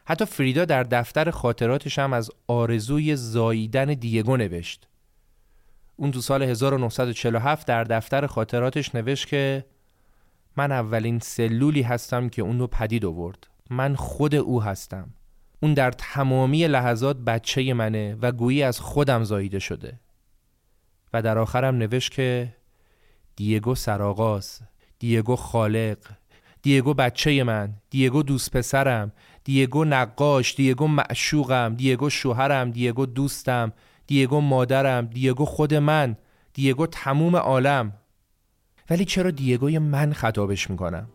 حتی 0.06 0.26
فریدا 0.26 0.66
در 0.66 0.84
دفتر 0.84 1.32
خاطراتش 1.32 2.00
هم 2.00 2.14
از 2.14 2.32
آرزوی 2.48 3.16
زاییدن 3.16 3.86
دیگو 3.86 4.38
نوشت. 4.38 4.88
اون 5.96 6.12
تو 6.12 6.22
سال 6.22 6.44
1947 6.44 7.68
در 7.68 7.84
دفتر 7.84 8.28
خاطراتش 8.28 8.96
نوشت 8.96 9.28
که 9.28 9.66
من 10.56 10.72
اولین 10.72 11.20
سلولی 11.20 11.82
هستم 11.82 12.30
که 12.30 12.42
اون 12.42 12.60
رو 12.60 12.68
پدید 12.68 13.06
آورد. 13.06 13.48
من 13.70 13.96
خود 13.96 14.36
او 14.36 14.64
هستم. 14.64 15.14
اون 15.60 15.74
در 15.74 15.92
تمامی 15.92 16.68
لحظات 16.68 17.18
بچه 17.18 17.74
منه 17.74 18.18
و 18.22 18.32
گویی 18.32 18.64
از 18.64 18.80
خودم 18.80 19.24
زاییده 19.24 19.60
شده. 19.60 20.00
و 21.14 21.22
در 21.22 21.38
آخرم 21.38 21.76
نوشت 21.76 22.12
که 22.12 22.56
دیگو 23.36 23.76
سراغاز 23.76 24.62
دیگو 25.00 25.36
خالق 25.36 25.98
دیگو 26.62 26.94
بچه 26.94 27.44
من 27.44 27.74
دیگو 27.90 28.24
دوست 28.24 28.58
پسرم 28.58 29.12
دیگو 29.44 29.86
نقاش 29.86 30.56
دیگو 30.56 30.88
معشوقم 30.88 31.76
دیگو 31.76 32.10
شوهرم 32.10 32.72
دیگو 32.72 33.06
دوستم 33.06 33.74
دیگو 34.08 34.42
مادرم 34.42 35.06
دیگو 35.06 35.46
خود 35.46 35.74
من 35.74 36.18
دیگو 36.54 36.88
تموم 36.88 37.36
عالم. 37.36 37.94
ولی 38.90 39.06
چرا 39.06 39.32
دیگوی 39.32 39.80
من 39.80 40.14
خطابش 40.14 40.70
می‌کنم؟ 40.70 41.08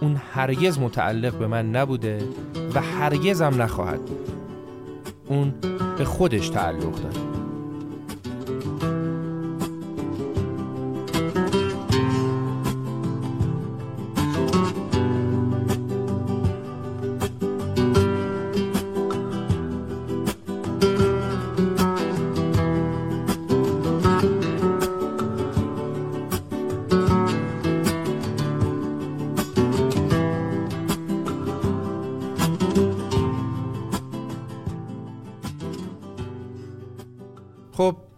اون 0.00 0.20
هرگز 0.34 0.78
متعلق 0.78 1.38
به 1.38 1.46
من 1.46 1.70
نبوده 1.70 2.28
و 2.74 2.80
هرگزم 2.80 3.62
نخواهد 3.62 4.00
اون 5.26 5.54
به 5.98 6.04
خودش 6.04 6.48
تعلق 6.48 7.02
داره. 7.02 7.21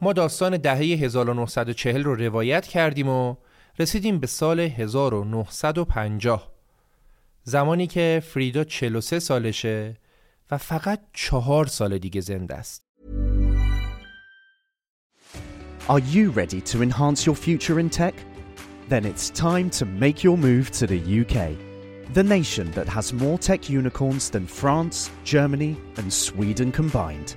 ما 0.03 0.13
داستان 0.13 0.57
دهه 0.57 0.79
1940 0.79 2.03
رو 2.03 2.15
روایت 2.15 2.67
کردیم 2.67 3.09
و 3.09 3.37
رسیدیم 3.79 4.19
به 4.19 4.27
سال 4.27 4.61
1950 4.61 6.53
زمانی 7.45 7.87
که 7.87 8.23
فریدا 8.27 8.65
43 8.65 9.19
سالشه 9.19 9.97
و 10.51 10.59
فقط 10.59 11.01
چهار 11.13 11.67
سال 11.67 11.99
دیگه 11.99 12.21
زنده 12.21 12.55
است. 12.55 12.85
Are 15.89 16.01
you 16.01 16.31
ready 16.31 16.63
to 16.73 16.83
enhance 16.83 17.27
your 17.27 17.37
future 17.37 17.79
in 17.79 17.91
tech? 17.91 18.15
Then 18.89 19.05
it's 19.05 19.29
time 19.29 19.69
to 19.79 19.85
make 19.85 20.25
your 20.25 20.39
move 20.39 20.71
to 20.79 20.87
the 20.87 21.01
UK, 21.21 21.37
the 22.15 22.23
nation 22.23 22.71
that 22.71 22.89
has 22.89 23.13
more 23.13 23.39
tech 23.39 23.69
unicorns 23.69 24.31
than 24.31 24.47
France, 24.47 25.11
Germany, 25.25 25.77
and 25.99 26.11
Sweden 26.11 26.73
combined. 26.73 27.37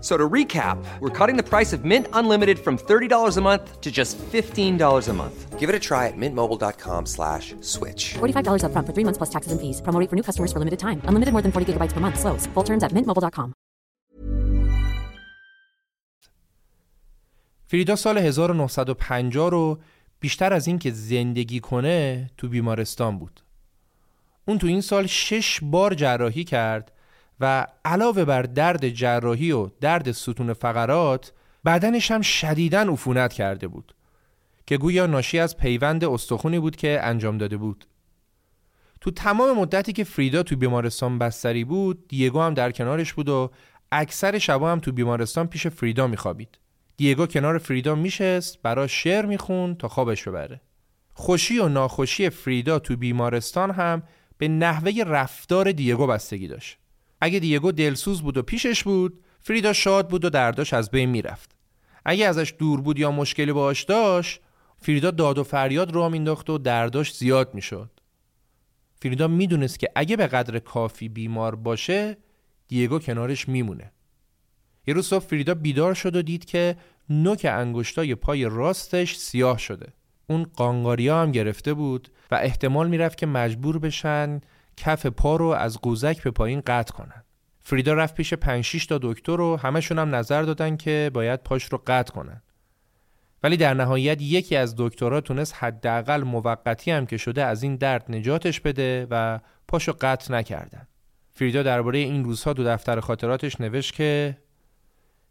So 0.00 0.16
to 0.16 0.28
recap, 0.28 0.84
we're 0.98 1.16
cutting 1.18 1.36
the 1.36 1.48
price 1.48 1.72
of 1.72 1.84
Mint 1.84 2.08
Unlimited 2.12 2.58
from 2.58 2.76
$30 2.76 3.36
a 3.36 3.40
month 3.40 3.80
to 3.80 3.90
just 3.92 4.18
$15 4.18 5.08
a 5.08 5.12
month. 5.12 5.60
Give 5.60 5.68
it 5.70 5.76
a 5.76 5.78
try 5.78 6.08
at 6.08 6.16
mintmobile.com 6.16 7.06
slash 7.06 7.54
switch. 7.60 8.14
$45 8.14 8.64
up 8.64 8.72
front 8.72 8.84
for 8.84 8.92
three 8.92 9.04
months 9.04 9.18
plus 9.18 9.30
taxes 9.30 9.52
and 9.52 9.60
fees. 9.60 9.80
Promo 9.80 10.04
for 10.10 10.16
new 10.16 10.24
customers 10.24 10.52
for 10.52 10.58
limited 10.58 10.80
time. 10.80 11.00
Unlimited 11.04 11.32
more 11.32 11.40
than 11.40 11.52
40 11.52 11.72
gigabytes 11.72 11.92
per 11.92 12.00
month. 12.00 12.18
Slows. 12.18 12.46
Full 12.46 12.64
terms 12.64 12.82
at 12.82 12.90
mintmobile.com. 12.90 13.54
فریدا 17.66 17.96
سال 17.96 18.18
1950 18.18 19.50
رو 19.50 19.78
بیشتر 20.20 20.52
از 20.52 20.66
این 20.66 20.78
که 20.78 20.90
زندگی 20.90 21.60
کنه 21.60 22.30
تو 22.36 22.48
بیمارستان 22.48 23.18
بود. 23.18 23.40
اون 24.44 24.58
تو 24.58 24.66
این 24.66 24.80
سال 24.80 25.06
شش 25.06 25.60
بار 25.62 25.94
جراحی 25.94 26.44
کرد 26.44 26.92
و 27.39 27.67
علاوه 27.85 28.25
بر 28.25 28.41
درد 28.41 28.89
جراحی 28.89 29.51
و 29.51 29.69
درد 29.81 30.11
ستون 30.11 30.53
فقرات 30.53 31.33
بدنش 31.65 32.11
هم 32.11 32.21
شدیداً 32.21 32.81
عفونت 32.81 33.33
کرده 33.33 33.67
بود 33.67 33.95
که 34.65 34.77
گویا 34.77 35.05
ناشی 35.05 35.39
از 35.39 35.57
پیوند 35.57 36.03
استخونی 36.03 36.59
بود 36.59 36.75
که 36.75 36.99
انجام 37.03 37.37
داده 37.37 37.57
بود. 37.57 37.85
تو 39.01 39.11
تمام 39.11 39.57
مدتی 39.57 39.93
که 39.93 40.03
فریدا 40.03 40.43
تو 40.43 40.55
بیمارستان 40.55 41.19
بستری 41.19 41.63
بود 41.63 42.07
دیگو 42.07 42.41
هم 42.41 42.53
در 42.53 42.71
کنارش 42.71 43.13
بود 43.13 43.29
و 43.29 43.51
اکثر 43.91 44.37
شبا 44.37 44.71
هم 44.71 44.79
تو 44.79 44.91
بیمارستان 44.91 45.47
پیش 45.47 45.67
فریدا 45.67 46.07
میخوابید. 46.07 46.59
دیگو 46.97 47.25
کنار 47.25 47.57
فریدا 47.57 47.95
میشست 47.95 48.61
برا 48.61 48.87
شعر 48.87 49.25
می‌خوند 49.25 49.77
تا 49.77 49.87
خوابش 49.87 50.27
ببره. 50.27 50.61
خوشی 51.13 51.59
و 51.59 51.69
ناخوشی 51.69 52.29
فریدا 52.29 52.79
تو 52.79 52.95
بیمارستان 52.97 53.71
هم 53.71 54.03
به 54.37 54.47
نحوه 54.47 55.03
رفتار 55.05 55.71
دیگو 55.71 56.07
بستگی 56.07 56.47
داشت. 56.47 56.77
اگه 57.21 57.39
دیگو 57.39 57.71
دلسوز 57.71 58.21
بود 58.21 58.37
و 58.37 58.41
پیشش 58.41 58.83
بود 58.83 59.23
فریدا 59.41 59.73
شاد 59.73 60.09
بود 60.09 60.25
و 60.25 60.29
درداش 60.29 60.73
از 60.73 60.91
بین 60.91 61.09
می‌رفت. 61.09 61.55
اگه 62.05 62.25
ازش 62.25 62.53
دور 62.59 62.81
بود 62.81 62.99
یا 62.99 63.11
مشکلی 63.11 63.53
باش 63.53 63.83
داشت 63.83 64.41
فریدا 64.81 65.11
داد 65.11 65.37
و 65.37 65.43
فریاد 65.43 65.91
رو 65.91 66.09
مینداخت 66.09 66.49
و 66.49 66.57
درداش 66.57 67.15
زیاد 67.15 67.53
می‌شد. 67.53 67.91
فریدا 69.01 69.27
می‌دونست 69.27 69.79
که 69.79 69.89
اگه 69.95 70.15
به 70.15 70.27
قدر 70.27 70.59
کافی 70.59 71.09
بیمار 71.09 71.55
باشه 71.55 72.17
دیگو 72.67 72.99
کنارش 72.99 73.49
میمونه. 73.49 73.91
یه 74.87 74.93
روز 74.93 75.07
صبح 75.07 75.25
فریدا 75.25 75.53
بیدار 75.53 75.93
شد 75.93 76.15
و 76.15 76.21
دید 76.21 76.45
که 76.45 76.77
نوک 77.09 77.45
انگشتای 77.49 78.15
پای 78.15 78.45
راستش 78.45 79.17
سیاه 79.17 79.57
شده. 79.57 79.93
اون 80.29 80.43
قانگاریا 80.43 81.21
هم 81.21 81.31
گرفته 81.31 81.73
بود 81.73 82.09
و 82.31 82.35
احتمال 82.35 82.89
می‌رفت 82.89 83.17
که 83.17 83.25
مجبور 83.25 83.79
بشن 83.79 84.41
کف 84.77 85.05
پا 85.05 85.35
رو 85.35 85.45
از 85.45 85.77
قوزک 85.81 86.23
به 86.23 86.31
پایین 86.31 86.61
قطع 86.61 86.93
کنن. 86.93 87.23
فریدا 87.61 87.93
رفت 87.93 88.15
پیش 88.15 88.33
5 88.33 88.63
6 88.63 88.85
تا 88.85 88.99
دکتر 89.01 89.41
و 89.41 89.57
همشون 89.57 89.99
هم 89.99 90.15
نظر 90.15 90.41
دادن 90.41 90.77
که 90.77 91.11
باید 91.13 91.43
پاش 91.43 91.63
رو 91.63 91.81
قطع 91.87 92.13
کنن. 92.13 92.41
ولی 93.43 93.57
در 93.57 93.73
نهایت 93.73 94.21
یکی 94.21 94.55
از 94.55 94.75
دکترها 94.77 95.21
تونست 95.21 95.55
حداقل 95.59 96.23
موقتی 96.23 96.91
هم 96.91 97.05
که 97.05 97.17
شده 97.17 97.43
از 97.43 97.63
این 97.63 97.75
درد 97.75 98.05
نجاتش 98.09 98.59
بده 98.59 99.07
و 99.11 99.39
پاشو 99.67 99.93
قطع 100.01 100.33
نکردن. 100.33 100.87
فریدا 101.31 101.63
درباره 101.63 101.99
این 101.99 102.23
روزها 102.23 102.53
دو 102.53 102.63
دفتر 102.63 102.99
خاطراتش 102.99 103.61
نوشت 103.61 103.93
که 103.93 104.37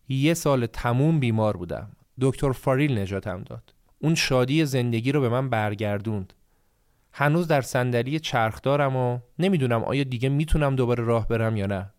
یه 0.08 0.34
سال 0.34 0.66
تموم 0.66 1.20
بیمار 1.20 1.56
بودم. 1.56 1.92
دکتر 2.20 2.52
فاریل 2.52 2.98
نجاتم 2.98 3.42
داد. 3.42 3.74
اون 3.98 4.14
شادی 4.14 4.64
زندگی 4.64 5.12
رو 5.12 5.20
به 5.20 5.28
من 5.28 5.50
برگردوند. 5.50 6.32
هنوز 7.18 7.48
در 7.48 7.60
صندلی 7.60 8.20
چرخ 8.20 8.62
دارم 8.62 8.96
و 8.96 9.18
نمی‌دونم 9.38 9.84
آیا 9.84 10.04
دیگه 10.04 10.28
می‌تونم 10.28 10.76
دوباره 10.76 11.04
راه 11.04 11.28
برم 11.28 11.56
یا 11.56 11.66
نه. 11.66 11.90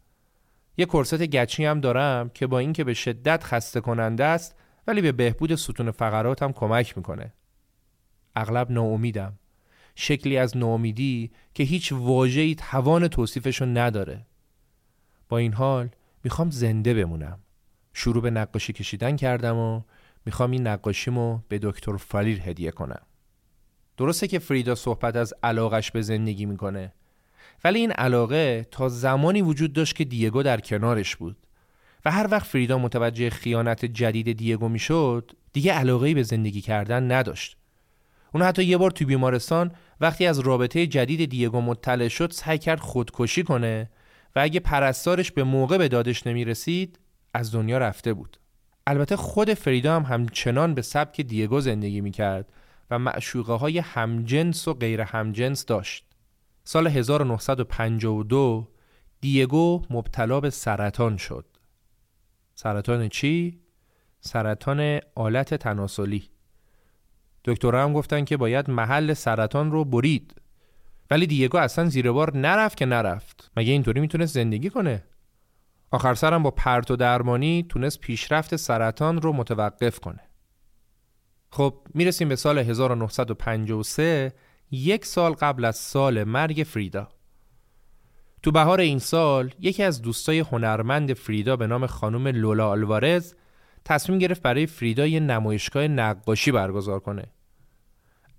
یه 0.78 0.86
کرست 0.86 1.22
گچی 1.22 1.66
هم 1.66 1.80
دارم 1.80 2.30
که 2.30 2.48
با 2.48 2.60
اینکه 2.60 2.84
به 2.84 2.94
شدت 2.94 3.44
خسته 3.44 3.82
کننده 3.82 4.24
است 4.24 4.56
ولی 4.88 5.02
به 5.02 5.12
بهبود 5.12 5.56
ستون 5.56 5.92
فقراتم 5.92 6.52
کمک 6.52 6.98
می‌کنه. 6.98 7.34
اغلب 8.36 8.72
ناامیدم. 8.72 9.34
شکلی 9.96 10.38
از 10.38 10.58
ناامیدی 10.58 11.32
که 11.54 11.64
هیچ 11.64 11.92
واژه‌ای 11.92 12.56
توان 12.56 13.08
توصیفشو 13.08 13.66
نداره. 13.66 14.26
با 15.30 15.38
این 15.38 15.54
حال 15.54 15.90
می‌خوام 16.24 16.50
زنده 16.50 16.94
بمونم. 16.94 17.40
شروع 17.94 18.24
به 18.24 18.32
نقاشی 18.32 18.74
کشیدن 18.74 19.16
کردم 19.16 19.58
و 19.58 19.82
می‌خوام 20.26 20.52
این 20.52 20.68
نقاشیمو 20.68 21.40
به 21.48 21.60
دکتر 21.60 21.98
فالیر 21.98 22.42
هدیه 22.42 22.72
کنم. 22.72 23.02
درسته 23.98 24.28
که 24.28 24.40
فریدا 24.40 24.76
صحبت 24.76 25.16
از 25.16 25.34
علاقش 25.44 25.92
به 25.92 26.02
زندگی 26.02 26.46
می‌کنه. 26.46 26.94
ولی 27.64 27.80
این 27.80 27.92
علاقه 27.92 28.68
تا 28.72 28.90
زمانی 28.90 29.42
وجود 29.42 29.74
داشت 29.74 29.96
که 29.96 30.06
دیگو 30.06 30.44
در 30.44 30.60
کنارش 30.60 31.16
بود. 31.16 31.38
و 32.06 32.12
هر 32.12 32.28
وقت 32.32 32.48
فریدا 32.48 32.78
متوجه 32.78 33.30
خیانت 33.30 33.86
جدید 33.86 34.38
دیگو 34.38 34.70
می‌شد 34.70 35.32
دیگه 35.54 35.74
علاقه 35.74 36.14
به 36.14 36.24
زندگی 36.24 36.62
کردن 36.62 37.12
نداشت. 37.12 37.58
اون 38.34 38.44
حتی 38.44 38.64
یه 38.64 38.78
بار 38.78 38.92
تو 38.92 39.06
بیمارستان 39.06 39.72
وقتی 40.02 40.26
از 40.26 40.40
رابطه 40.40 40.88
جدید 40.88 41.30
دیگو 41.30 41.62
مطلع 41.62 42.08
شد 42.08 42.32
سعی 42.32 42.58
کرد 42.58 42.80
خودکشی 42.80 43.44
کنه 43.44 43.90
و 44.36 44.40
اگه 44.40 44.60
پرستارش 44.60 45.32
به 45.32 45.44
موقع 45.44 45.78
به 45.78 45.88
دادش 45.88 46.28
نمی 46.28 46.46
رسید 46.46 47.00
از 47.34 47.52
دنیا 47.52 47.78
رفته 47.78 48.14
بود. 48.14 48.38
البته 48.88 49.16
خود 49.16 49.54
فریدا 49.54 49.96
هم 49.96 50.04
همچنان 50.04 50.74
به 50.74 50.82
سبک 50.82 51.22
دیگو 51.22 51.62
زندگی 51.62 52.02
می 52.02 52.12
کرد 52.12 52.50
و 52.92 53.00
معشوقه 53.00 53.54
های 53.54 53.80
همجنس 53.80 54.68
و 54.68 54.74
غیر 54.74 55.02
همجنس 55.02 55.66
داشت. 55.66 56.06
سال 56.64 56.88
1952 56.88 58.68
دیگو 59.22 59.82
مبتلا 59.90 60.40
به 60.40 60.50
سرطان 60.50 61.18
شد. 61.18 61.46
سرطان 62.56 63.10
چی؟ 63.10 63.60
سرطان 64.20 65.00
آلت 65.16 65.54
تناسلی. 65.54 66.30
دکترها 67.46 67.84
هم 67.84 67.94
گفتن 67.94 68.26
که 68.26 68.38
باید 68.38 68.70
محل 68.70 69.14
سرطان 69.14 69.72
رو 69.72 69.86
برید. 69.86 70.42
ولی 71.12 71.28
دیگو 71.28 71.58
اصلا 71.58 71.86
زیر 71.86 72.12
بار 72.12 72.38
نرفت 72.38 72.78
که 72.78 72.86
نرفت. 72.86 73.52
مگه 73.58 73.72
اینطوری 73.72 74.00
می‌تونست 74.02 74.34
زندگی 74.34 74.70
کنه؟ 74.70 75.04
آخر 75.92 76.14
سرم 76.14 76.44
با 76.44 76.52
پرت 76.52 76.92
و 76.92 76.96
درمانی 76.96 77.66
تونست 77.70 78.00
پیشرفت 78.00 78.56
سرطان 78.56 79.22
رو 79.22 79.34
متوقف 79.34 80.00
کنه. 80.00 80.27
خب 81.50 81.74
می‌رسیم 81.94 82.30
به 82.30 82.36
سال 82.36 82.58
1953 82.58 84.34
یک 84.72 85.06
سال 85.06 85.34
قبل 85.34 85.66
از 85.66 85.76
سال 85.76 86.24
مرگ 86.24 86.64
فریدا. 86.64 87.10
تو 88.44 88.52
بهار 88.52 88.80
این 88.80 89.00
سال 89.00 89.54
یکی 89.60 89.84
از 89.84 90.02
دوستای 90.02 90.40
هنرمند 90.40 91.14
فریدا 91.14 91.56
به 91.56 91.68
نام 91.68 91.86
خانم 91.86 92.28
لولا 92.28 92.70
آلوارز 92.70 93.34
تصمیم 93.86 94.20
گرفت 94.20 94.42
برای 94.42 94.66
فریدا 94.66 95.08
یه 95.08 95.20
نمایشگاه 95.20 95.88
نقاشی 95.88 96.52
برگزار 96.52 97.00
کنه. 97.00 97.24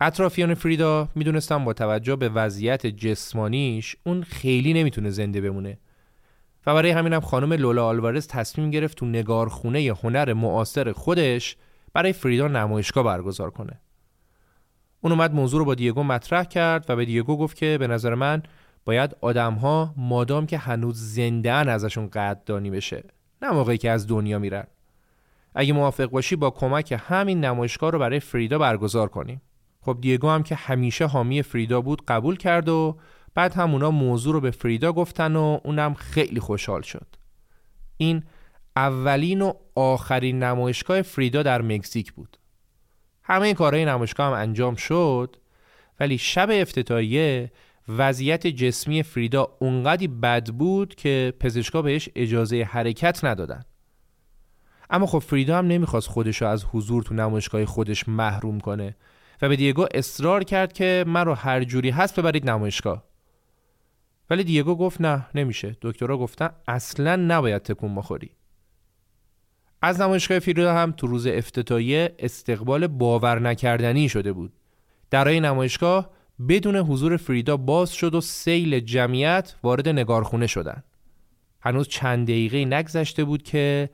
اطرافیان 0.01 0.55
فریدا 0.55 1.09
می‌دونستن 1.15 1.65
با 1.65 1.73
توجه 1.73 2.17
به 2.17 2.29
وضعیت 2.29 2.87
جسمانیش 2.87 3.97
اون 4.07 4.23
خیلی 4.23 4.73
نمی‌تونه 4.75 5.11
زنده 5.11 5.41
بمونه. 5.41 5.79
و 6.67 6.75
برای 6.75 6.91
همینم 6.91 7.21
خانم 7.21 7.53
لولا 7.53 7.87
آلوارز 7.87 8.27
تصمیم 8.27 8.71
گرفت 8.71 8.99
تو 8.99 9.07
نگارخونه 9.07 9.95
هنر 10.03 10.33
معاصر 10.33 10.93
خودش 10.93 11.57
برای 11.93 12.13
فریدا 12.13 12.49
نمایشگاه 12.49 13.05
برگزار 13.05 13.51
کنه. 13.51 13.81
اون 15.01 15.13
اومد 15.13 15.35
موضوع 15.35 15.59
رو 15.59 15.65
با 15.65 15.75
دیگو 15.75 16.03
مطرح 16.03 16.45
کرد 16.45 16.91
و 16.91 16.97
به 16.97 17.05
دیگو 17.05 17.37
گفت 17.37 17.57
که 17.57 17.77
به 17.79 17.87
نظر 17.87 18.15
من 18.15 18.43
باید 18.85 19.17
آدمها 19.21 19.95
مادام 19.97 20.47
که 20.47 20.59
هنوز 20.59 20.97
زنده 21.15 21.53
ازشون 21.53 22.07
قدردانی 22.07 22.71
بشه 22.71 23.05
نه 23.43 23.51
موقعی 23.51 23.79
که 23.79 23.91
از 23.91 24.07
دنیا 24.07 24.39
میرن. 24.39 24.67
اگه 25.55 25.73
موافق 25.73 26.11
باشی 26.11 26.37
با 26.37 26.51
کمک 26.51 27.01
همین 27.07 27.45
نمایشگاه 27.45 27.91
رو 27.91 27.99
برای 27.99 28.21
فریدا 28.21 28.59
برگزار 28.59 29.09
کنیم. 29.09 29.43
خب 29.81 29.99
دیگو 30.01 30.29
هم 30.29 30.43
که 30.43 30.55
همیشه 30.55 31.07
حامی 31.07 31.43
فریدا 31.43 31.81
بود 31.81 32.05
قبول 32.05 32.37
کرد 32.37 32.69
و 32.69 32.97
بعد 33.35 33.55
هم 33.55 33.73
اونا 33.73 33.91
موضوع 33.91 34.33
رو 34.33 34.41
به 34.41 34.51
فریدا 34.51 34.93
گفتن 34.93 35.37
و 35.37 35.59
اونم 35.65 35.95
خیلی 35.95 36.41
خوشحال 36.41 36.83
شد. 36.83 37.07
این 37.97 38.23
اولین 38.77 39.43
و 39.43 39.53
آخرین 39.75 40.43
نمایشگاه 40.43 41.03
فریدا 41.03 41.43
در 41.43 41.63
مکزیک 41.63 42.13
بود. 42.13 42.39
همه 43.23 43.55
کارهای 43.55 43.85
نمایشگاه 43.85 44.27
هم 44.27 44.33
انجام 44.33 44.75
شد 44.75 45.37
ولی 46.01 46.19
شب 46.19 46.49
افتتاحیه 46.53 47.53
وضعیت 47.89 48.47
جسمی 48.47 49.03
فریدا 49.03 49.57
اونقدی 49.59 50.09
بد 50.09 50.49
بود 50.51 50.95
که 50.95 51.33
پزشکا 51.41 51.83
بهش 51.83 52.09
اجازه 52.17 52.63
حرکت 52.63 53.25
ندادن. 53.25 53.63
اما 54.91 55.07
خب 55.07 55.19
فریدا 55.19 55.59
هم 55.59 55.67
نمی‌خواست 55.67 56.09
خودش 56.09 56.43
رو 56.43 56.49
از 56.49 56.65
حضور 56.65 57.03
تو 57.03 57.15
نمایشگاه 57.15 57.65
خودش 57.65 58.09
محروم 58.09 58.61
کنه 58.61 58.97
و 59.43 59.49
به 59.49 59.57
دیگو 59.57 59.87
اصرار 59.95 60.45
کرد 60.45 60.73
که 60.73 61.05
من 61.07 61.25
رو 61.25 61.35
هر 61.35 61.65
جوری 61.65 61.91
هست 61.91 62.19
ببرید 62.21 62.51
نمایشگاه. 62.51 63.05
ولی 64.31 64.45
دیگو 64.45 64.75
گفت 64.75 65.01
نه 65.01 65.27
نمیشه. 65.35 65.77
دکترها 65.83 66.17
گفتن 66.17 66.51
اصلا 66.69 67.17
نباید 67.17 67.63
تکون 67.63 67.95
بخوری. 67.95 68.31
از 69.83 70.01
نمایشگاه 70.01 70.39
فریدا 70.39 70.75
هم 70.75 70.93
تو 70.93 71.07
روز 71.07 71.27
افتتاحیه 71.27 72.15
استقبال 72.19 72.87
باور 72.87 73.39
نکردنی 73.39 74.09
شده 74.09 74.33
بود. 74.33 74.53
درای 75.11 75.41
نمایشگاه 75.41 76.11
بدون 76.49 76.77
حضور 76.77 77.17
فریدا 77.17 77.57
باز 77.57 77.93
شد 77.93 78.15
و 78.15 78.21
سیل 78.21 78.81
جمعیت 78.81 79.55
وارد 79.63 79.89
نگارخونه 79.89 80.47
شدن. 80.47 80.83
هنوز 81.61 81.89
چند 81.89 82.27
دقیقه 82.27 82.65
نگذشته 82.65 83.25
بود 83.25 83.43
که 83.43 83.91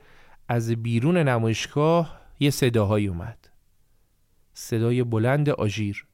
از 0.47 0.71
بیرون 0.71 1.17
نمایشگاه 1.17 2.21
یه 2.39 2.49
صداهایی 2.49 3.07
اومد. 3.07 3.49
صدای 4.53 5.03
بلند 5.03 5.49
آژیر. 5.49 6.05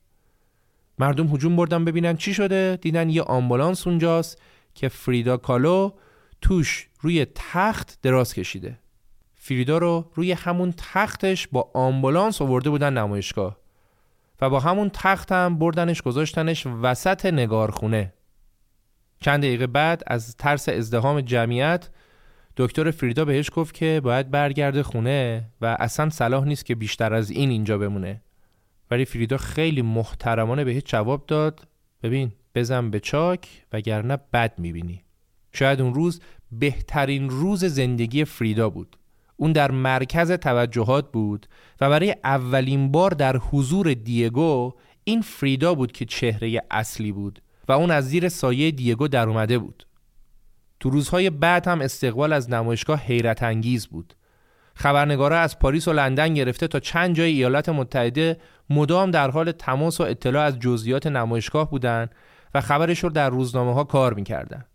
مردم 0.99 1.27
هجوم 1.27 1.55
بردن 1.55 1.85
ببینن 1.85 2.17
چی 2.17 2.33
شده 2.33 2.79
دیدن 2.81 3.09
یه 3.09 3.21
آمبولانس 3.21 3.87
اونجاست 3.87 4.41
که 4.75 4.87
فریدا 4.87 5.37
کالو 5.37 5.91
توش 6.41 6.87
روی 7.01 7.25
تخت 7.35 7.99
دراز 8.01 8.33
کشیده 8.33 8.80
فریدا 9.43 9.77
رو 9.77 10.11
روی 10.13 10.31
همون 10.31 10.73
تختش 10.77 11.47
با 11.47 11.71
آمبولانس 11.73 12.41
آورده 12.41 12.69
بودن 12.69 12.97
نمایشگاه 12.97 13.57
و 14.41 14.49
با 14.49 14.59
همون 14.59 14.89
تخت 14.93 15.31
هم 15.31 15.59
بردنش 15.59 16.01
گذاشتنش 16.01 16.67
وسط 16.81 17.25
نگارخونه. 17.25 18.13
چند 19.19 19.43
دقیقه 19.43 19.67
بعد 19.67 20.03
از 20.07 20.37
ترس 20.37 20.69
ازدهام 20.69 21.21
جمعیت 21.21 21.89
دکتر 22.57 22.91
فریدا 22.91 23.25
بهش 23.25 23.49
گفت 23.55 23.73
که 23.73 24.01
باید 24.03 24.31
برگرده 24.31 24.83
خونه 24.83 25.49
و 25.61 25.77
اصلا 25.79 26.09
صلاح 26.09 26.45
نیست 26.45 26.65
که 26.65 26.75
بیشتر 26.75 27.13
از 27.13 27.29
این 27.29 27.49
اینجا 27.49 27.77
بمونه. 27.77 28.21
ولی 28.91 29.05
فریدا 29.05 29.37
خیلی 29.37 29.81
محترمانه 29.81 30.63
بهش 30.63 30.83
جواب 30.85 31.25
داد 31.25 31.67
ببین 32.03 32.31
بزن 32.55 32.89
به 32.89 32.99
چاک 32.99 33.65
وگرنه 33.73 34.17
بد 34.33 34.53
می‌بینی. 34.59 35.03
شاید 35.53 35.81
اون 35.81 35.93
روز 35.93 36.21
بهترین 36.51 37.29
روز 37.29 37.65
زندگی 37.65 38.25
فریدا 38.25 38.69
بود. 38.69 38.97
اون 39.41 39.51
در 39.51 39.71
مرکز 39.71 40.31
توجهات 40.31 41.11
بود 41.11 41.47
و 41.81 41.89
برای 41.89 42.15
اولین 42.23 42.91
بار 42.91 43.11
در 43.11 43.37
حضور 43.37 43.93
دیگو 43.93 44.73
این 45.03 45.21
فریدا 45.21 45.75
بود 45.75 45.91
که 45.91 46.05
چهره 46.05 46.61
اصلی 46.71 47.11
بود 47.11 47.41
و 47.67 47.71
اون 47.71 47.91
از 47.91 48.07
زیر 48.09 48.29
سایه 48.29 48.71
دیگو 48.71 49.07
در 49.07 49.29
اومده 49.29 49.59
بود 49.59 49.87
تو 50.79 50.89
روزهای 50.89 51.29
بعد 51.29 51.67
هم 51.67 51.81
استقبال 51.81 52.33
از 52.33 52.49
نمایشگاه 52.49 52.99
حیرت 52.99 53.43
انگیز 53.43 53.87
بود 53.87 54.13
خبرنگارا 54.75 55.39
از 55.39 55.59
پاریس 55.59 55.87
و 55.87 55.93
لندن 55.93 56.33
گرفته 56.33 56.67
تا 56.67 56.79
چند 56.79 57.15
جای 57.15 57.31
ایالات 57.31 57.69
متحده 57.69 58.37
مدام 58.69 59.11
در 59.11 59.31
حال 59.31 59.51
تماس 59.51 60.01
و 60.01 60.03
اطلاع 60.03 60.43
از 60.43 60.59
جزئیات 60.59 61.07
نمایشگاه 61.07 61.69
بودند 61.69 62.15
و 62.53 62.61
خبرش 62.61 63.03
رو 63.03 63.09
در 63.09 63.29
روزنامه 63.29 63.73
ها 63.73 63.83
کار 63.83 64.13
می‌کردن. 64.13 64.65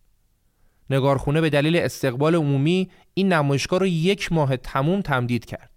نگارخونه 0.90 1.40
به 1.40 1.50
دلیل 1.50 1.76
استقبال 1.76 2.34
عمومی 2.34 2.90
این 3.14 3.32
نمایشگاه 3.32 3.80
رو 3.80 3.86
یک 3.86 4.32
ماه 4.32 4.56
تموم 4.56 5.00
تمدید 5.00 5.44
کرد. 5.44 5.70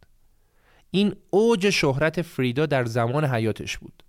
این 0.92 1.16
اوج 1.30 1.70
شهرت 1.70 2.22
فریدا 2.22 2.66
در 2.66 2.86
زمان 2.86 3.26
حیاتش 3.26 3.78
بود. 3.78 4.04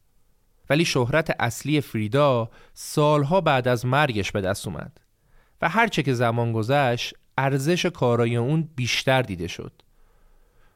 ولی 0.70 0.84
شهرت 0.84 1.36
اصلی 1.38 1.80
فریدا 1.80 2.51
سالها 2.74 3.40
بعد 3.40 3.68
از 3.68 3.86
مرگش 3.86 4.32
به 4.32 4.40
دست 4.40 4.66
اومد 4.66 5.01
و 5.62 5.68
هرچه 5.68 6.03
که 6.03 6.14
زمان 6.14 6.53
گذشت 6.53 7.14
ارزش 7.38 7.86
کارای 7.86 8.36
اون 8.36 8.68
بیشتر 8.76 9.22
دیده 9.22 9.46
شد. 9.48 9.72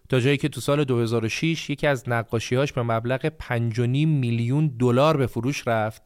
تا 0.08 0.20
جایی 0.20 0.36
که 0.36 0.48
تو 0.48 0.60
سال 0.60 0.84
2006 0.84 1.70
یکی 1.70 1.86
از 1.86 2.08
نقاشیهاش 2.08 2.72
به 2.72 2.82
مبلغ 2.82 3.28
5.5 3.28 3.78
میلیون 4.06 4.66
دلار 4.78 5.16
به 5.16 5.26
فروش 5.26 5.68
رفت 5.68 6.02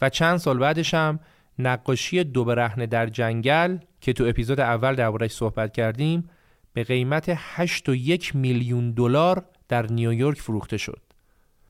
و 0.00 0.08
چند 0.08 0.36
سال 0.36 0.58
بعدش 0.58 0.94
هم 0.94 1.20
نقاشی 1.58 2.24
دو 2.24 2.44
برهنه 2.44 2.86
در 2.86 3.06
جنگل 3.06 3.78
که 4.00 4.12
تو 4.12 4.24
اپیزود 4.24 4.60
اول 4.60 4.94
دربارش 4.94 5.30
صحبت 5.30 5.72
کردیم 5.72 6.30
به 6.72 6.84
قیمت 6.84 7.34
8.1 7.34 8.34
میلیون 8.34 8.90
دلار 8.90 9.44
در 9.68 9.86
نیویورک 9.86 10.38
فروخته 10.38 10.76
شد. 10.76 11.02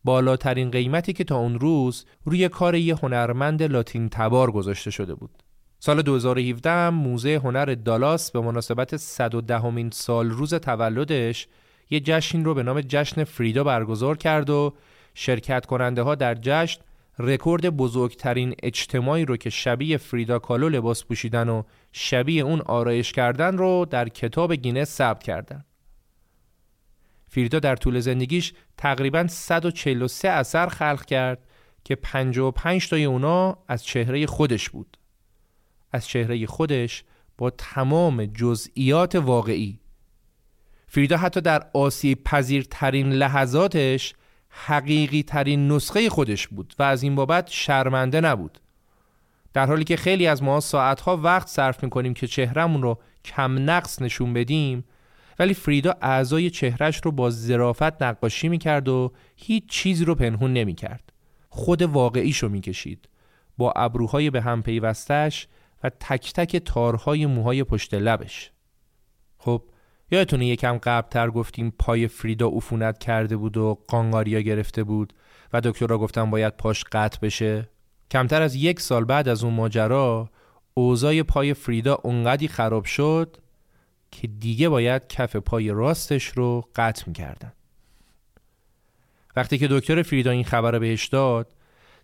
بالاترین 0.05 0.71
قیمتی 0.71 1.13
که 1.13 1.25
تا 1.25 1.37
اون 1.37 1.61
روز 1.61 2.05
روی 2.25 2.49
کار 2.49 2.75
یه 2.75 2.97
هنرمند 2.97 3.63
لاتین 3.63 4.09
تبار 4.09 4.51
گذاشته 4.51 4.91
شده 4.91 5.15
بود. 5.15 5.31
سال 5.81 6.03
2017 6.03 6.71
هم 6.71 6.95
موزه 6.95 7.41
هنر 7.45 7.75
دالاس 7.75 8.31
به 8.31 8.41
مناسبت 8.41 8.97
110 8.97 9.59
همین 9.59 9.91
سال 9.91 10.31
روز 10.31 10.55
تولدش 10.55 11.47
یه 11.91 12.01
جشن 12.01 12.45
رو 12.45 12.55
به 12.55 12.63
نام 12.63 12.81
جشن 12.81 13.25
فریدا 13.25 13.65
برگزار 13.65 14.17
کرد 14.17 14.51
و 14.51 14.75
شرکت 15.15 15.67
کننده 15.67 16.03
ها 16.03 16.15
در 16.15 16.35
جشن 16.35 16.81
رکورد 17.19 17.67
بزرگترین 17.67 18.55
اجتماعی 18.63 19.25
رو 19.25 19.37
که 19.37 19.51
شبیه 19.51 19.97
فریدا 19.97 20.39
کالو 20.39 20.69
لباس 20.69 21.05
پوشیدن 21.05 21.49
و 21.49 21.63
شبیه 21.93 22.43
اون 22.43 22.61
آرایش 22.61 23.13
کردن 23.13 23.57
رو 23.59 23.87
در 23.91 24.09
کتاب 24.09 24.53
گینس 24.53 24.89
ثبت 24.89 25.23
کردن. 25.23 25.65
فریدا 27.29 27.59
در 27.59 27.77
طول 27.77 28.01
زندگیش 28.01 28.53
تقریبا 28.77 29.27
143 29.27 30.29
اثر 30.29 30.69
خلق 30.69 31.05
کرد 31.05 31.47
که 31.85 31.95
55 31.95 32.89
تای 32.89 33.05
اونا 33.05 33.59
از 33.69 33.85
چهره 33.85 34.27
خودش 34.27 34.71
بود. 34.71 34.97
از 35.93 36.07
چهره 36.07 36.47
خودش 36.47 37.05
با 37.39 37.51
تمام 37.51 38.27
جزئیات 38.27 39.15
واقعی 39.15 39.81
فریدا 40.87 41.17
حتی 41.17 41.41
در 41.41 41.67
آسیب 41.75 42.25
پذیرترین 42.25 43.13
لحظاتش 43.13 44.15
حقیقی 44.67 45.23
ترین 45.23 45.73
نسخه 45.73 46.11
خودش 46.11 46.49
بود 46.49 46.75
و 46.79 46.83
از 46.83 47.03
این 47.03 47.15
بابت 47.15 47.49
شرمنده 47.51 48.21
نبود. 48.21 48.59
در 49.53 49.67
حالی 49.67 49.85
که 49.85 49.97
خیلی 49.97 50.27
از 50.27 50.43
ما 50.43 50.61
ساعتها 50.61 51.17
وقت 51.17 51.49
صرف 51.49 51.85
می‌کنیم 51.85 52.15
که 52.15 52.27
چهرمون 52.27 52.83
رو 52.83 52.99
کم 53.25 53.71
نقص 53.71 54.03
نشون 54.03 54.33
بدیم 54.33 54.85
ولی 55.39 55.55
فریدا 55.55 55.95
اعضای 56.03 56.51
چهرش 56.51 57.01
رو 57.05 57.13
با 57.13 57.31
ظرافت 57.31 58.03
نقاشی 58.03 58.49
می‌کرد 58.49 58.89
و 58.89 59.13
هیچ 59.37 59.67
چیزی 59.69 60.05
رو 60.05 60.15
پنهون 60.15 60.53
نمی‌کرد. 60.53 61.13
خود 61.49 61.83
واقعیشو 61.83 62.49
می‌کشید. 62.49 63.09
با 63.59 63.73
ابروهای 63.77 64.31
به 64.31 64.41
هم 64.41 64.63
پیوستش 64.63 65.49
و 65.85 65.91
تک 65.91 66.33
تک 66.33 66.57
تارهای 66.57 67.27
موهای 67.27 67.65
پشت 67.65 67.95
لبش. 67.95 68.51
خب 69.39 69.63
یادتونه 70.11 70.47
یکم 70.47 70.79
قبلتر 70.79 71.31
گفتیم 71.31 71.75
پای 71.79 72.09
فریدا 72.09 72.49
عفونت 72.49 72.99
کرده 72.99 73.37
بود 73.37 73.57
و 73.57 73.79
قانقاریا 73.89 74.41
گرفته 74.41 74.85
بود 74.85 75.13
و 75.53 75.61
دکترها 75.61 75.99
گفتن 75.99 76.31
باید 76.31 76.57
پاش 76.57 76.85
قطع 76.93 77.19
بشه؟ 77.23 77.69
کمتر 78.11 78.43
از 78.43 78.55
یک 78.55 78.81
سال 78.81 79.05
بعد 79.05 79.29
از 79.29 79.45
اون 79.45 79.55
ماجرا 79.55 80.31
اوضاع 80.75 81.23
پای 81.23 81.55
فریدا 81.55 81.95
اونقدی 81.95 82.49
خراب 82.49 82.85
شد 82.85 83.37
که 84.11 84.27
دیگه 84.27 84.69
باید 84.69 85.09
کف 85.09 85.37
پای 85.37 85.71
راستش 85.71 86.27
رو 86.27 86.65
قطع 86.75 87.05
می‌کردن. 87.07 87.53
وقتی 89.37 89.59
که 89.59 89.69
دکتر 89.71 90.03
فریدا 90.03 90.31
این 90.31 90.45
خبر 90.45 90.71
رو 90.71 90.79
بهش 90.79 91.07
داد 91.07 91.55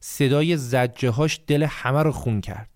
صدای 0.00 0.56
زجه 0.56 1.10
هاش 1.10 1.40
دل 1.46 1.62
همه 1.62 2.02
رو 2.02 2.12
خون 2.12 2.40
کرد. 2.40 2.73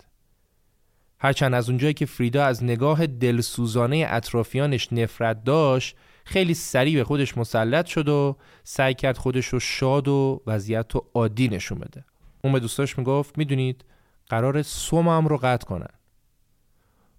هرچند 1.20 1.54
از 1.54 1.68
اونجایی 1.68 1.94
که 1.94 2.06
فریدا 2.06 2.44
از 2.44 2.64
نگاه 2.64 3.06
دلسوزانه 3.06 4.06
اطرافیانش 4.08 4.92
نفرت 4.92 5.44
داشت 5.44 5.96
خیلی 6.24 6.54
سریع 6.54 6.96
به 6.96 7.04
خودش 7.04 7.38
مسلط 7.38 7.86
شد 7.86 8.08
و 8.08 8.36
سعی 8.64 8.94
کرد 8.94 9.18
خودش 9.18 9.46
رو 9.46 9.60
شاد 9.60 10.08
و 10.08 10.42
وضعیت 10.46 10.94
رو 10.94 11.06
عادی 11.14 11.48
نشون 11.48 11.78
بده. 11.78 12.04
اون 12.44 12.52
به 12.52 12.60
دوستاش 12.60 12.98
می‌گفت 12.98 13.38
می‌دونید 13.38 13.84
قرار 14.28 14.62
سومم 14.62 15.26
رو 15.26 15.36
قطع 15.36 15.66
کنن. 15.66 15.88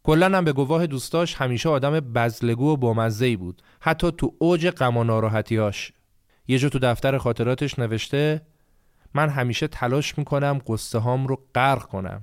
کلا 0.04 0.38
هم 0.38 0.46
به 0.46 0.54
گواه 0.54 0.88
دوستاش 0.88 1.36
همیشه 1.36 1.70
آدم 1.70 2.00
بزلگو 2.00 2.74
و 2.74 2.78
بامزه 2.78 3.38
بود. 3.38 3.62
حتی 3.80 4.12
تو 4.12 4.34
اوج 4.40 4.70
غم 4.70 4.98
و 4.98 5.04
ناراحتیاش 5.04 5.94
یه 6.48 6.58
جا 6.58 6.70
تو 6.70 6.80
دفتر 6.80 7.18
خاطراتش 7.18 7.80
نوشته 7.80 8.42
من 9.14 9.30
همیشه 9.30 9.68
تلاش 9.68 10.18
می‌کنم 10.18 10.62
قصه 10.68 11.00
هام 11.00 11.28
رو 11.28 11.44
غرق 11.56 11.84
کنم. 11.84 12.22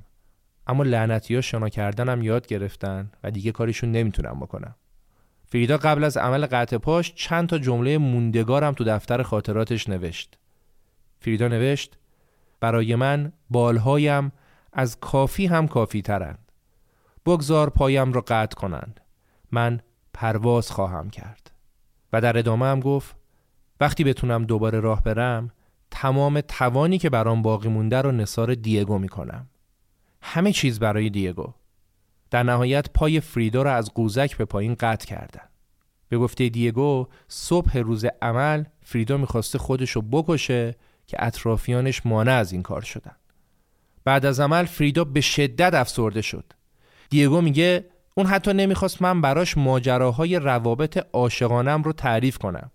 اما 0.67 0.83
لعنتی 0.83 1.35
ها 1.35 1.41
شنا 1.41 1.69
کردنم 1.69 2.23
یاد 2.23 2.47
گرفتن 2.47 3.11
و 3.25 3.31
دیگه 3.31 3.53
کاریشون 3.53 3.93
نمی‌تونم 3.93 4.41
بکنم. 4.41 4.75
فریدا 5.49 5.77
قبل 5.77 6.05
از 6.05 6.17
عمل 6.17 6.47
قطع 6.47 6.79
پاش 6.79 7.15
چند 7.15 7.49
تا 7.49 7.59
جمله 7.59 7.99
موندگارم 7.99 8.75
تو 8.75 8.85
دفتر 8.85 9.23
خاطراتش 9.23 9.89
نوشت. 9.89 10.39
فریدا 11.21 11.49
نوشت 11.49 11.99
برای 12.61 12.95
من 12.95 13.33
بالهایم 13.51 14.33
از 14.73 15.01
کافی 15.01 15.47
هم 15.47 15.69
کافی 15.69 16.03
ترند. 16.03 16.53
بگذار 17.27 17.71
پایم 17.71 18.13
را 18.13 18.21
قطع 18.21 18.57
کنند. 18.57 19.01
من 19.53 19.81
پرواز 20.15 20.71
خواهم 20.71 21.11
کرد. 21.11 21.51
و 22.13 22.21
در 22.21 22.39
ادامه 22.39 22.67
هم 22.67 22.81
گفت 22.81 23.17
وقتی 23.81 24.05
بتونم 24.05 24.45
دوباره 24.45 24.81
راه 24.81 25.03
برم 25.03 25.51
تمام 25.91 26.41
توانی 26.41 26.99
که 26.99 27.11
برام 27.11 27.43
باقی 27.43 27.69
مونده 27.69 28.03
رو 28.03 28.13
نصار 28.13 28.55
دیگو 28.55 28.99
می‌کنم. 28.99 29.47
همه 30.29 30.53
چیز 30.53 30.79
برای 30.79 31.11
دیگو. 31.11 31.53
در 32.31 32.43
نهایت 32.43 32.91
پای 32.91 33.21
فریدا 33.21 33.63
را 33.63 33.75
از 33.75 33.95
قوزک 33.95 34.37
به 34.37 34.45
پایین 34.45 34.75
قطع 34.75 35.07
کردن. 35.07 35.49
به 36.09 36.19
گفته 36.19 36.49
دیگو 36.49 37.09
صبح 37.29 37.79
روز 37.79 38.05
عمل 38.23 38.65
فریدا 38.83 39.17
می‌خواسته 39.17 39.59
خودشو 39.59 40.03
بکشه 40.03 40.77
که 41.07 41.17
اطرافیانش 41.21 42.07
مانع 42.07 42.33
از 42.33 42.53
این 42.53 42.63
کار 42.63 42.81
شدن. 42.83 43.17
بعد 44.05 44.27
از 44.27 44.41
عمل 44.41 44.65
فریدا 44.65 45.05
به 45.05 45.21
شدت 45.21 45.75
افسرده 45.75 46.23
شد. 46.23 46.53
دیگو 47.11 47.41
میگه 47.41 47.85
اون 48.15 48.27
حتی 48.27 48.53
نمی‌خواست 48.53 49.03
من 49.03 49.21
براش 49.21 49.57
ماجراهای 49.59 50.37
روابط 50.37 51.07
عاشقانم 51.13 51.83
رو 51.83 51.93
تعریف 51.93 52.39
کنم. 52.39 52.71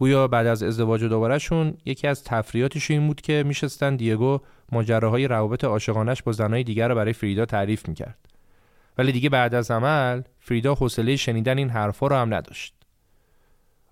گویا 0.00 0.28
بعد 0.28 0.46
از 0.46 0.62
ازدواج 0.62 1.04
دوبارهشون 1.04 1.74
یکی 1.84 2.06
از 2.06 2.24
تفریاتش 2.24 2.90
این 2.90 3.06
بود 3.06 3.20
که 3.20 3.44
میشستن 3.46 3.96
دیگو 3.96 4.38
ماجراهای 4.72 5.28
روابط 5.28 5.64
عاشقانش 5.64 6.22
با 6.22 6.32
زنای 6.32 6.64
دیگر 6.64 6.88
رو 6.88 6.94
برای 6.94 7.12
فریدا 7.12 7.46
تعریف 7.46 7.88
می‌کرد. 7.88 8.18
ولی 8.98 9.12
دیگه 9.12 9.28
بعد 9.28 9.54
از 9.54 9.70
عمل 9.70 10.22
فریدا 10.38 10.74
حوصله 10.74 11.16
شنیدن 11.16 11.58
این 11.58 11.70
حرفا 11.70 12.06
رو 12.06 12.16
هم 12.16 12.34
نداشت. 12.34 12.74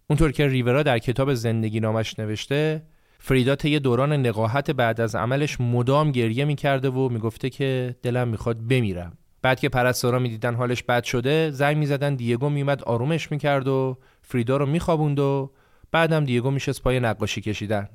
اونطور 0.06 0.32
که 0.32 0.48
ریورا 0.48 0.82
در 0.82 0.98
کتاب 0.98 1.34
زندگی 1.34 1.80
نامش 1.80 2.18
نوشته 2.18 2.82
فریدا 3.18 3.56
طی 3.56 3.78
دوران 3.78 4.12
نقاهت 4.12 4.70
بعد 4.70 5.00
از 5.00 5.14
عملش 5.14 5.60
مدام 5.60 6.12
گریه 6.12 6.44
می‌کرده 6.44 6.90
و 6.90 7.08
می‌گفته 7.08 7.50
که 7.50 7.96
دلم 8.02 8.28
می‌خواد 8.28 8.66
بمیرم. 8.68 9.18
بعد 9.42 9.60
که 9.60 9.68
پرستارا 9.68 10.18
می‌دیدن 10.18 10.54
حالش 10.54 10.82
بد 10.82 11.04
شده 11.04 11.50
زنگ 11.50 11.76
می‌زدن 11.76 12.14
دیگو 12.14 12.50
میومد 12.50 12.82
آرومش 12.82 13.30
می‌کرد 13.30 13.68
و 13.68 13.98
فریدا 14.22 14.56
رو 14.56 14.66
میخوابوند 14.66 15.18
و 15.18 15.50
بعدم 15.92 16.24
دیگو 16.24 16.50
میشست 16.50 16.82
پای 16.82 17.00
نقاشی 17.00 17.40
کشیدن. 17.40 17.88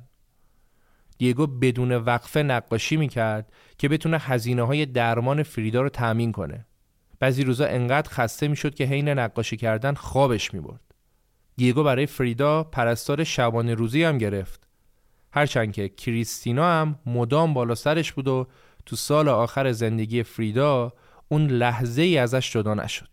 دیگو 1.18 1.46
بدون 1.46 1.92
وقفه 1.92 2.42
نقاشی 2.42 2.96
می‌کرد 2.96 3.52
که 3.78 3.88
بتونه 3.88 4.18
هزینه 4.18 4.62
های 4.62 4.86
درمان 4.86 5.42
فریدا 5.42 5.82
رو 5.82 5.88
تأمین 5.88 6.32
کنه. 6.32 6.66
بعضی 7.18 7.44
روزا 7.44 7.66
انقدر 7.66 8.10
خسته 8.10 8.48
می‌شد 8.48 8.74
که 8.74 8.84
حین 8.84 9.08
نقاشی 9.08 9.56
کردن 9.56 9.94
خوابش 9.94 10.54
می‌برد. 10.54 10.80
دیگو 11.56 11.82
برای 11.82 12.06
فریدا 12.06 12.64
پرستار 12.64 13.24
شبانه 13.24 13.74
روزی 13.74 14.04
هم 14.04 14.18
گرفت. 14.18 14.68
هرچند 15.32 15.72
که 15.72 15.88
کریستینا 15.88 16.64
هم 16.64 16.98
مدام 17.06 17.54
بالا 17.54 17.74
سرش 17.74 18.12
بود 18.12 18.28
و 18.28 18.46
تو 18.86 18.96
سال 18.96 19.28
آخر 19.28 19.72
زندگی 19.72 20.22
فریدا 20.22 20.92
اون 21.28 21.46
لحظه 21.46 22.02
ای 22.02 22.18
ازش 22.18 22.52
جدا 22.52 22.74
نشد. 22.74 23.08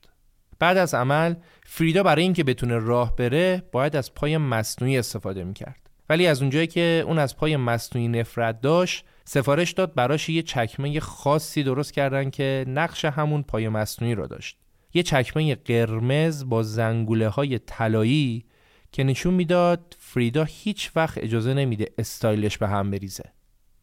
بعد 0.60 0.78
از 0.78 0.94
عمل 0.94 1.36
فریدا 1.74 2.04
برای 2.04 2.24
اینکه 2.24 2.44
بتونه 2.44 2.78
راه 2.78 3.16
بره 3.16 3.64
باید 3.72 3.96
از 3.96 4.14
پای 4.14 4.38
مصنوعی 4.38 4.98
استفاده 4.98 5.44
می‌کرد. 5.44 5.90
ولی 6.10 6.28
از 6.28 6.42
اونجایی 6.42 6.68
که 6.68 7.04
اون 7.08 7.20
از 7.20 7.38
پای 7.38 7.58
مصنوعی 7.58 8.08
نفرت 8.08 8.62
داشت 8.62 9.06
سفارش 9.26 9.72
داد 9.72 9.96
براش 9.96 10.30
یه 10.30 10.42
چکمه 10.42 11.00
خاصی 11.00 11.64
درست 11.64 11.94
کردن 11.94 12.30
که 12.30 12.66
نقش 12.68 13.06
همون 13.06 13.44
پای 13.44 13.70
مصنوعی 13.70 14.16
رو 14.16 14.28
داشت. 14.28 14.58
یه 14.94 15.04
چکمه 15.04 15.56
قرمز 15.56 16.50
با 16.50 16.64
زنگوله 16.64 17.28
های 17.30 17.60
طلایی 17.60 18.46
که 18.92 19.04
نشون 19.04 19.34
می‌داد 19.34 19.96
فریدا 20.00 20.44
هیچ 20.44 20.92
وقت 20.96 21.18
اجازه 21.18 21.54
نمیده 21.54 21.86
استایلش 21.98 22.58
به 22.58 22.68
هم 22.68 22.92
بریزه. 22.92 23.24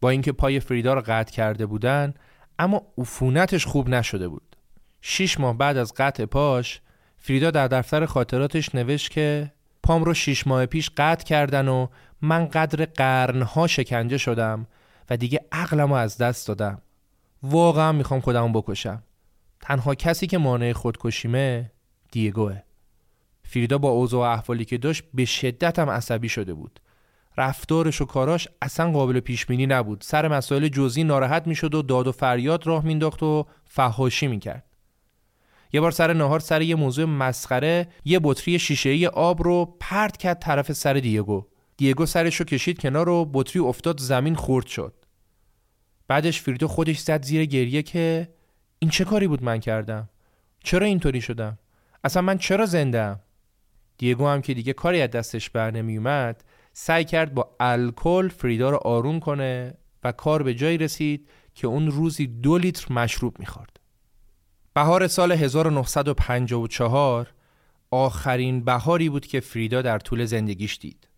با 0.00 0.10
اینکه 0.10 0.32
پای 0.32 0.60
فریدا 0.60 0.94
رو 0.94 1.02
قطع 1.06 1.32
کرده 1.32 1.66
بودن 1.66 2.14
اما 2.58 2.82
عفونتش 2.98 3.66
خوب 3.66 3.88
نشده 3.88 4.28
بود. 4.28 4.56
شیش 5.00 5.40
ماه 5.40 5.58
بعد 5.58 5.76
از 5.76 5.94
قطع 5.96 6.24
پاش 6.24 6.80
فریدا 7.18 7.50
در 7.50 7.68
دفتر 7.68 8.06
خاطراتش 8.06 8.74
نوشت 8.74 9.10
که 9.10 9.52
پام 9.82 10.04
رو 10.04 10.14
شیش 10.14 10.46
ماه 10.46 10.66
پیش 10.66 10.90
قطع 10.96 11.24
کردن 11.24 11.68
و 11.68 11.86
من 12.22 12.46
قدر 12.46 12.84
قرنها 12.84 13.66
شکنجه 13.66 14.18
شدم 14.18 14.66
و 15.10 15.16
دیگه 15.16 15.40
عقلمو 15.52 15.94
از 15.94 16.18
دست 16.18 16.48
دادم. 16.48 16.82
واقعا 17.42 17.92
می‌خوام 17.92 18.20
خودمو 18.20 18.60
بکشم. 18.60 19.02
تنها 19.60 19.94
کسی 19.94 20.26
که 20.26 20.38
مانع 20.38 20.72
خودکشیمه 20.72 21.70
دیگوه. 22.10 22.62
فریدا 23.44 23.78
با 23.78 23.88
اوضاع 23.88 24.20
و 24.20 24.32
احوالی 24.32 24.64
که 24.64 24.78
داشت 24.78 25.02
به 25.14 25.24
شدت 25.24 25.78
هم 25.78 25.90
عصبی 25.90 26.28
شده 26.28 26.54
بود. 26.54 26.80
رفتارش 27.36 28.00
و 28.00 28.04
کاراش 28.04 28.48
اصلا 28.62 28.92
قابل 28.92 29.20
پیش 29.20 29.46
بینی 29.46 29.66
نبود. 29.66 30.00
سر 30.00 30.28
مسائل 30.28 30.68
جزئی 30.68 31.04
ناراحت 31.04 31.46
می‌شد 31.46 31.74
و 31.74 31.82
داد 31.82 32.06
و 32.06 32.12
فریاد 32.12 32.66
راه 32.66 32.84
مینداخت 32.84 33.22
و 33.22 33.46
فحاشی 33.64 34.26
می‌کرد. 34.26 34.64
یه 35.72 35.80
بار 35.80 35.90
سر 35.90 36.12
نهار 36.12 36.40
سر 36.40 36.62
یه 36.62 36.74
موضوع 36.74 37.04
مسخره 37.04 37.88
یه 38.04 38.20
بطری 38.22 38.58
شیشه 38.58 38.90
ای 38.90 39.06
آب 39.06 39.42
رو 39.42 39.76
پرت 39.80 40.16
کرد 40.16 40.38
طرف 40.38 40.72
سر 40.72 40.94
دیگو. 40.94 41.46
دیگو 41.76 42.06
سرش 42.06 42.36
رو 42.36 42.44
کشید 42.44 42.80
کنار 42.80 43.08
و 43.08 43.24
بطری 43.24 43.62
افتاد 43.62 44.00
زمین 44.00 44.34
خورد 44.34 44.66
شد. 44.66 44.94
بعدش 46.08 46.40
فریدو 46.40 46.68
خودش 46.68 46.98
زد 46.98 47.24
زیر 47.24 47.44
گریه 47.44 47.82
که 47.82 48.28
این 48.78 48.90
چه 48.90 49.04
کاری 49.04 49.28
بود 49.28 49.42
من 49.42 49.60
کردم؟ 49.60 50.08
چرا 50.64 50.86
اینطوری 50.86 51.20
شدم؟ 51.20 51.58
اصلا 52.04 52.22
من 52.22 52.38
چرا 52.38 52.66
زنده 52.66 53.16
دیگو 53.98 54.26
هم 54.26 54.42
که 54.42 54.54
دیگه 54.54 54.72
کاری 54.72 55.02
از 55.02 55.10
دستش 55.10 55.50
بر 55.50 55.70
نمیومد 55.70 56.44
سعی 56.72 57.04
کرد 57.04 57.34
با 57.34 57.56
الکل 57.60 58.28
فریدا 58.28 58.70
رو 58.70 58.76
آروم 58.76 59.20
کنه 59.20 59.74
و 60.04 60.12
کار 60.12 60.42
به 60.42 60.54
جایی 60.54 60.78
رسید 60.78 61.28
که 61.54 61.66
اون 61.66 61.90
روزی 61.90 62.26
دو 62.26 62.58
لیتر 62.58 62.92
مشروب 62.92 63.38
می‌خورد. 63.38 63.77
بهار 64.78 65.06
سال 65.06 65.32
1954 65.32 67.26
آخرین 67.90 68.64
بهاری 68.64 69.08
بود 69.08 69.26
که 69.26 69.40
فریدا 69.40 69.82
در 69.82 69.98
طول 69.98 70.24
زندگیش 70.24 70.78
دید. 70.78 71.08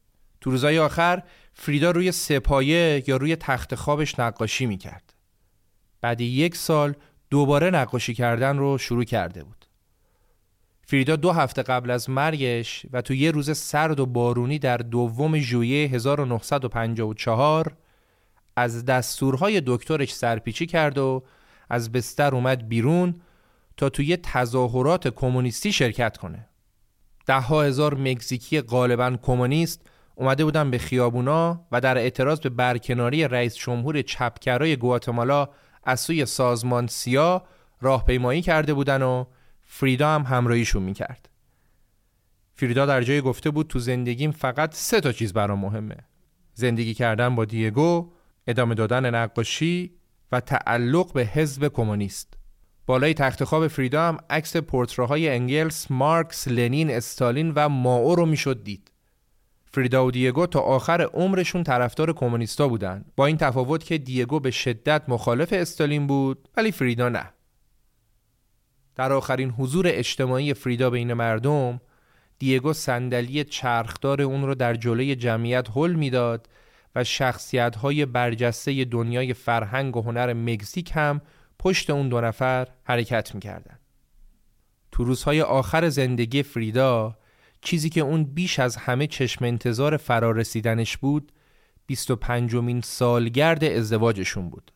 تو 0.41 0.51
روزای 0.51 0.79
آخر 0.79 1.23
فریدا 1.55 1.91
روی 1.91 2.13
سپایه 2.13 3.05
یا 3.07 3.17
روی 3.17 3.37
تخت 3.37 3.75
خوابش 3.75 4.19
نقاشی 4.19 4.67
می‌کرد. 4.67 5.15
بعد 6.01 6.21
یک 6.21 6.57
سال 6.57 6.95
دوباره 7.31 7.71
نقاشی 7.71 8.15
کردن 8.15 8.59
رو 8.59 8.79
شروع 8.79 9.05
کرده 9.05 9.45
بود. 9.45 9.67
فریدا 10.87 11.17
دو 11.17 11.33
هفته 11.33 11.63
قبل 11.63 11.91
از 11.91 12.11
مرگش 12.11 12.87
و 12.93 13.03
تو 13.03 13.15
یه 13.15 13.31
روز 13.31 13.57
سرد 13.59 14.01
و 14.01 14.07
بارونی 14.07 14.59
در 14.59 14.77
دوم 14.77 15.39
ژوئیه 15.39 15.89
1954 15.89 17.77
از 18.57 18.85
دستورهای 18.85 19.63
دکترش 19.67 20.15
سرپیچی 20.15 20.67
کرد 20.67 20.99
و 20.99 21.23
از 21.71 21.93
بستر 21.93 22.35
اومد 22.35 22.69
بیرون 22.69 23.21
تا 23.81 23.89
توی 23.89 24.17
تظاهرات 24.17 25.09
کمونیستی 25.09 25.73
شرکت 25.73 26.17
کنه. 26.17 26.49
ده 27.27 27.41
ها 27.41 27.63
هزار 27.63 27.95
مکزیکی 27.95 28.61
غالبا 28.61 29.17
کمونیست 29.23 29.87
اومده 30.15 30.45
بودن 30.45 30.71
به 30.71 30.79
خیابونا 30.79 31.67
و 31.73 31.81
در 31.81 31.99
اعتراض 31.99 32.41
به 32.41 32.49
برکناری 32.49 33.29
رئیس 33.29 33.57
جمهور 33.57 34.03
چپکرای 34.03 34.77
گواتمالا 34.77 35.49
از 35.85 36.01
سوی 36.01 36.27
سازمان 36.27 36.87
سیا 36.87 37.43
راهپیمایی 37.81 38.43
کرده 38.43 38.75
بودن 38.75 39.03
و 39.03 39.25
فریدا 39.63 40.09
هم 40.09 40.23
همراهیشون 40.23 40.83
می‌کرد. 40.83 41.29
فریدا 42.55 42.87
در 42.87 43.03
جای 43.03 43.21
گفته 43.21 43.51
بود 43.51 43.67
تو 43.67 43.79
زندگیم 43.79 44.31
فقط 44.31 44.75
سه 44.75 45.01
تا 45.01 45.13
چیز 45.13 45.33
برام 45.33 45.59
مهمه. 45.59 45.97
زندگی 46.55 46.95
کردن 46.95 47.35
با 47.35 47.45
دیگو، 47.45 48.13
ادامه 48.47 48.75
دادن 48.75 49.15
نقاشی 49.15 49.95
و 50.33 50.41
تعلق 50.41 51.13
به 51.13 51.25
حزب 51.25 51.69
کمونیست. 51.69 52.40
بالای 52.87 53.15
تخت 53.15 53.45
خواب 53.45 53.69
فریدا 53.69 54.09
هم 54.09 54.19
عکس 54.31 54.57
پورتراهای 54.57 55.29
انگلس، 55.29 55.91
مارکس، 55.91 56.49
لنین، 56.49 56.91
استالین 56.91 57.53
و 57.57 57.69
ماو 57.69 58.15
رو 58.15 58.27
می‌شد 58.27 58.65
دید. 58.65 58.91
فریدا 59.73 60.07
و 60.07 60.11
دیگو 60.11 60.47
تا 60.47 60.61
آخر 60.61 61.03
عمرشون 61.03 61.63
طرفدار 61.63 62.13
کمونیستا 62.13 62.69
بودن 62.69 63.05
با 63.17 63.27
این 63.27 63.37
تفاوت 63.37 63.85
که 63.85 63.99
دیگو 63.99 64.41
به 64.41 64.51
شدت 64.51 65.03
مخالف 65.09 65.53
استالین 65.53 66.07
بود 66.07 66.49
ولی 66.57 66.73
فریدا 66.73 67.09
نه 67.09 67.31
در 68.97 69.13
آخرین 69.13 69.51
حضور 69.51 69.85
اجتماعی 69.89 70.55
فریدا 70.55 70.91
بین 70.91 71.13
مردم 71.13 71.81
دیگو 72.39 72.73
صندلی 72.73 73.45
چرخدار 73.45 74.23
اون 74.23 74.47
رو 74.47 74.55
در 74.55 74.75
جلوی 74.75 75.17
جمعیت 75.17 75.69
حل 75.77 75.93
می‌داد 75.93 76.49
و 76.95 77.05
شخصیت 77.05 77.77
های 77.77 78.07
برجسته 78.07 78.85
دنیای 78.85 79.35
فرهنگ 79.35 79.97
و 79.97 80.03
هنر 80.03 80.33
مکزیک 80.33 80.91
هم 80.95 81.21
پشت 81.61 81.91
اون 81.91 82.09
دو 82.09 82.21
نفر 82.21 82.69
حرکت 82.85 83.35
می‌کردن. 83.35 83.79
تو 84.93 85.05
روزهای 85.05 85.43
آخر 85.43 85.89
زندگی 85.89 86.43
فریدا 86.43 87.17
چیزی 87.63 87.91
که 87.91 88.01
اون 88.01 88.25
بیش 88.25 88.59
از 88.59 88.77
همه 88.77 89.07
چشم 89.07 89.45
انتظار 89.45 89.97
فرارسیدنش 89.97 90.97
بود 90.97 91.33
25 91.87 92.55
مین 92.55 92.81
سالگرد 92.81 93.65
ازدواجشون 93.65 94.51
بود. 94.51 94.73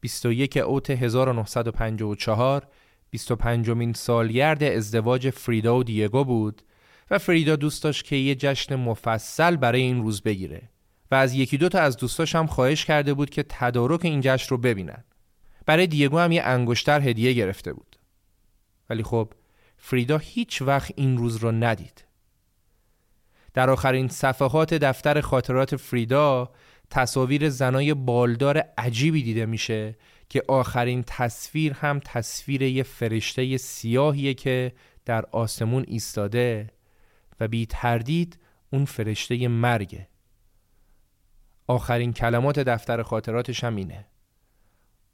21 0.00 0.56
اوت 0.56 0.90
1954 0.90 2.66
25 3.10 3.70
مین 3.70 3.92
سالگرد 3.92 4.62
ازدواج 4.62 5.30
فریدا 5.30 5.76
و 5.76 5.84
دیگو 5.84 6.24
بود 6.24 6.62
و 7.10 7.18
فریدا 7.18 7.56
دوست 7.56 7.82
داشت 7.82 8.04
که 8.04 8.16
یه 8.16 8.34
جشن 8.34 8.76
مفصل 8.76 9.56
برای 9.56 9.82
این 9.82 10.02
روز 10.02 10.22
بگیره 10.22 10.68
و 11.10 11.14
از 11.14 11.34
یکی 11.34 11.58
دو 11.58 11.68
تا 11.68 11.80
از 11.80 11.96
دوستاش 11.96 12.34
هم 12.34 12.46
خواهش 12.46 12.84
کرده 12.84 13.14
بود 13.14 13.30
که 13.30 13.44
تدارک 13.48 14.04
این 14.04 14.20
جشن 14.20 14.48
رو 14.48 14.58
ببینن. 14.58 15.04
برای 15.66 15.86
دیگو 15.86 16.18
هم 16.18 16.32
یه 16.32 16.42
انگشتر 16.42 17.00
هدیه 17.00 17.32
گرفته 17.32 17.72
بود 17.72 17.96
ولی 18.90 19.02
خب 19.02 19.32
فریدا 19.76 20.18
هیچ 20.18 20.62
وقت 20.62 20.92
این 20.96 21.16
روز 21.16 21.36
را 21.36 21.50
ندید. 21.50 22.04
در 23.54 23.70
آخرین 23.70 24.08
صفحات 24.08 24.74
دفتر 24.74 25.20
خاطرات 25.20 25.76
فریدا 25.76 26.50
تصاویر 26.90 27.48
زنای 27.48 27.94
بالدار 27.94 28.58
عجیبی 28.78 29.22
دیده 29.22 29.46
میشه 29.46 29.96
که 30.28 30.42
آخرین 30.48 31.04
تصویر 31.06 31.72
هم 31.72 32.00
تصویر 32.04 32.62
یه 32.62 32.82
فرشته 32.82 33.56
سیاهیه 33.56 34.34
که 34.34 34.72
در 35.04 35.24
آسمون 35.32 35.84
ایستاده 35.88 36.70
و 37.40 37.48
بی 37.48 37.66
تردید 37.66 38.38
اون 38.70 38.84
فرشته 38.84 39.48
مرگه. 39.48 40.08
آخرین 41.66 42.12
کلمات 42.12 42.58
دفتر 42.58 43.02
خاطراتش 43.02 43.64
هم 43.64 43.76
اینه. 43.76 44.06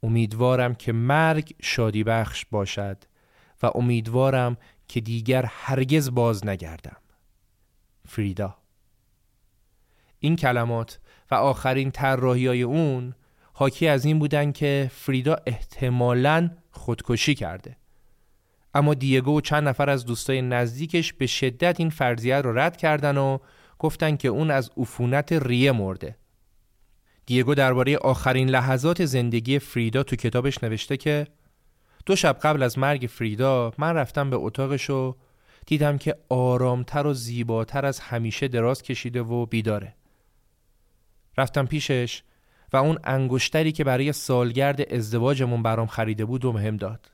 امیدوارم 0.03 0.75
که 0.75 0.91
مرگ 0.91 1.55
شادی 1.61 2.03
بخش 2.03 2.45
باشد 2.51 2.97
و 3.63 3.71
امیدوارم 3.75 4.57
که 4.87 5.01
دیگر 5.01 5.45
هرگز 5.45 6.11
باز 6.11 6.45
نگردم. 6.45 6.97
فریدا. 8.07 8.57
این 10.19 10.35
کلمات 10.35 10.99
و 11.31 11.35
آخرین 11.35 11.91
های 11.97 12.61
اون 12.61 13.13
حاکی 13.53 13.87
از 13.87 14.05
این 14.05 14.19
بودن 14.19 14.51
که 14.51 14.91
فریدا 14.93 15.35
احتمالاً 15.45 16.49
خودکشی 16.71 17.35
کرده. 17.35 17.77
اما 18.73 18.93
دیگو 18.93 19.37
و 19.37 19.41
چند 19.41 19.67
نفر 19.67 19.89
از 19.89 20.05
دوستای 20.05 20.41
نزدیکش 20.41 21.13
به 21.13 21.27
شدت 21.27 21.79
این 21.79 21.89
فرضیه 21.89 22.35
رو 22.35 22.59
رد 22.59 22.77
کردن 22.77 23.17
و 23.17 23.37
گفتن 23.79 24.15
که 24.15 24.27
اون 24.27 24.51
از 24.51 24.71
عفونت 24.77 25.31
ریه 25.31 25.71
مرده. 25.71 26.15
دیگو 27.29 27.55
درباره 27.55 27.97
آخرین 27.97 28.49
لحظات 28.49 29.05
زندگی 29.05 29.59
فریدا 29.59 30.03
تو 30.03 30.15
کتابش 30.15 30.63
نوشته 30.63 30.97
که 30.97 31.27
دو 32.05 32.15
شب 32.15 32.39
قبل 32.43 32.63
از 32.63 32.77
مرگ 32.77 33.09
فریدا 33.09 33.71
من 33.77 33.95
رفتم 33.95 34.29
به 34.29 34.35
اتاقش 34.35 34.89
و 34.89 35.15
دیدم 35.65 35.97
که 35.97 36.15
آرامتر 36.29 37.07
و 37.07 37.13
زیباتر 37.13 37.85
از 37.85 37.99
همیشه 37.99 38.47
دراز 38.47 38.81
کشیده 38.81 39.21
و 39.21 39.45
بیداره. 39.45 39.95
رفتم 41.37 41.65
پیشش 41.65 42.23
و 42.73 42.77
اون 42.77 42.99
انگشتری 43.03 43.71
که 43.71 43.83
برای 43.83 44.13
سالگرد 44.13 44.93
ازدواجمون 44.93 45.63
برام 45.63 45.87
خریده 45.87 46.25
بود 46.25 46.45
و 46.45 46.51
مهم 46.51 46.77
داد. 46.77 47.11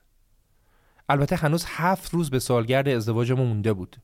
البته 1.10 1.36
هنوز 1.36 1.66
هفت 1.68 2.14
روز 2.14 2.30
به 2.30 2.40
سالگرد 2.40 2.88
ازدواجمون 2.88 3.48
مونده 3.48 3.74
بود. 3.74 3.96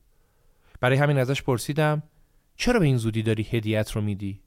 برای 0.80 0.98
همین 0.98 1.18
ازش 1.18 1.42
پرسیدم 1.42 2.02
چرا 2.56 2.80
به 2.80 2.86
این 2.86 2.96
زودی 2.96 3.22
داری 3.22 3.42
هدیت 3.42 3.90
رو 3.90 4.00
میدی؟ 4.00 4.40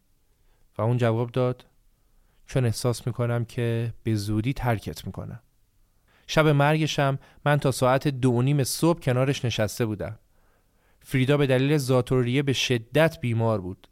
و 0.77 0.81
اون 0.81 0.97
جواب 0.97 1.31
داد 1.31 1.65
چون 2.45 2.65
احساس 2.65 3.07
می‌کنم 3.07 3.45
که 3.45 3.93
به 4.03 4.15
زودی 4.15 4.53
ترکت 4.53 5.05
می‌کنم 5.05 5.39
شب 6.27 6.47
مرگشم 6.47 7.19
من 7.45 7.57
تا 7.57 7.71
ساعت 7.71 8.07
دو 8.07 8.41
نیم 8.41 8.63
صبح 8.63 8.99
کنارش 8.99 9.45
نشسته 9.45 9.85
بودم. 9.85 10.19
فریدا 10.99 11.37
به 11.37 11.47
دلیل 11.47 11.77
زاتوریه 11.77 12.43
به 12.43 12.53
شدت 12.53 13.19
بیمار 13.19 13.61
بود. 13.61 13.87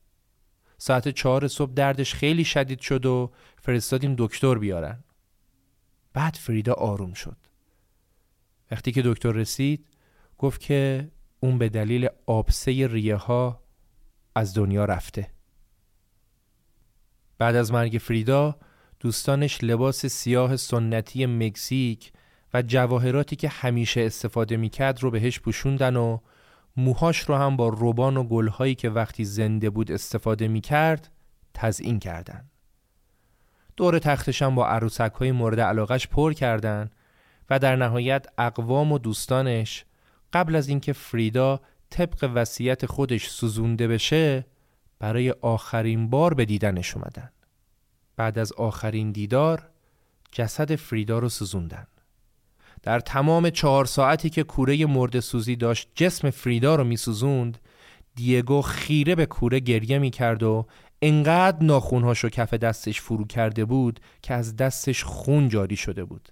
ساعت 0.77 1.09
چهار 1.09 1.47
صبح 1.47 1.73
دردش 1.73 2.13
خیلی 2.13 2.43
شدید 2.43 2.79
شد 2.79 3.05
و 3.05 3.31
فرستادیم 3.61 4.15
دکتر 4.17 4.55
بیارن. 4.55 5.03
بعد 6.13 6.35
فریدا 6.35 6.73
آروم 6.73 7.13
شد. 7.13 7.37
وقتی 8.71 8.91
که 8.91 9.01
دکتر 9.01 9.31
رسید 9.31 9.87
گفت 10.37 10.61
که 10.61 11.11
اون 11.39 11.57
به 11.57 11.69
دلیل 11.69 12.09
آبسه 12.25 12.87
ریه 12.87 13.15
ها 13.15 13.63
از 14.35 14.53
دنیا 14.53 14.85
رفته. 14.85 15.32
بعد 17.43 17.55
از 17.55 17.71
مرگ 17.71 17.97
فریدا 17.97 18.55
دوستانش 18.99 19.63
لباس 19.63 20.05
سیاه 20.05 20.55
سنتی 20.55 21.25
مکزیک 21.25 22.11
و 22.53 22.61
جواهراتی 22.61 23.35
که 23.35 23.49
همیشه 23.49 24.01
استفاده 24.01 24.57
می‌کرد 24.57 25.03
رو 25.03 25.11
بهش 25.11 25.39
پوشوندن 25.39 25.95
و 25.95 26.17
موهاش 26.77 27.19
رو 27.19 27.35
هم 27.35 27.57
با 27.57 27.69
روبان 27.69 28.17
و 28.17 28.23
گلهایی 28.23 28.75
که 28.75 28.89
وقتی 28.89 29.25
زنده 29.25 29.69
بود 29.69 29.91
استفاده 29.91 30.47
می‌کرد 30.47 31.11
تزئین 31.53 31.99
کردن. 31.99 32.49
دور 33.77 33.99
تختش 33.99 34.41
هم 34.41 34.55
با 34.55 34.67
عروسک 34.67 35.11
های 35.19 35.31
مورد 35.31 35.59
علاقش 35.59 36.07
پر 36.07 36.33
کردن 36.33 36.89
و 37.49 37.59
در 37.59 37.75
نهایت 37.75 38.25
اقوام 38.37 38.91
و 38.91 38.97
دوستانش 38.97 39.85
قبل 40.33 40.55
از 40.55 40.67
اینکه 40.67 40.93
فریدا 40.93 41.59
طبق 41.89 42.31
وصیت 42.35 42.85
خودش 42.85 43.27
سوزونده 43.27 43.87
بشه 43.87 44.45
برای 45.03 45.31
آخرین 45.31 46.09
بار 46.09 46.33
به 46.33 46.45
دیدنش 46.45 46.95
اومدن. 46.95 47.29
بعد 48.15 48.39
از 48.39 48.53
آخرین 48.53 49.11
دیدار 49.11 49.69
جسد 50.31 50.75
فریدا 50.75 51.19
رو 51.19 51.29
سوزوندن. 51.29 51.87
در 52.83 52.99
تمام 52.99 53.49
چهار 53.49 53.85
ساعتی 53.85 54.29
که 54.29 54.43
کوره 54.43 54.85
مرد 54.85 55.19
سوزی 55.19 55.55
داشت 55.55 55.89
جسم 55.95 56.29
فریدا 56.29 56.75
رو 56.75 56.83
میسوزوند 56.83 57.57
دیگو 58.15 58.61
خیره 58.61 59.15
به 59.15 59.25
کوره 59.25 59.59
گریه 59.59 59.99
می‌کرد 59.99 60.43
و 60.43 60.65
انقدر 61.01 61.63
ناخونهاش 61.63 62.19
رو 62.19 62.29
کف 62.29 62.53
دستش 62.53 63.01
فرو 63.01 63.25
کرده 63.25 63.65
بود 63.65 63.99
که 64.21 64.33
از 64.33 64.55
دستش 64.55 65.03
خون 65.03 65.49
جاری 65.49 65.75
شده 65.75 66.05
بود 66.05 66.29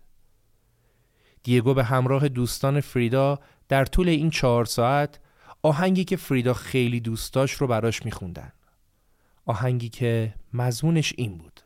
دیگو 1.44 1.74
به 1.74 1.84
همراه 1.84 2.30
دوستان 2.30 2.82
فریدا 2.82 3.40
در 3.68 3.86
طول 3.86 4.10
این 4.10 4.30
چهار 4.30 4.66
ساعت 4.66 5.20
آهنگی 5.64 6.04
که 6.04 6.16
فریدا 6.16 6.54
خیلی 6.54 7.00
دوست 7.00 7.34
داشت 7.34 7.58
رو 7.58 7.68
براش 7.68 8.06
میخوندن 8.06 8.52
آهنگی 9.52 9.90
که 9.90 10.34
مضمونش 10.54 11.14
این 11.18 11.38
بود. 11.38 11.62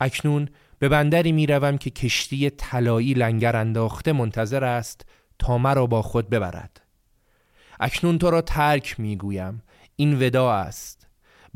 اکنون 0.00 0.48
به 0.78 0.88
بندری 0.88 1.32
می 1.32 1.46
روم 1.46 1.78
که 1.78 1.90
کشتی 1.90 2.50
طلایی 2.50 3.14
لنگر 3.14 3.56
انداخته 3.56 4.12
منتظر 4.12 4.64
است 4.64 5.06
تا 5.38 5.58
مرا 5.58 5.86
با 5.86 6.02
خود 6.02 6.30
ببرد. 6.30 6.80
اکنون 7.80 8.18
تو 8.18 8.30
را 8.30 8.40
ترک 8.40 9.00
می 9.00 9.16
گویم 9.16 9.62
این 9.96 10.22
ودا 10.22 10.52
است. 10.52 11.06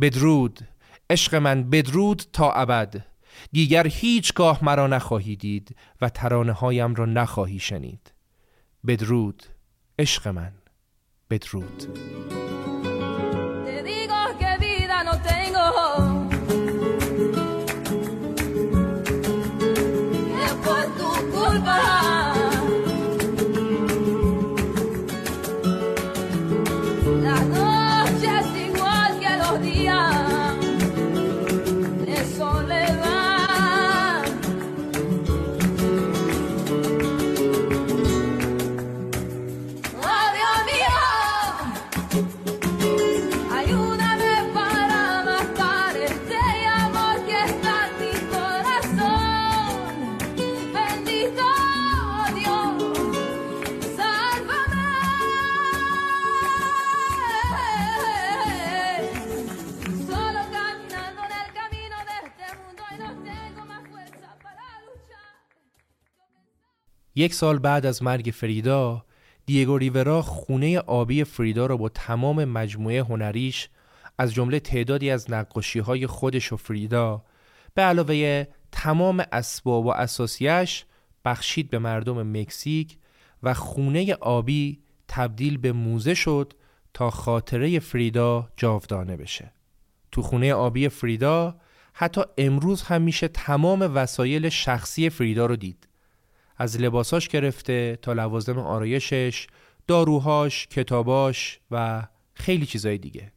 بدرود. 0.01 0.61
عشق 1.11 1.35
من 1.35 1.71
بدرود 1.71 2.23
تا 2.33 2.53
ابد. 2.53 3.05
دیگر 3.53 3.87
هیچگاه 3.87 4.65
مرا 4.65 4.87
نخواهی 4.87 5.37
دید 5.37 5.77
و 6.01 6.09
ترانه 6.09 6.53
هایم 6.53 6.95
را 6.95 7.07
نخواهی 7.07 7.59
شنید. 7.59 8.13
بدرود. 8.87 9.43
عشق 9.99 10.29
من. 10.29 10.53
بدرود. 11.31 11.87
یک 67.19 67.35
سال 67.35 67.59
بعد 67.59 67.87
از 67.87 68.03
مرگ 68.03 68.31
فریدا 68.35 69.05
دیگو 69.47 69.79
ریورا 69.79 70.23
خونه 70.23 70.79
آبی 70.79 71.25
فریدا 71.25 71.67
را 71.67 71.77
با 71.77 71.89
تمام 71.89 72.45
مجموعه 72.45 73.03
هنریش 73.03 73.69
از 74.19 74.35
جمله 74.35 74.61
تعدادی 74.61 75.11
از 75.11 75.31
نقاشی 75.31 75.79
های 75.79 76.07
خودش 76.07 76.53
و 76.53 76.57
فریدا 76.57 77.25
به 77.75 77.83
علاوه 77.83 78.47
تمام 78.73 79.25
اسباب 79.33 79.87
و 79.87 79.89
اساسیش 79.89 80.85
بخشید 81.25 81.71
به 81.71 81.79
مردم 81.79 82.39
مکزیک 82.41 82.99
و 83.43 83.55
خونه 83.55 84.15
آبی 84.15 84.79
تبدیل 85.09 85.57
به 85.57 85.73
موزه 85.73 86.15
شد 86.15 86.53
تا 86.95 87.11
خاطره 87.11 87.79
فریدا 87.79 88.49
جاودانه 88.57 89.17
بشه. 89.17 89.53
تو 90.13 90.23
خونه 90.23 90.55
آبی 90.55 90.89
فریدا 90.89 91.57
حتی 91.93 92.21
امروز 92.39 92.83
هم 92.83 93.03
میشه 93.03 93.29
تمام 93.29 93.91
وسایل 93.95 94.49
شخصی 94.49 95.11
فریدا 95.11 95.47
رو 95.47 95.57
دید. 95.57 95.88
از 96.59 96.81
لباساش 96.81 97.29
گرفته 97.29 97.99
تا 98.03 98.13
لوازم 98.13 98.59
آرایشش، 98.59 99.47
داروهاش، 99.87 100.67
کتاباش 100.67 101.61
و 101.71 102.07
خیلی 102.35 102.67
چیزای 102.67 102.99
دیگه. 102.99 103.33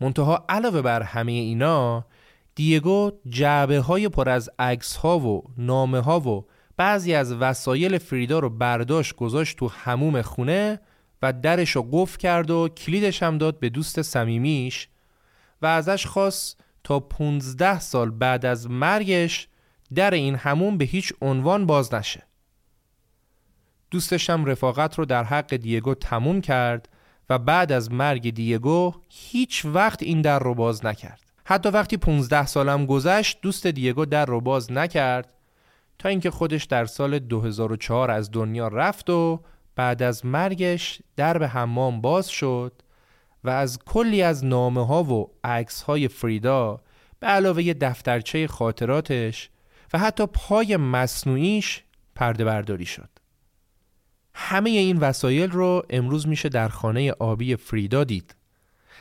منتها 0.00 0.44
علاوه 0.48 0.82
بر 0.82 1.02
همه 1.02 1.32
اینا 1.32 2.06
دیگو 2.54 3.12
جعبه 3.28 3.80
های 3.80 4.08
پر 4.08 4.28
از 4.28 4.50
عکس 4.58 4.96
ها 4.96 5.18
و 5.18 5.44
نامه 5.58 6.00
ها 6.00 6.20
و 6.20 6.46
بعضی 6.76 7.14
از 7.14 7.32
وسایل 7.32 7.98
فریدا 7.98 8.38
رو 8.38 8.50
برداشت 8.50 9.16
گذاشت 9.16 9.58
تو 9.58 9.68
هموم 9.68 10.22
خونه 10.22 10.80
و 11.22 11.32
درش 11.32 11.70
رو 11.70 11.88
قفل 11.92 12.18
کرد 12.18 12.50
و 12.50 12.68
کلیدش 12.68 13.22
هم 13.22 13.38
داد 13.38 13.58
به 13.58 13.68
دوست 13.68 14.02
صمیمیش 14.02 14.88
و 15.62 15.66
ازش 15.66 16.06
خواست 16.06 16.60
تا 16.84 17.00
15 17.00 17.80
سال 17.80 18.10
بعد 18.10 18.46
از 18.46 18.70
مرگش 18.70 19.48
در 19.94 20.10
این 20.10 20.34
هموم 20.34 20.78
به 20.78 20.84
هیچ 20.84 21.12
عنوان 21.22 21.66
باز 21.66 21.94
نشه. 21.94 22.22
دوستشم 23.90 24.44
رفاقت 24.44 24.98
رو 24.98 25.04
در 25.04 25.24
حق 25.24 25.56
دیگو 25.56 25.94
تموم 25.94 26.40
کرد 26.40 26.88
و 27.30 27.38
بعد 27.38 27.72
از 27.72 27.92
مرگ 27.92 28.34
دیگو 28.34 28.94
هیچ 29.08 29.64
وقت 29.64 30.02
این 30.02 30.20
در 30.20 30.38
رو 30.38 30.54
باز 30.54 30.84
نکرد 30.84 31.20
حتی 31.44 31.68
وقتی 31.68 31.96
15 31.96 32.46
سالم 32.46 32.86
گذشت 32.86 33.38
دوست 33.42 33.66
دیگو 33.66 34.04
در 34.04 34.26
رو 34.26 34.40
باز 34.40 34.72
نکرد 34.72 35.32
تا 35.98 36.08
اینکه 36.08 36.30
خودش 36.30 36.64
در 36.64 36.84
سال 36.84 37.18
2004 37.18 38.10
از 38.10 38.30
دنیا 38.30 38.68
رفت 38.68 39.10
و 39.10 39.40
بعد 39.76 40.02
از 40.02 40.26
مرگش 40.26 40.98
در 41.16 41.38
به 41.38 41.48
حمام 41.48 42.00
باز 42.00 42.28
شد 42.28 42.72
و 43.44 43.50
از 43.50 43.78
کلی 43.86 44.22
از 44.22 44.44
نامه 44.44 44.86
ها 44.86 45.04
و 45.04 45.30
عکس 45.44 45.82
های 45.82 46.08
فریدا 46.08 46.80
به 47.20 47.26
علاوه 47.26 47.72
دفترچه 47.72 48.46
خاطراتش 48.46 49.50
و 49.92 49.98
حتی 49.98 50.26
پای 50.26 50.76
مصنوعیش 50.76 51.82
پرده 52.14 52.44
برداری 52.44 52.86
شد. 52.86 53.15
همه 54.38 54.70
این 54.70 54.96
وسایل 54.96 55.50
رو 55.50 55.82
امروز 55.90 56.28
میشه 56.28 56.48
در 56.48 56.68
خانه 56.68 57.12
آبی 57.12 57.56
فریدا 57.56 58.04
دید. 58.04 58.36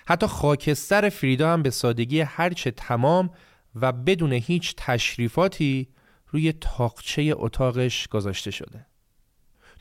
حتی 0.08 0.28
خاکستر 0.28 1.10
فریدا 1.10 1.54
هم 1.54 1.64
به 1.64 1.70
سادگی 1.70 2.22
هرچه 2.22 2.72
تمام 2.72 3.30
و 3.76 3.92
بدون 3.92 4.34
هیچ 4.34 4.74
تشریفاتی 4.78 5.88
روی 6.28 6.54
تاقچه 6.54 7.34
اتاقش 7.36 8.08
گذاشته 8.08 8.52
شده. 8.52 8.86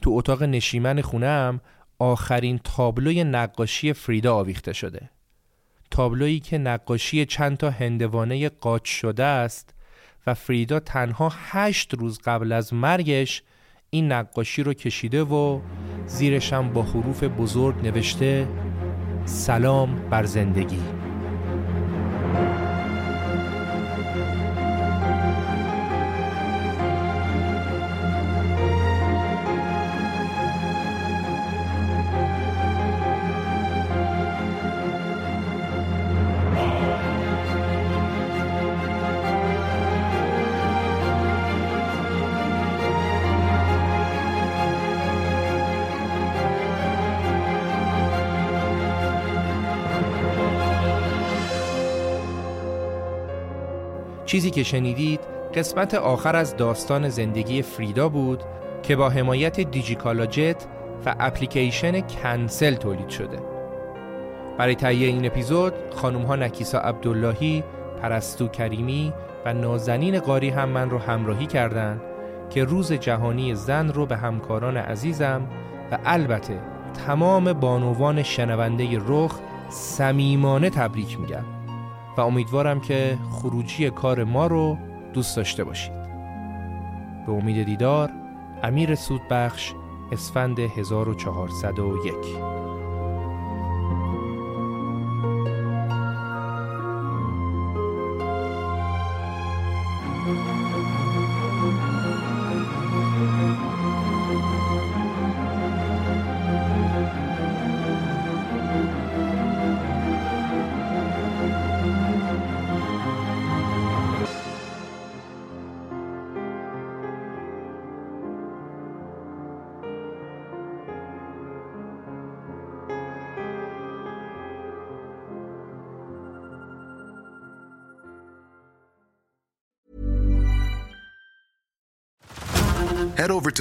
تو 0.03 0.11
اتاق 0.11 0.43
نشیمن 0.43 1.01
خونه 1.01 1.27
هم 1.27 1.61
آخرین 1.99 2.61
تابلوی 2.65 3.25
نقاشی 3.25 3.93
فریدا 3.93 4.35
آویخته 4.35 4.73
شده. 4.73 5.11
تابلویی 5.91 6.41
که 6.41 6.59
نقاشی 6.59 7.27
چند 7.27 7.57
تا 7.57 7.71
هندوانه 7.71 8.49
قاچ 8.49 8.89
شده 8.89 9.25
است 9.25 9.75
و 10.27 10.35
فریدا 10.35 10.81
تنها 10.81 11.33
هشت 11.37 11.95
روز 11.95 12.19
قبل 12.25 12.53
از 12.53 12.75
مرگش 12.75 13.43
این 13.95 14.13
نقاشی 14.13 14.63
رو 14.63 14.75
کشیده 14.75 15.23
و 15.23 15.61
زیرشم 16.07 16.73
با 16.73 16.83
حروف 16.83 17.25
بزرگ 17.25 17.75
نوشته 17.83 18.49
سلام 19.25 19.97
بر 20.11 20.25
زندگی. 20.25 20.79
چیزی 54.35 54.51
که 54.51 54.63
شنیدید 54.63 55.21
قسمت 55.55 55.95
آخر 55.95 56.37
از 56.37 56.57
داستان 56.57 57.09
زندگی 57.09 57.63
فریدا 57.63 58.09
بود 58.09 58.43
که 58.83 58.97
با 58.97 59.09
حمایت 59.09 59.61
دیجیکالاجت 59.61 60.67
و 61.07 61.15
اپلیکیشن 61.21 62.01
کنسل 62.01 62.75
تولید 62.75 63.09
شده. 63.09 63.39
برای 64.59 64.75
تهیه 64.75 65.07
این 65.07 65.27
اپیزود 65.27 65.73
خانم 65.95 66.23
ها 66.23 66.37
نکیسا 66.37 66.79
عبداللهی، 66.79 67.65
پرستو 68.03 68.49
کریمی 68.49 69.13
و 69.45 69.55
نازنین 69.55 70.21
قاری 70.21 70.49
هم 70.49 70.69
من 70.69 70.91
رو 70.91 70.99
همراهی 70.99 71.47
کردند 71.47 72.01
که 72.51 72.65
روز 72.65 72.93
جهانی 72.93 73.55
زن 73.55 73.89
رو 73.89 74.07
به 74.07 74.17
همکاران 74.17 74.77
عزیزم 74.77 75.43
و 75.93 75.99
البته 76.05 76.61
تمام 77.07 77.53
بانوان 77.53 78.23
شنونده 78.23 78.99
رخ 79.07 79.41
صمیمانه 79.69 80.71
تبریک 80.71 81.21
میگم. 81.21 81.54
و 82.17 82.21
امیدوارم 82.21 82.81
که 82.81 83.19
خروجی 83.31 83.91
کار 83.91 84.25
ما 84.25 84.47
رو 84.47 84.79
دوست 85.13 85.37
داشته 85.37 85.65
باشید. 85.65 85.93
به 87.27 87.33
امید 87.33 87.63
دیدار 87.67 88.11
امیر 88.63 88.95
سودبخش 88.95 89.73
اسفند 90.13 90.59
1401 90.59 92.54